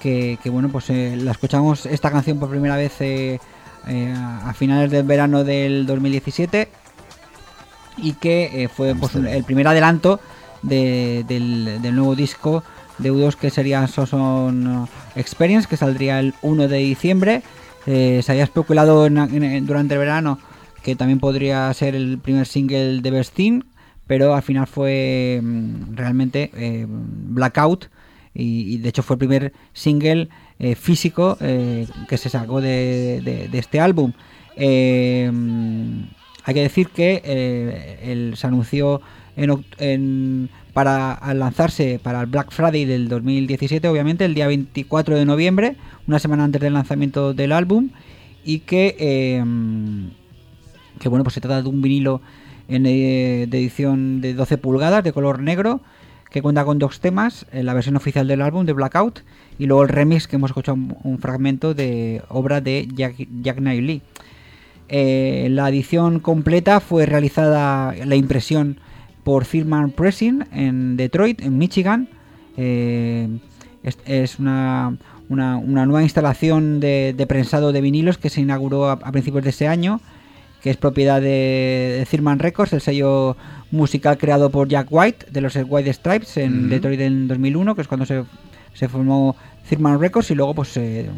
que, 0.00 0.38
que, 0.42 0.50
bueno, 0.50 0.68
pues 0.68 0.90
eh, 0.90 1.16
la 1.18 1.30
escuchamos 1.30 1.86
esta 1.86 2.10
canción 2.10 2.38
por 2.38 2.50
primera 2.50 2.76
vez 2.76 2.92
eh, 3.00 3.40
eh, 3.88 4.14
a 4.16 4.50
a 4.50 4.52
finales 4.52 4.90
del 4.90 5.04
verano 5.04 5.44
del 5.44 5.86
2017 5.86 6.68
y 7.98 8.12
que 8.12 8.64
eh, 8.64 8.68
fue 8.68 8.94
pues, 8.94 9.14
un- 9.14 9.26
el 9.26 9.44
primer 9.44 9.66
adelanto 9.68 10.20
de- 10.62 11.24
del, 11.26 11.80
del 11.80 11.94
nuevo 11.96 12.14
disco 12.14 12.62
de 12.98 13.10
U2 13.12 13.36
que 13.36 13.48
sería 13.50 13.86
Soson 13.86 14.86
Experience, 15.14 15.66
que 15.66 15.78
saldría 15.78 16.20
el 16.20 16.34
1 16.42 16.68
de 16.68 16.76
diciembre. 16.78 17.42
Eh, 17.86 18.20
se 18.24 18.32
había 18.32 18.44
especulado 18.44 19.06
en- 19.06 19.16
en- 19.18 19.66
durante 19.66 19.94
el 19.94 20.00
verano 20.00 20.38
que 20.86 20.94
también 20.94 21.18
podría 21.18 21.74
ser 21.74 21.96
el 21.96 22.18
primer 22.18 22.46
single 22.46 23.00
de 23.00 23.10
Bestin, 23.10 23.64
pero 24.06 24.36
al 24.36 24.42
final 24.42 24.68
fue 24.68 25.40
mm, 25.42 25.96
realmente 25.96 26.52
eh, 26.54 26.86
Blackout 26.88 27.86
y, 28.32 28.78
de 28.78 28.88
hecho 28.88 29.02
fue 29.02 29.14
el 29.14 29.18
primer 29.18 29.52
single 29.72 30.28
eh, 30.60 30.76
físico 30.76 31.38
eh, 31.40 31.88
que 32.08 32.16
se 32.16 32.28
sacó 32.28 32.60
de, 32.60 33.50
este 33.52 33.80
álbum. 33.80 34.12
Hay 34.56 36.54
que 36.54 36.62
decir 36.62 36.90
que 36.90 38.32
se 38.36 38.46
anunció 38.46 39.00
en, 39.34 39.64
en- 39.78 40.48
para 40.72 41.18
lanzarse 41.34 41.98
para 42.00 42.20
el 42.20 42.26
Black 42.26 42.52
Friday 42.52 42.84
del 42.84 43.08
2017, 43.08 43.88
obviamente, 43.88 44.24
el 44.24 44.34
día 44.34 44.46
24 44.46 45.16
de 45.16 45.24
noviembre, 45.24 45.76
una 46.06 46.20
semana 46.20 46.44
antes 46.44 46.60
del 46.60 46.74
lanzamiento 46.74 47.34
del 47.34 47.50
álbum, 47.50 47.88
y 48.44 48.60
que, 48.60 49.42
que 50.98 51.08
bueno, 51.08 51.22
pues 51.24 51.34
se 51.34 51.40
trata 51.40 51.62
de 51.62 51.68
un 51.68 51.82
vinilo 51.82 52.20
en, 52.68 52.86
eh, 52.86 53.46
de 53.48 53.58
edición 53.58 54.20
de 54.20 54.34
12 54.34 54.58
pulgadas 54.58 55.04
de 55.04 55.12
color 55.12 55.40
negro 55.40 55.80
que 56.30 56.42
cuenta 56.42 56.64
con 56.64 56.78
dos 56.78 57.00
temas, 57.00 57.46
eh, 57.52 57.62
la 57.62 57.72
versión 57.72 57.96
oficial 57.96 58.26
del 58.26 58.42
álbum 58.42 58.66
de 58.66 58.72
Blackout 58.72 59.20
y 59.58 59.66
luego 59.66 59.84
el 59.84 59.88
remix 59.88 60.26
que 60.26 60.36
hemos 60.36 60.50
escuchado 60.50 60.76
un, 61.04 61.18
fragmento 61.18 61.72
de 61.72 62.22
obra 62.28 62.60
de 62.60 62.88
Jack, 62.94 63.14
Jack 63.42 63.58
Knightley. 63.58 64.02
Eh, 64.88 65.48
la 65.50 65.68
edición 65.68 66.20
completa 66.20 66.80
fue 66.80 67.06
realizada, 67.06 67.94
la 68.04 68.16
impresión 68.16 68.78
por 69.24 69.44
Firman 69.44 69.90
Pressing 69.90 70.44
en 70.52 70.96
Detroit, 70.96 71.40
en 71.42 71.58
Michigan. 71.58 72.08
Es, 74.06 74.38
una- 74.38 74.96
una 75.28 75.86
nueva 75.86 76.02
instalación 76.02 76.80
de, 76.80 77.14
de 77.16 77.26
prensado 77.26 77.72
de 77.72 77.80
vinilos 77.80 78.18
que 78.18 78.30
se 78.30 78.40
inauguró 78.40 78.88
a, 78.88 78.92
a 78.92 79.12
principios 79.12 79.42
de 79.44 79.50
ese 79.50 79.68
año, 79.68 80.00
que 80.62 80.70
es 80.70 80.76
propiedad 80.76 81.20
de, 81.20 81.96
de 81.98 82.06
Thurman 82.10 82.38
Records, 82.38 82.72
el 82.72 82.80
sello 82.80 83.36
musical 83.70 84.18
creado 84.18 84.50
por 84.50 84.68
Jack 84.68 84.88
White 84.90 85.26
de 85.30 85.40
los 85.40 85.56
White 85.56 85.92
Stripes 85.92 86.36
en 86.36 86.60
Ujú. 86.60 86.68
Detroit 86.68 87.00
en 87.00 87.28
2001, 87.28 87.74
que 87.74 87.82
es 87.82 87.88
cuando 87.88 88.06
se, 88.06 88.24
se 88.74 88.88
formó 88.88 89.36
Thurman 89.68 90.00
Records 90.00 90.30
y 90.30 90.34
luego 90.34 90.54
pues 90.54 90.76
eh, 90.76 91.08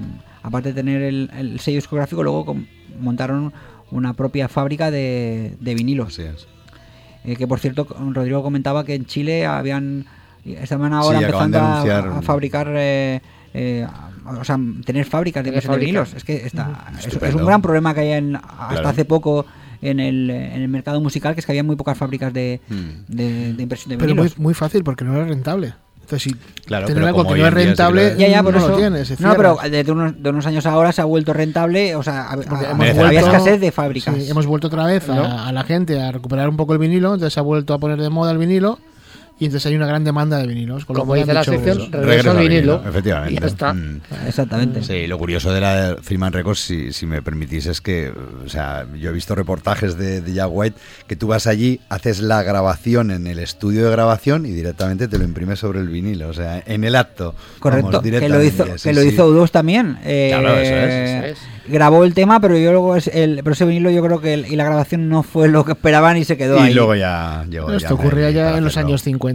aparte 0.42 0.70
de 0.70 0.74
tener 0.74 1.02
el, 1.02 1.30
el 1.36 1.60
sello 1.60 1.76
discográfico 1.76 2.22
luego 2.22 2.56
montaron 3.00 3.52
una 3.90 4.12
propia 4.14 4.48
fábrica 4.48 4.90
de, 4.90 5.54
de 5.60 5.74
vinilos. 5.74 6.08
Así 6.08 6.22
es. 6.22 6.46
Eh, 7.24 7.36
que 7.36 7.46
por 7.46 7.58
cierto, 7.58 7.86
Rodrigo 8.12 8.42
comentaba 8.42 8.84
que 8.84 8.94
en 8.94 9.06
Chile 9.06 9.46
habían 9.46 10.06
estaban 10.44 10.92
ahora 10.92 11.18
Sí, 11.18 11.24
empezando 11.24 11.58
a 11.58 12.22
fabricar, 12.22 12.68
eh, 12.74 13.20
eh, 13.54 13.86
o 14.40 14.44
sea, 14.44 14.58
tener 14.84 15.04
fábricas 15.04 15.44
de, 15.44 15.50
Tener 15.52 15.68
de 15.68 15.76
vinilos. 15.78 16.14
Es 16.14 16.24
que 16.24 16.46
está, 16.46 16.86
es, 16.98 17.34
un 17.34 17.46
gran 17.46 17.62
problema 17.62 17.94
que 17.94 18.00
hay 18.00 18.12
en, 18.12 18.36
hasta 18.36 18.68
Claro. 18.70 18.88
hace 18.88 19.04
poco 19.04 19.46
en 19.80 20.00
el, 20.00 20.28
en 20.30 20.60
el 20.62 20.68
mercado 20.68 21.00
musical, 21.00 21.34
que 21.34 21.40
es 21.40 21.46
que 21.46 21.52
había 21.52 21.62
muy 21.64 21.76
pocas 21.76 21.96
fábricas 21.96 22.32
de, 22.32 22.60
Mm. 22.68 23.12
de, 23.14 23.52
de 23.54 23.62
impresión 23.62 23.90
de 23.90 23.96
Pero 23.98 24.14
muy, 24.14 24.24
vinilos. 24.24 24.38
muy 24.38 24.54
fácil 24.54 24.82
porque 24.84 25.04
no 25.04 25.14
era 25.14 25.24
rentable. 25.24 25.74
Entonces, 26.00 26.32
si 26.32 26.62
Claro, 26.64 26.86
tener 26.86 27.04
algo 27.04 27.22
que 27.28 27.38
no 27.38 27.46
es 27.46 27.52
rentable. 27.52 28.14
Ya, 28.18 28.28
ya, 28.28 28.42
por 28.42 28.54
no 28.54 28.58
eso. 28.60 28.68
lo 28.70 28.76
tienes. 28.78 29.20
no, 29.20 29.34
pero 29.36 29.58
desde 29.70 29.92
unos, 29.92 30.22
de 30.22 30.30
unos 30.30 30.46
años 30.46 30.64
ahora 30.64 30.90
se 30.90 31.02
ha 31.02 31.04
vuelto 31.04 31.34
rentable. 31.34 31.94
O 31.96 32.02
sea, 32.02 32.28
Porque 32.34 32.48
ha- 32.64 32.70
hemos 32.70 32.78
merece 32.78 33.00
había 33.02 33.20
escasez 33.20 33.60
de 33.60 33.70
fábricas. 33.70 34.16
Sí, 34.16 34.30
hemos 34.30 34.46
vuelto 34.46 34.68
otra 34.68 34.86
vez 34.86 35.06
a, 35.10 35.14
¿No? 35.14 35.24
a 35.44 35.52
la 35.52 35.64
gente 35.64 36.00
a 36.00 36.10
recuperar 36.10 36.48
un 36.48 36.56
poco 36.56 36.72
el 36.72 36.78
vinilo, 36.78 37.12
entonces 37.12 37.34
se 37.34 37.40
ha 37.40 37.42
vuelto 37.42 37.74
a 37.74 37.78
poner 37.78 38.00
de 38.00 38.08
moda 38.08 38.32
el 38.32 38.38
vinilo 38.38 38.78
y 39.40 39.44
entonces 39.46 39.66
hay 39.66 39.76
una 39.76 39.86
gran 39.86 40.04
demanda 40.04 40.38
de 40.38 40.46
vinilos. 40.46 40.84
con 40.84 40.94
lo 40.94 41.00
Como 41.00 41.10
cual 41.10 41.20
dice 41.20 41.32
la 41.34 41.40
dicho, 41.40 41.52
sección, 41.52 41.78
pues, 41.90 42.04
regreso 42.04 42.30
al 42.32 42.38
vinilo. 42.38 42.82
Efectivamente. 42.86 43.34
Y 43.34 43.38
ya 43.38 43.46
está. 43.46 43.72
Mm. 43.72 44.00
Exactamente. 44.26 44.82
Sí, 44.82 45.06
lo 45.06 45.18
curioso 45.18 45.52
de 45.52 45.60
la 45.60 45.96
Freeman 46.02 46.32
Records, 46.32 46.60
si, 46.60 46.92
si 46.92 47.06
me 47.06 47.22
permitís, 47.22 47.66
es 47.66 47.80
que, 47.80 48.10
o 48.44 48.48
sea, 48.48 48.86
yo 48.98 49.10
he 49.10 49.12
visto 49.12 49.34
reportajes 49.34 49.96
de, 49.96 50.20
de 50.20 50.32
Jack 50.32 50.48
White 50.50 50.76
que 51.06 51.16
tú 51.16 51.28
vas 51.28 51.46
allí, 51.46 51.80
haces 51.88 52.20
la 52.20 52.42
grabación 52.42 53.10
en 53.10 53.26
el 53.26 53.38
estudio 53.38 53.84
de 53.84 53.90
grabación 53.90 54.46
y 54.46 54.50
directamente 54.50 55.08
te 55.08 55.18
lo 55.18 55.24
imprimes 55.24 55.58
sobre 55.60 55.80
el 55.80 55.88
vinilo, 55.88 56.28
o 56.28 56.32
sea, 56.34 56.62
en 56.66 56.84
el 56.84 56.96
acto. 56.96 57.34
Correcto, 57.60 57.90
Vamos, 58.02 58.10
que 58.10 58.28
lo 58.28 58.42
hizo, 58.42 58.64
sí, 58.78 58.88
que 58.88 58.94
lo 58.94 59.02
sí. 59.02 59.08
hizo 59.08 59.28
U2 59.30 59.50
también. 59.50 59.98
eh, 60.04 60.28
Claro, 60.32 60.58
eso 60.58 60.74
es, 60.74 61.24
eso 61.32 61.42
Grabó 61.68 62.04
el 62.04 62.14
tema, 62.14 62.40
pero 62.40 62.56
yo 62.56 62.70
luego 62.72 62.96
es 62.96 63.08
el, 63.08 63.40
pero 63.44 63.52
ese 63.52 63.66
vinilo 63.66 63.90
yo 63.90 64.02
creo 64.02 64.22
que 64.22 64.32
el- 64.32 64.46
y 64.50 64.56
la 64.56 64.64
grabación 64.64 65.10
no 65.10 65.22
fue 65.22 65.48
lo 65.48 65.66
que 65.66 65.72
esperaban 65.72 66.16
y 66.16 66.24
se 66.24 66.38
quedó 66.38 66.56
Y 66.56 66.68
ahí. 66.68 66.72
luego 66.74 66.94
ya 66.94 67.44
llegó. 67.50 67.70
Esto 67.70 67.90
ya 67.90 67.94
ocurría 67.94 68.30
ya 68.30 68.56
en 68.56 68.64
los 68.64 68.78
años 68.78 69.02
50, 69.02 69.27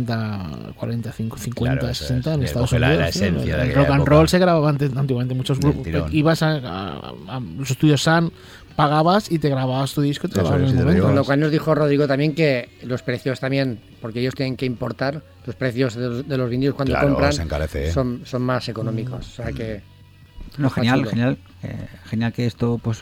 40, 0.75 1.11
50, 1.11 1.51
Claro, 1.55 1.89
eso 1.89 2.03
60 2.05 2.31
es. 2.31 2.37
en 2.37 2.43
Estados 2.43 2.71
la- 2.73 2.77
Unidos. 2.87 2.97
la 3.05 3.11
tío. 3.11 3.21
esencia 3.23 3.57
de 3.57 3.63
el 3.63 3.73
rock 3.75 3.85
and 3.87 3.95
época. 3.95 4.09
roll 4.11 4.27
se 4.29 4.39
grababa 4.39 4.69
antes, 4.69 4.95
antiguamente 4.95 5.35
muchos 5.35 5.59
grupos. 5.59 5.87
Ibas 6.11 6.41
a, 6.43 6.51
a- 6.57 7.13
a 7.27 7.39
los 7.39 7.69
estudios 7.71 8.01
Sun, 8.03 8.31
pagabas 8.75 9.31
y 9.31 9.39
te 9.39 9.49
grababas 9.49 9.93
tu 9.93 10.01
disco 10.01 10.27
y 10.27 10.29
te 10.31 10.35
grababas 10.39 10.61
lo 10.61 10.67
momento. 10.83 11.03
Con 11.03 11.15
lo 11.15 11.23
cual 11.23 11.39
nos 11.39 11.51
dijo 11.51 11.75
Rodrigo 11.75 12.07
también 12.07 12.33
que 12.33 12.69
los 12.83 13.01
precios 13.03 13.39
también, 13.39 13.79
porque 14.01 14.19
ellos 14.19 14.33
tienen 14.35 14.55
que 14.57 14.65
importar, 14.65 15.21
los 15.45 15.55
precios 15.55 15.95
de 15.95 16.09
los, 16.09 16.27
de 16.27 16.37
los 16.37 16.49
vinilos 16.49 16.75
cuando 16.75 16.93
Claro, 16.93 17.09
compran 17.09 17.39
encarece, 17.41 17.89
¿eh? 17.89 17.91
Son, 17.91 18.21
son 18.25 18.41
más 18.41 18.67
económicos. 18.69 19.27
O 19.27 19.43
sea 19.43 19.51
que. 19.51 19.81
No, 20.57 20.69
genial, 20.69 21.05
genial. 21.07 21.37
eh, 21.63 21.75
genial 22.05 22.31
que 22.31 22.45
esto 22.45 22.79
pues 22.81 23.01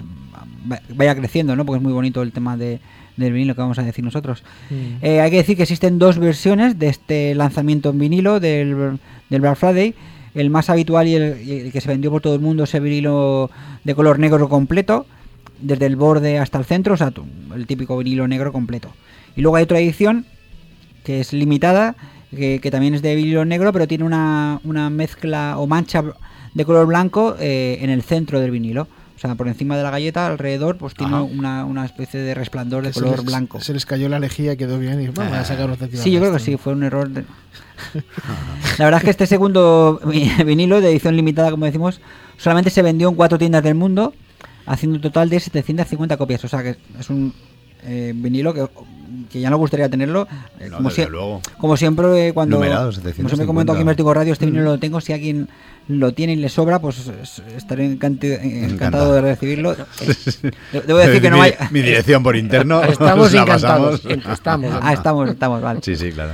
va- 0.71 0.79
vaya 0.95 1.15
creciendo, 1.15 1.53
¿no? 1.55 1.65
Porque 1.65 1.77
es 1.77 1.83
muy 1.83 1.91
bonito 1.93 2.21
el 2.21 2.31
tema 2.31 2.55
de, 2.55 2.79
del 3.21 3.33
vinilo 3.33 3.55
que 3.55 3.61
vamos 3.61 3.79
a 3.79 3.83
decir 3.83 4.03
nosotros. 4.03 4.43
Mm. 4.69 5.05
Eh, 5.05 5.21
hay 5.21 5.31
que 5.31 5.37
decir 5.37 5.55
que 5.55 5.63
existen 5.63 5.99
dos 5.99 6.17
versiones 6.17 6.77
de 6.77 6.89
este 6.89 7.35
lanzamiento 7.35 7.89
en 7.91 7.99
vinilo 7.99 8.39
del, 8.39 8.99
del 9.29 9.41
Black 9.41 9.57
Friday. 9.57 9.93
El 10.33 10.49
más 10.49 10.69
habitual 10.69 11.07
y 11.07 11.15
el, 11.15 11.41
y 11.45 11.59
el 11.59 11.71
que 11.71 11.81
se 11.81 11.89
vendió 11.89 12.09
por 12.09 12.21
todo 12.21 12.35
el 12.35 12.41
mundo 12.41 12.63
es 12.63 12.73
el 12.73 12.81
vinilo 12.81 13.49
de 13.83 13.95
color 13.95 14.17
negro 14.19 14.47
completo, 14.47 15.05
desde 15.59 15.85
el 15.85 15.95
borde 15.95 16.39
hasta 16.39 16.57
el 16.57 16.65
centro, 16.65 16.93
o 16.93 16.97
sea, 16.97 17.11
el 17.55 17.67
típico 17.67 17.97
vinilo 17.97 18.27
negro 18.27 18.51
completo. 18.51 18.89
Y 19.35 19.41
luego 19.41 19.57
hay 19.57 19.63
otra 19.63 19.79
edición 19.79 20.25
que 21.03 21.19
es 21.19 21.33
limitada, 21.33 21.95
que, 22.35 22.59
que 22.61 22.71
también 22.71 22.93
es 22.93 23.01
de 23.01 23.15
vinilo 23.15 23.43
negro, 23.43 23.73
pero 23.73 23.87
tiene 23.87 24.03
una, 24.03 24.59
una 24.63 24.89
mezcla 24.89 25.57
o 25.57 25.67
mancha 25.67 26.03
de 26.53 26.65
color 26.65 26.85
blanco 26.87 27.35
eh, 27.39 27.79
en 27.81 27.89
el 27.89 28.01
centro 28.01 28.39
del 28.39 28.51
vinilo. 28.51 28.87
O 29.23 29.27
sea, 29.27 29.35
por 29.35 29.47
encima 29.47 29.77
de 29.77 29.83
la 29.83 29.91
galleta, 29.91 30.25
alrededor, 30.25 30.77
pues 30.77 30.95
tiene 30.95 31.15
una, 31.21 31.63
una 31.65 31.85
especie 31.85 32.19
de 32.21 32.33
resplandor 32.33 32.83
de 32.83 32.91
color 32.91 33.17
les- 33.17 33.25
blanco. 33.25 33.61
Se 33.61 33.71
les 33.71 33.85
cayó 33.85 34.09
la 34.09 34.17
lejía 34.17 34.55
quedó 34.55 34.79
bien 34.79 34.99
y 34.99 35.09
bueno, 35.09 35.29
voy 35.29 35.39
a 35.39 35.45
sacar 35.45 35.69
otra 35.69 35.87
Sí, 35.93 36.09
yo 36.09 36.19
creo 36.19 36.33
que 36.33 36.39
sí, 36.39 36.57
fue 36.57 36.73
un 36.73 36.81
error. 36.81 37.07
de- 37.07 37.23
La 38.79 38.85
verdad 38.85 38.97
es 38.99 39.03
que 39.03 39.09
este 39.11 39.27
segundo 39.27 40.01
vi- 40.05 40.31
vinilo 40.45 40.81
de 40.81 40.89
edición 40.89 41.15
limitada, 41.15 41.51
como 41.51 41.65
decimos, 41.65 42.01
solamente 42.37 42.71
se 42.71 42.81
vendió 42.81 43.09
en 43.09 43.15
cuatro 43.15 43.37
tiendas 43.37 43.61
del 43.63 43.75
mundo, 43.75 44.13
haciendo 44.65 44.95
un 44.95 45.01
total 45.03 45.29
de 45.29 45.39
750 45.39 46.17
copias. 46.17 46.43
O 46.43 46.47
sea 46.47 46.63
que 46.63 46.77
es 46.99 47.09
un 47.11 47.31
eh, 47.83 48.13
vinilo 48.15 48.53
que, 48.55 48.67
que 49.31 49.39
ya 49.39 49.49
no 49.49 49.57
gustaría 49.57 49.89
tenerlo. 49.89 50.27
eh, 50.59 50.67
No, 50.69 50.77
como, 50.77 50.89
luego. 51.09 51.41
como 51.57 51.77
siempre, 51.77 52.27
eh, 52.27 52.33
cuando. 52.33 52.57
Numerado, 52.57 52.83
como 52.85 52.91
siempre 52.93 53.11
750. 53.13 53.45
comento 53.47 53.71
aquí 53.73 53.81
en 53.81 53.87
Vertigo 53.87 54.13
Radio, 54.13 54.33
este 54.33 54.45
Mm. 54.45 54.49
vinilo 54.49 54.65
lo 54.65 54.77
tengo. 54.79 55.01
Si 55.01 55.13
alguien 55.13 55.47
lo 55.87 56.13
tiene 56.13 56.33
y 56.33 56.35
le 56.37 56.49
sobra, 56.49 56.79
pues 56.79 57.07
es- 57.07 57.41
estaré 57.57 57.85
encanti- 57.89 58.33
encantado 58.41 58.73
Encantado. 58.73 59.13
de 59.13 59.21
recibirlo. 59.21 59.75
De- 60.71 60.81
Debo 60.87 60.99
decir 60.99 61.21
que 61.21 61.29
no 61.29 61.41
hay. 61.41 61.53
mi 61.71 61.81
dirección 61.81 62.23
por 62.23 62.35
interno. 62.35 62.83
Estamos 62.83 63.33
encantados. 63.33 64.01
Estamos. 64.05 64.71
Ah, 64.81 64.93
estamos, 64.93 65.29
estamos, 65.29 65.61
vale. 65.61 65.79
Sí, 65.83 65.95
sí, 65.95 66.11
claro. 66.11 66.31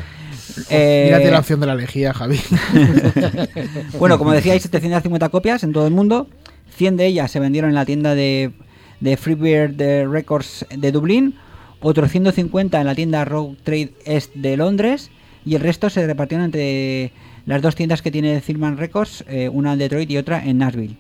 Eh, 0.69 1.03
Mírate 1.05 1.29
la 1.31 1.39
opción 1.39 1.59
de 1.59 1.67
la 1.67 1.75
lejía, 1.75 2.13
Javi. 2.13 2.39
Bueno, 3.99 4.17
como 4.17 4.31
decía, 4.31 4.53
hay 4.53 4.59
750 4.59 5.29
copias 5.29 5.63
en 5.63 5.71
todo 5.73 5.87
el 5.87 5.93
mundo. 5.93 6.27
100 6.75 6.97
de 6.97 7.05
ellas 7.07 7.31
se 7.31 7.39
vendieron 7.39 7.69
en 7.69 7.75
la 7.75 7.85
tienda 7.85 8.15
de, 8.15 8.51
de 8.99 9.17
Freebird 9.17 9.77
Records 10.11 10.65
de 10.75 10.91
Dublín. 10.91 11.35
Otros 11.81 12.11
150 12.11 12.79
en 12.79 12.87
la 12.87 12.95
tienda 12.95 13.23
Road 13.25 13.55
Trade 13.63 13.93
Est 14.05 14.33
de 14.33 14.57
Londres. 14.57 15.11
Y 15.45 15.55
el 15.55 15.61
resto 15.61 15.89
se 15.89 16.05
repartieron 16.05 16.45
entre 16.45 17.11
las 17.45 17.61
dos 17.61 17.75
tiendas 17.75 18.01
que 18.01 18.11
tiene 18.11 18.41
Zillman 18.41 18.77
Records, 18.77 19.23
eh, 19.29 19.47
una 19.49 19.73
en 19.73 19.79
Detroit 19.79 20.09
y 20.11 20.17
otra 20.17 20.43
en 20.43 20.57
Nashville. 20.57 20.97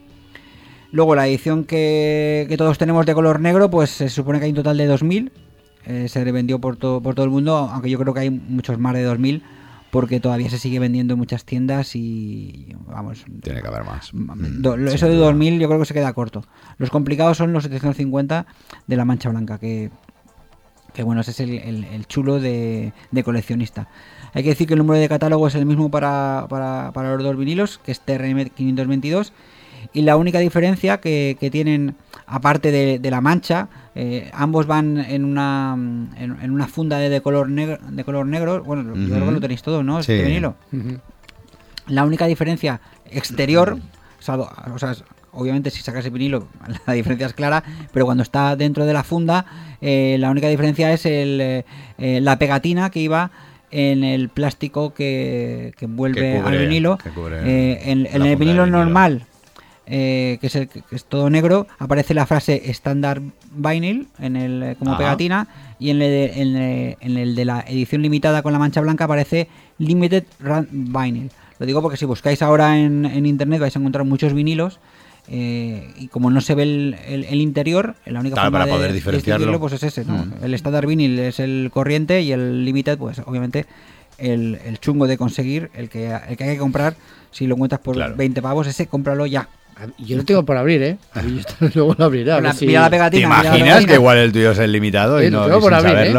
Luego 0.91 1.15
la 1.15 1.27
edición 1.27 1.65
que, 1.65 2.45
que 2.47 2.55
todos 2.55 2.77
tenemos 2.77 3.05
de 3.05 3.13
color 3.13 3.41
negro, 3.41 3.69
pues 3.69 3.89
se 3.89 4.07
supone 4.09 4.39
que 4.39 4.45
hay 4.45 4.51
un 4.51 4.55
total 4.57 4.77
de 4.77 4.85
2000. 4.85 5.31
Eh, 5.85 6.07
se 6.07 6.23
vendió 6.31 6.59
por, 6.59 6.77
todo 6.77 7.01
por 7.01 7.15
todo 7.15 7.25
el 7.25 7.31
mundo, 7.31 7.55
aunque 7.57 7.89
yo 7.89 7.97
creo 7.99 8.13
que 8.13 8.21
hay 8.21 8.29
muchos 8.29 8.77
más 8.79 8.93
de 8.93 9.03
2000, 9.03 9.41
porque 9.91 10.19
todavía 10.21 10.49
se 10.49 10.59
sigue 10.59 10.79
vendiendo 10.79 11.13
en 11.13 11.19
muchas 11.19 11.43
tiendas 11.43 11.93
y 11.95 12.73
vamos. 12.87 13.25
Tiene 13.41 13.61
que 13.61 13.67
haber 13.67 13.83
más. 13.83 14.11
do- 14.13 14.77
Mm, 14.77 14.87
eso 14.87 15.07
de 15.07 15.15
duda. 15.15 15.25
2000 15.27 15.59
yo 15.59 15.67
creo 15.67 15.79
que 15.79 15.85
se 15.85 15.93
queda 15.93 16.13
corto. 16.13 16.45
Los 16.77 16.89
complicados 16.89 17.37
son 17.37 17.51
los 17.51 17.63
750 17.63 18.45
de 18.87 18.95
la 18.95 19.03
mancha 19.05 19.29
blanca, 19.29 19.57
que, 19.59 19.91
que 20.97 21.03
bueno, 21.03 21.21
ese 21.21 21.29
es 21.29 21.39
el, 21.41 21.51
el- 21.51 21.83
el 21.85 22.07
chulo 22.07 22.39
de, 22.39 22.91
de 23.11 23.23
coleccionista. 23.23 23.87
Hay 24.33 24.41
que 24.41 24.49
decir 24.49 24.65
que 24.67 24.73
el 24.73 24.79
número 24.79 24.99
de 24.99 25.07
catálogo 25.07 25.47
es 25.47 25.53
el 25.53 25.63
mismo 25.67 25.91
para, 25.91 26.47
para, 26.49 26.91
para 26.91 27.13
los 27.13 27.23
dos 27.23 27.37
vinilos, 27.37 27.77
que 27.77 27.91
es 27.91 27.99
TRM 28.01 28.45
522. 28.49 29.31
Y 29.93 30.01
la 30.01 30.17
única 30.17 30.39
diferencia 30.39 30.99
que, 30.99 31.37
que 31.39 31.51
tienen, 31.51 31.95
aparte 32.25 32.71
de, 32.71 32.97
de 32.97 33.11
la 33.11 33.21
mancha, 33.21 33.69
eh, 33.93 34.31
ambos 34.33 34.65
van 34.65 34.97
en 34.97 35.23
una, 35.23 35.75
en, 35.75 36.35
en 36.41 36.49
una 36.51 36.67
funda 36.67 36.97
de, 36.97 37.09
de 37.09 37.21
color 37.21 37.47
negro, 37.47 37.77
de 37.91 38.03
color 38.03 38.25
negro. 38.25 38.63
Bueno, 38.63 38.81
yo 38.83 38.93
creo 38.93 39.07
que 39.19 39.21
Ujú. 39.21 39.31
lo 39.33 39.39
tenéis 39.39 39.61
todo, 39.61 39.83
¿no? 39.83 39.99
Este 39.99 40.17
Sí. 40.19 40.25
vinilo. 40.25 40.55
Ujú. 40.73 40.97
La 41.89 42.05
única 42.05 42.25
diferencia 42.25 42.81
exterior, 43.11 43.77
salvo, 44.19 44.49
o 44.73 44.79
sea, 44.79 44.95
obviamente 45.37 45.69
si 45.71 45.81
sacas 45.81 46.03
el 46.05 46.11
vinilo 46.11 46.47
la 46.87 46.93
diferencia 46.93 47.27
es 47.27 47.33
clara, 47.33 47.63
pero 47.93 48.05
cuando 48.05 48.23
está 48.23 48.55
dentro 48.55 48.85
de 48.85 48.93
la 48.93 49.03
funda, 49.03 49.45
eh, 49.81 50.17
la 50.19 50.29
única 50.31 50.47
diferencia 50.49 50.91
es 50.91 51.05
el, 51.05 51.39
eh, 51.41 51.65
eh, 51.97 52.19
la 52.21 52.37
pegatina 52.39 52.89
que 52.89 52.99
iba 52.99 53.31
en 53.69 54.03
el 54.03 54.29
plástico 54.29 54.93
que, 54.93 55.73
que 55.77 55.85
envuelve 55.85 56.21
Que 56.21 56.39
cubre- 56.41 56.47
al 56.47 56.57
vinilo. 56.57 56.97
Eh, 57.45 57.81
en, 57.85 58.05
el 58.07 58.21
vinilo 58.37 58.63
vinilo. 58.63 58.65
normal, 58.65 59.25
eh, 59.85 60.37
que, 60.41 60.47
es 60.47 60.55
el, 60.55 60.67
que 60.69 60.81
es 60.91 61.05
todo 61.05 61.29
negro, 61.29 61.67
aparece 61.77 62.13
la 62.13 62.25
frase 62.25 62.61
Standard 62.71 63.21
Vinyl 63.51 64.07
en 64.19 64.35
el, 64.35 64.75
como 64.79 64.91
Ajá. 64.91 64.99
pegatina 64.99 65.47
y 65.79 65.89
en 65.91 66.01
el, 66.01 66.09
de, 66.09 66.41
en, 66.41 66.55
el, 66.55 66.97
en 67.01 67.17
el 67.17 67.35
de 67.35 67.45
la 67.45 67.61
edición 67.67 68.01
limitada 68.01 68.41
con 68.41 68.53
la 68.53 68.59
mancha 68.59 68.81
blanca 68.81 69.03
aparece 69.05 69.47
Limited 69.77 70.23
Run 70.39 70.67
Vinyl. 70.71 71.29
Lo 71.59 71.65
digo 71.65 71.81
porque 71.81 71.97
si 71.97 72.05
buscáis 72.05 72.41
ahora 72.41 72.77
en 72.77 73.25
internet 73.25 73.59
vais 73.59 73.75
a 73.75 73.79
encontrar 73.79 74.05
muchos 74.05 74.33
vinilos 74.33 74.79
eh, 75.29 75.89
y 75.99 76.07
como 76.07 76.29
no 76.31 76.39
se 76.41 76.55
ve 76.55 76.63
el, 76.63 76.95
el- 77.07 77.25
el 77.25 77.41
interior, 77.41 77.95
la 78.05 78.19
única 78.21 78.35
Claro, 78.35 78.47
forma 78.47 78.59
para 78.59 78.65
de- 78.65 78.71
poder 78.77 78.87
de 78.89 78.95
diferenciarlo. 78.95 79.45
distinguirlo, 79.45 79.59
pues 79.59 79.73
es 79.73 79.83
ese, 79.83 80.05
¿no? 80.05 80.17
Mm. 80.25 80.43
El 80.43 80.53
Standard 80.53 80.87
Vinyl 80.87 81.19
es 81.19 81.39
el 81.39 81.69
corriente 81.73 82.21
y 82.21 82.31
el 82.31 82.63
Limited, 82.65 82.97
pues 82.97 83.19
obviamente 83.25 83.65
el, 84.17 84.57
el 84.65 84.79
chungo 84.79 85.05
de 85.07 85.17
conseguir, 85.17 85.69
el 85.75 85.89
que, 85.89 86.07
el 86.29 86.37
que 86.37 86.43
hay 86.45 86.53
que 86.53 86.57
comprar, 86.59 86.95
si 87.31 87.45
lo 87.45 87.55
encuentras 87.55 87.81
por 87.81 87.95
Claro. 87.95 88.15
20 88.15 88.41
pavos, 88.41 88.67
ese 88.67 88.87
cómpralo 88.87 89.25
ya. 89.25 89.47
Yo 89.99 90.17
lo 90.17 90.25
tengo 90.25 90.43
por 90.43 90.57
abrir, 90.57 90.81
¿eh? 90.81 90.97
Y 91.27 91.37
esto 91.37 91.53
luego 91.75 91.93
lo 91.99 92.05
abriré. 92.05 92.31
a 92.31 92.35
ver 92.35 92.43
Mira, 92.45 92.53
si- 92.55 92.65
mira 92.65 92.81
la 92.81 92.87
¿Te 92.87 92.91
pegatina. 92.95 93.27
la 93.29 93.35
imaginas 93.41 93.53
pegatina. 93.61 93.87
que 93.87 93.93
igual 93.93 94.17
el 94.17 94.31
tuyo 94.31 94.51
es 94.51 94.57
el 94.59 94.71
limitado 94.71 95.21
y 95.21 95.25
Eh, 95.27 95.29
lo 95.29 95.41
no 95.41 95.45
tengo 95.47 95.59
por 95.59 95.73
abrir, 95.75 95.95
¿eh? 95.97 96.15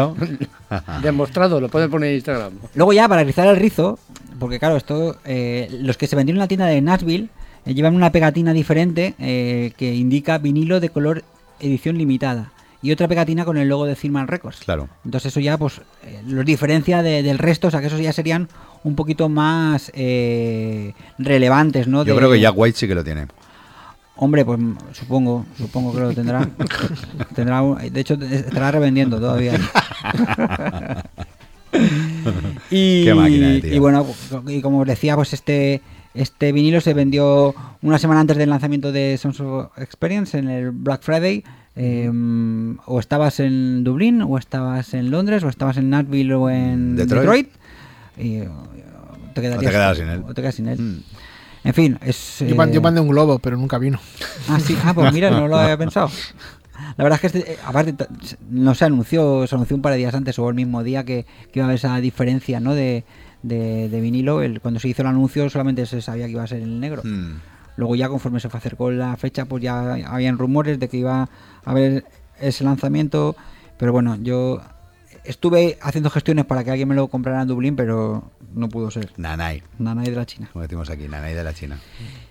Demostrado, 1.01 1.59
lo 1.59 1.67
puedes 1.67 1.89
poner 1.89 2.09
en 2.11 2.15
Instagram. 2.15 2.53
Luego 2.75 2.93
ya, 2.93 3.07
para 3.09 3.23
rizar 3.23 3.47
el 3.47 3.57
rizo, 3.57 3.99
porque 4.39 4.59
claro, 4.59 4.77
esto 4.77 5.17
eh, 5.25 5.67
los 5.81 5.97
que 5.97 6.07
se 6.07 6.15
vendieron 6.15 6.37
en 6.37 6.41
la 6.43 6.47
tienda 6.47 6.67
de 6.67 6.79
Nashville 6.81 7.27
llevan 7.73 7.95
una 7.95 8.11
pegatina 8.11 8.53
diferente 8.53 9.13
eh, 9.19 9.71
que 9.77 9.93
indica 9.95 10.37
vinilo 10.37 10.79
de 10.79 10.89
color 10.89 11.23
edición 11.59 11.97
limitada 11.97 12.51
y 12.81 12.91
otra 12.91 13.07
pegatina 13.09 13.43
con 13.45 13.57
el 13.57 13.67
logo 13.67 13.85
de 13.85 13.95
Firman 13.95 14.27
Records. 14.27 14.59
Claro. 14.59 14.87
Entonces 15.03 15.33
eso 15.33 15.39
ya 15.41 15.57
pues 15.57 15.81
eh, 16.05 16.21
los 16.25 16.45
diferencia 16.45 17.01
de- 17.03 17.23
del 17.23 17.37
resto, 17.37 17.67
o 17.67 17.71
sea 17.71 17.81
que 17.81 17.87
esos 17.87 17.99
ya 18.01 18.13
serían 18.13 18.47
un 18.83 18.95
poquito 18.95 19.27
más 19.27 19.91
eh, 19.93 20.93
relevantes, 21.17 21.87
¿no? 21.87 22.05
Yo 22.05 22.13
De- 22.13 22.19
creo 22.19 22.31
que 22.31 22.39
Jack 22.39 22.53
White 22.55 22.77
sí 22.77 22.87
que 22.87 22.95
lo 22.95 23.03
tiene. 23.03 23.27
Hombre, 24.21 24.43
pues 24.45 24.59
supongo, 24.93 25.45
supongo 25.57 25.93
que 25.93 25.99
lo 25.99 26.13
tendrá. 26.13 26.47
tendrá 27.35 27.61
un- 27.61 27.77
de 27.91 27.99
hecho, 27.99 28.13
estará 28.15 28.71
revendiendo 28.71 29.17
todavía. 29.19 29.53
y, 32.71 33.03
Qué 33.05 33.13
máquina 33.13 33.59
tío. 33.61 33.73
y 33.73 33.79
bueno, 33.79 34.05
y 34.47 34.61
como 34.61 34.79
os 34.79 34.87
decía, 34.87 35.15
pues 35.15 35.33
este 35.33 35.81
este 36.13 36.51
vinilo 36.51 36.81
se 36.81 36.93
vendió 36.93 37.53
una 37.81 37.99
semana 37.99 38.21
antes 38.21 38.37
del 38.37 38.49
lanzamiento 38.49 38.91
de 38.91 39.17
Sons 39.17 39.39
of 39.39 39.77
Experience 39.77 40.37
en 40.37 40.49
el 40.49 40.71
Black 40.71 41.03
Friday. 41.03 41.43
Eh, 41.75 42.11
o 42.85 42.99
estabas 42.99 43.39
en 43.39 43.83
Dublín, 43.85 44.21
o 44.21 44.37
estabas 44.37 44.93
en 44.93 45.11
Londres, 45.11 45.43
o 45.43 45.49
estabas 45.49 45.77
en 45.77 45.89
Nashville 45.89 46.33
o 46.33 46.49
en 46.49 46.95
Detroit. 46.97 47.21
Detroit. 47.21 47.49
y 48.17 48.35
eh, 48.37 48.49
te 49.33 49.41
quedarías, 49.41 49.61
O 49.61 49.65
te 49.65 49.71
quedas 49.71 49.97
sin 49.97 50.09
él. 50.09 50.23
o 50.27 50.33
te 50.33 50.41
quedas 50.41 50.55
sin 50.55 50.67
él. 50.67 50.79
Mm. 50.79 51.03
En 51.63 51.73
fin, 51.73 51.99
es. 52.03 52.39
Yo, 52.39 52.47
eh, 52.47 52.71
yo 52.71 52.81
mandé 52.81 53.01
un 53.01 53.09
globo, 53.09 53.39
pero 53.39 53.57
nunca 53.57 53.77
vino. 53.77 53.99
Ah, 54.47 54.59
sí, 54.59 54.77
ah, 54.83 54.93
pues 54.93 55.13
mira, 55.13 55.29
no 55.29 55.47
lo 55.47 55.57
había 55.57 55.77
pensado. 55.77 56.09
La 56.97 57.03
verdad 57.03 57.19
es 57.21 57.31
que, 57.31 57.39
este, 57.39 57.53
eh, 57.53 57.57
aparte, 57.65 57.95
no 58.49 58.73
se 58.75 58.85
anunció, 58.85 59.45
se 59.47 59.55
anunció 59.55 59.75
un 59.75 59.81
par 59.81 59.91
de 59.91 59.99
días 59.99 60.13
antes 60.13 60.39
o 60.39 60.47
el 60.49 60.55
mismo 60.55 60.83
día 60.83 61.03
que, 61.03 61.25
que 61.51 61.59
iba 61.59 61.65
a 61.65 61.67
haber 61.67 61.77
esa 61.77 61.97
diferencia, 61.99 62.59
¿no? 62.59 62.73
De, 62.73 63.03
de, 63.43 63.89
de 63.89 64.01
vinilo, 64.01 64.41
el, 64.41 64.59
cuando 64.61 64.79
se 64.79 64.87
hizo 64.89 65.01
el 65.01 65.07
anuncio 65.07 65.49
solamente 65.49 65.85
se 65.85 66.01
sabía 66.01 66.25
que 66.25 66.31
iba 66.31 66.43
a 66.43 66.47
ser 66.47 66.61
el 66.61 66.79
negro. 66.79 67.01
Hmm. 67.03 67.37
Luego 67.77 67.95
ya 67.95 68.09
conforme 68.09 68.39
se 68.41 68.49
fue 68.49 68.57
acercó 68.57 68.91
la 68.91 69.15
fecha, 69.15 69.45
pues 69.45 69.63
ya 69.63 69.93
habían 70.07 70.37
rumores 70.37 70.79
de 70.79 70.89
que 70.89 70.97
iba 70.97 71.21
a 71.23 71.29
haber 71.63 72.03
ese 72.41 72.63
lanzamiento. 72.65 73.35
Pero 73.77 73.93
bueno, 73.93 74.17
yo 74.21 74.61
estuve 75.23 75.77
haciendo 75.81 76.09
gestiones 76.09 76.43
para 76.45 76.63
que 76.65 76.71
alguien 76.71 76.89
me 76.89 76.95
lo 76.95 77.07
comprara 77.07 77.41
en 77.41 77.47
Dublín, 77.47 77.77
pero 77.77 78.23
no 78.53 78.67
pudo 78.67 78.91
ser. 78.91 79.11
Nanay. 79.15 79.63
Nanay 79.77 80.07
de 80.09 80.15
la 80.17 80.25
China. 80.25 80.49
Como 80.51 80.63
decimos 80.63 80.89
aquí, 80.89 81.07
Nanay 81.07 81.33
de 81.35 81.43
la 81.43 81.53
China. 81.53 81.77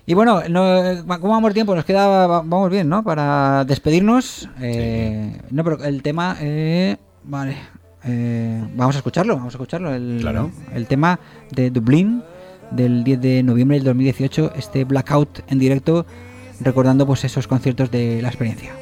Y 0.05 0.13
bueno, 0.13 0.43
no, 0.51 0.83
¿cómo 1.19 1.33
vamos 1.33 1.55
tiempo? 1.55 1.75
Nos 1.75 1.85
queda, 1.87 2.07
va- 2.27 2.43
vamos 2.43 2.71
bien, 2.71 2.89
¿no? 2.89 3.03
Para 3.03 3.65
despedirnos. 3.65 4.51
Eh, 4.61 5.41
No, 5.51 5.65
pero 5.65 5.83
el 5.85 6.03
tema, 6.03 6.37
eh, 6.41 6.97
vale. 7.25 7.57
Eh, 8.05 8.63
vamos 8.75 8.95
a 8.97 8.99
escucharlo, 8.99 9.37
vamos 9.37 9.55
a 9.55 9.57
escucharlo. 9.57 9.95
El, 9.95 10.19
Claro. 10.21 10.51
el 10.75 10.87
tema 10.87 11.21
de 11.51 11.71
Dublín 11.71 12.23
del 12.71 13.05
10 13.05 13.21
de 13.21 13.43
noviembre 13.43 13.77
del 13.79 13.85
2018, 13.85 14.53
este 14.57 14.85
Blackout 14.85 15.41
en 15.49 15.59
directo, 15.59 16.07
recordando 16.61 17.07
pues 17.07 17.25
esos 17.25 17.47
conciertos 17.49 17.91
de 17.91 18.21
la 18.23 18.29
experiencia. 18.29 18.73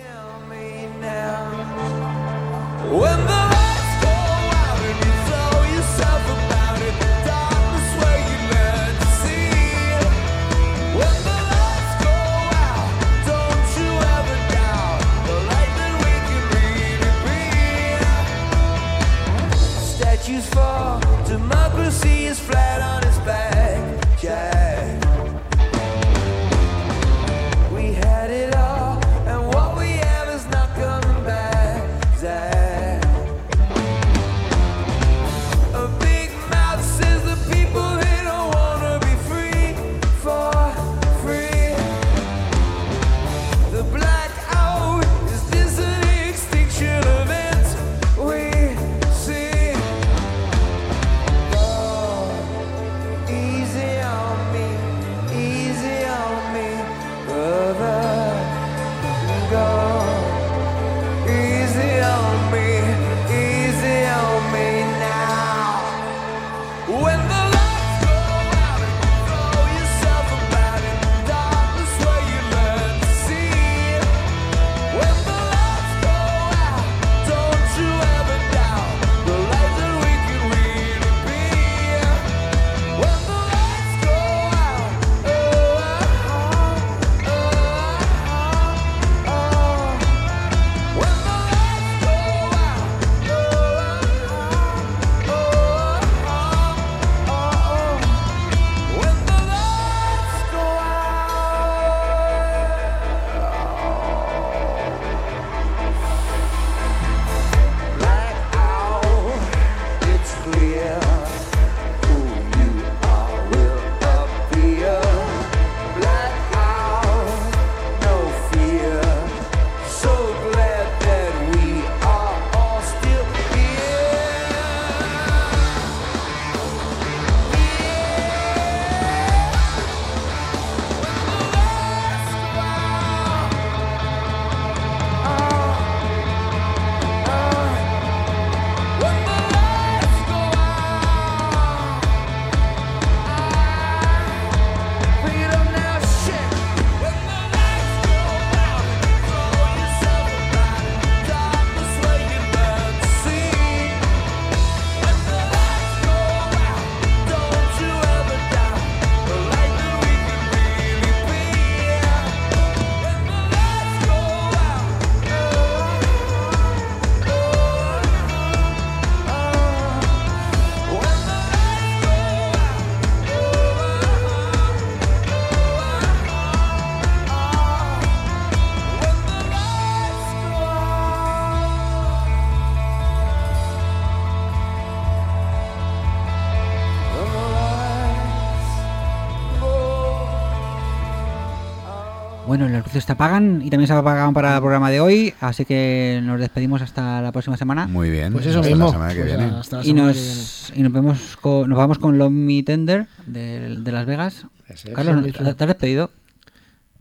Se 193.01 193.13
apagan 193.13 193.61
y 193.65 193.71
también 193.71 193.87
se 193.87 193.93
apagan 193.95 194.33
para 194.35 194.55
el 194.55 194.61
programa 194.61 194.91
de 194.91 195.01
hoy, 195.01 195.35
así 195.41 195.65
que 195.65 196.21
nos 196.23 196.41
despedimos 196.41 196.83
hasta 196.83 197.21
la 197.23 197.33
próxima 197.33 197.57
semana. 197.57 197.87
Muy 197.87 198.11
bien. 198.11 198.33
Pues 198.33 198.47
eso 198.47 198.59
hasta 198.61 198.69
mismo. 198.71 198.87
La 198.87 198.93
semana 198.93 199.15
que 199.15 199.21
Pues 199.21 199.37
viene. 199.37 199.51
la 199.53 199.61
Y 199.61 199.63
semana 199.87 200.07
nos, 200.09 200.73
y 200.75 200.83
nos 200.83 200.93
vemos 200.93 201.37
con, 201.41 201.69
nos 201.69 201.79
vamos 201.79 201.99
con 201.99 202.19
Love 202.19 202.31
Me 202.33 202.63
Tender 202.63 203.07
de, 203.27 203.77
de 203.79 203.93
Las 203.93 204.07
Vegas. 204.07 204.47
Ese 204.69 204.89
es 204.91 204.95
Carlos, 204.95 205.23
¿te, 205.25 205.33
te 205.33 205.65
has 205.65 205.69
despedido? 205.69 206.11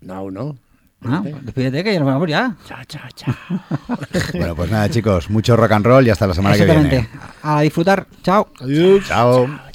No, 0.01 0.29
no. 0.31 0.55
Ah, 1.07 1.19
pues 1.21 1.35
despídete 1.45 1.83
que 1.83 1.93
ya 1.93 1.99
nos 1.99 2.07
vamos 2.07 2.27
ya. 2.27 2.55
Cha, 2.67 2.83
cha, 2.85 3.07
cha. 3.13 3.37
Bueno, 4.33 4.55
pues 4.55 4.71
nada, 4.71 4.89
chicos, 4.89 5.29
mucho 5.29 5.55
rock 5.55 5.71
and 5.73 5.85
roll 5.85 6.07
y 6.07 6.09
hasta 6.09 6.25
la 6.25 6.33
semana 6.33 6.55
que 6.55 6.63
Exactamente. 6.63 6.95
viene. 7.11 7.25
A 7.43 7.61
disfrutar. 7.61 8.07
Chao. 8.23 8.47
Adiós. 8.59 9.05
Chao. 9.07 9.45
Love 9.47 9.74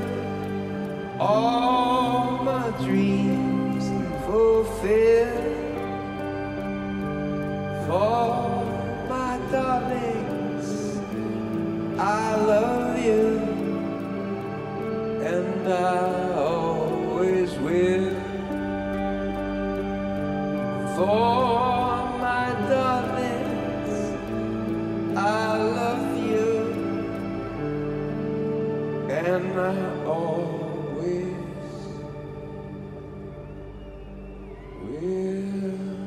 All 1.21 2.39
my 2.43 2.71
dreams 2.83 3.85
fulfilled 4.25 5.77
for 7.85 8.65
my 9.07 9.39
darlings. 9.51 10.69
I 11.99 12.35
love 12.35 12.97
you, 13.05 13.37
and 15.21 15.71
I 15.71 16.33
always 16.33 17.51
will. 17.59 18.15
For 20.95 22.17
my 22.25 22.47
darlings, 22.67 23.93
I 25.15 25.57
love 25.79 26.17
you, 26.17 26.49
and 29.11 29.59
I 29.59 30.01
Yeah. 34.91 36.00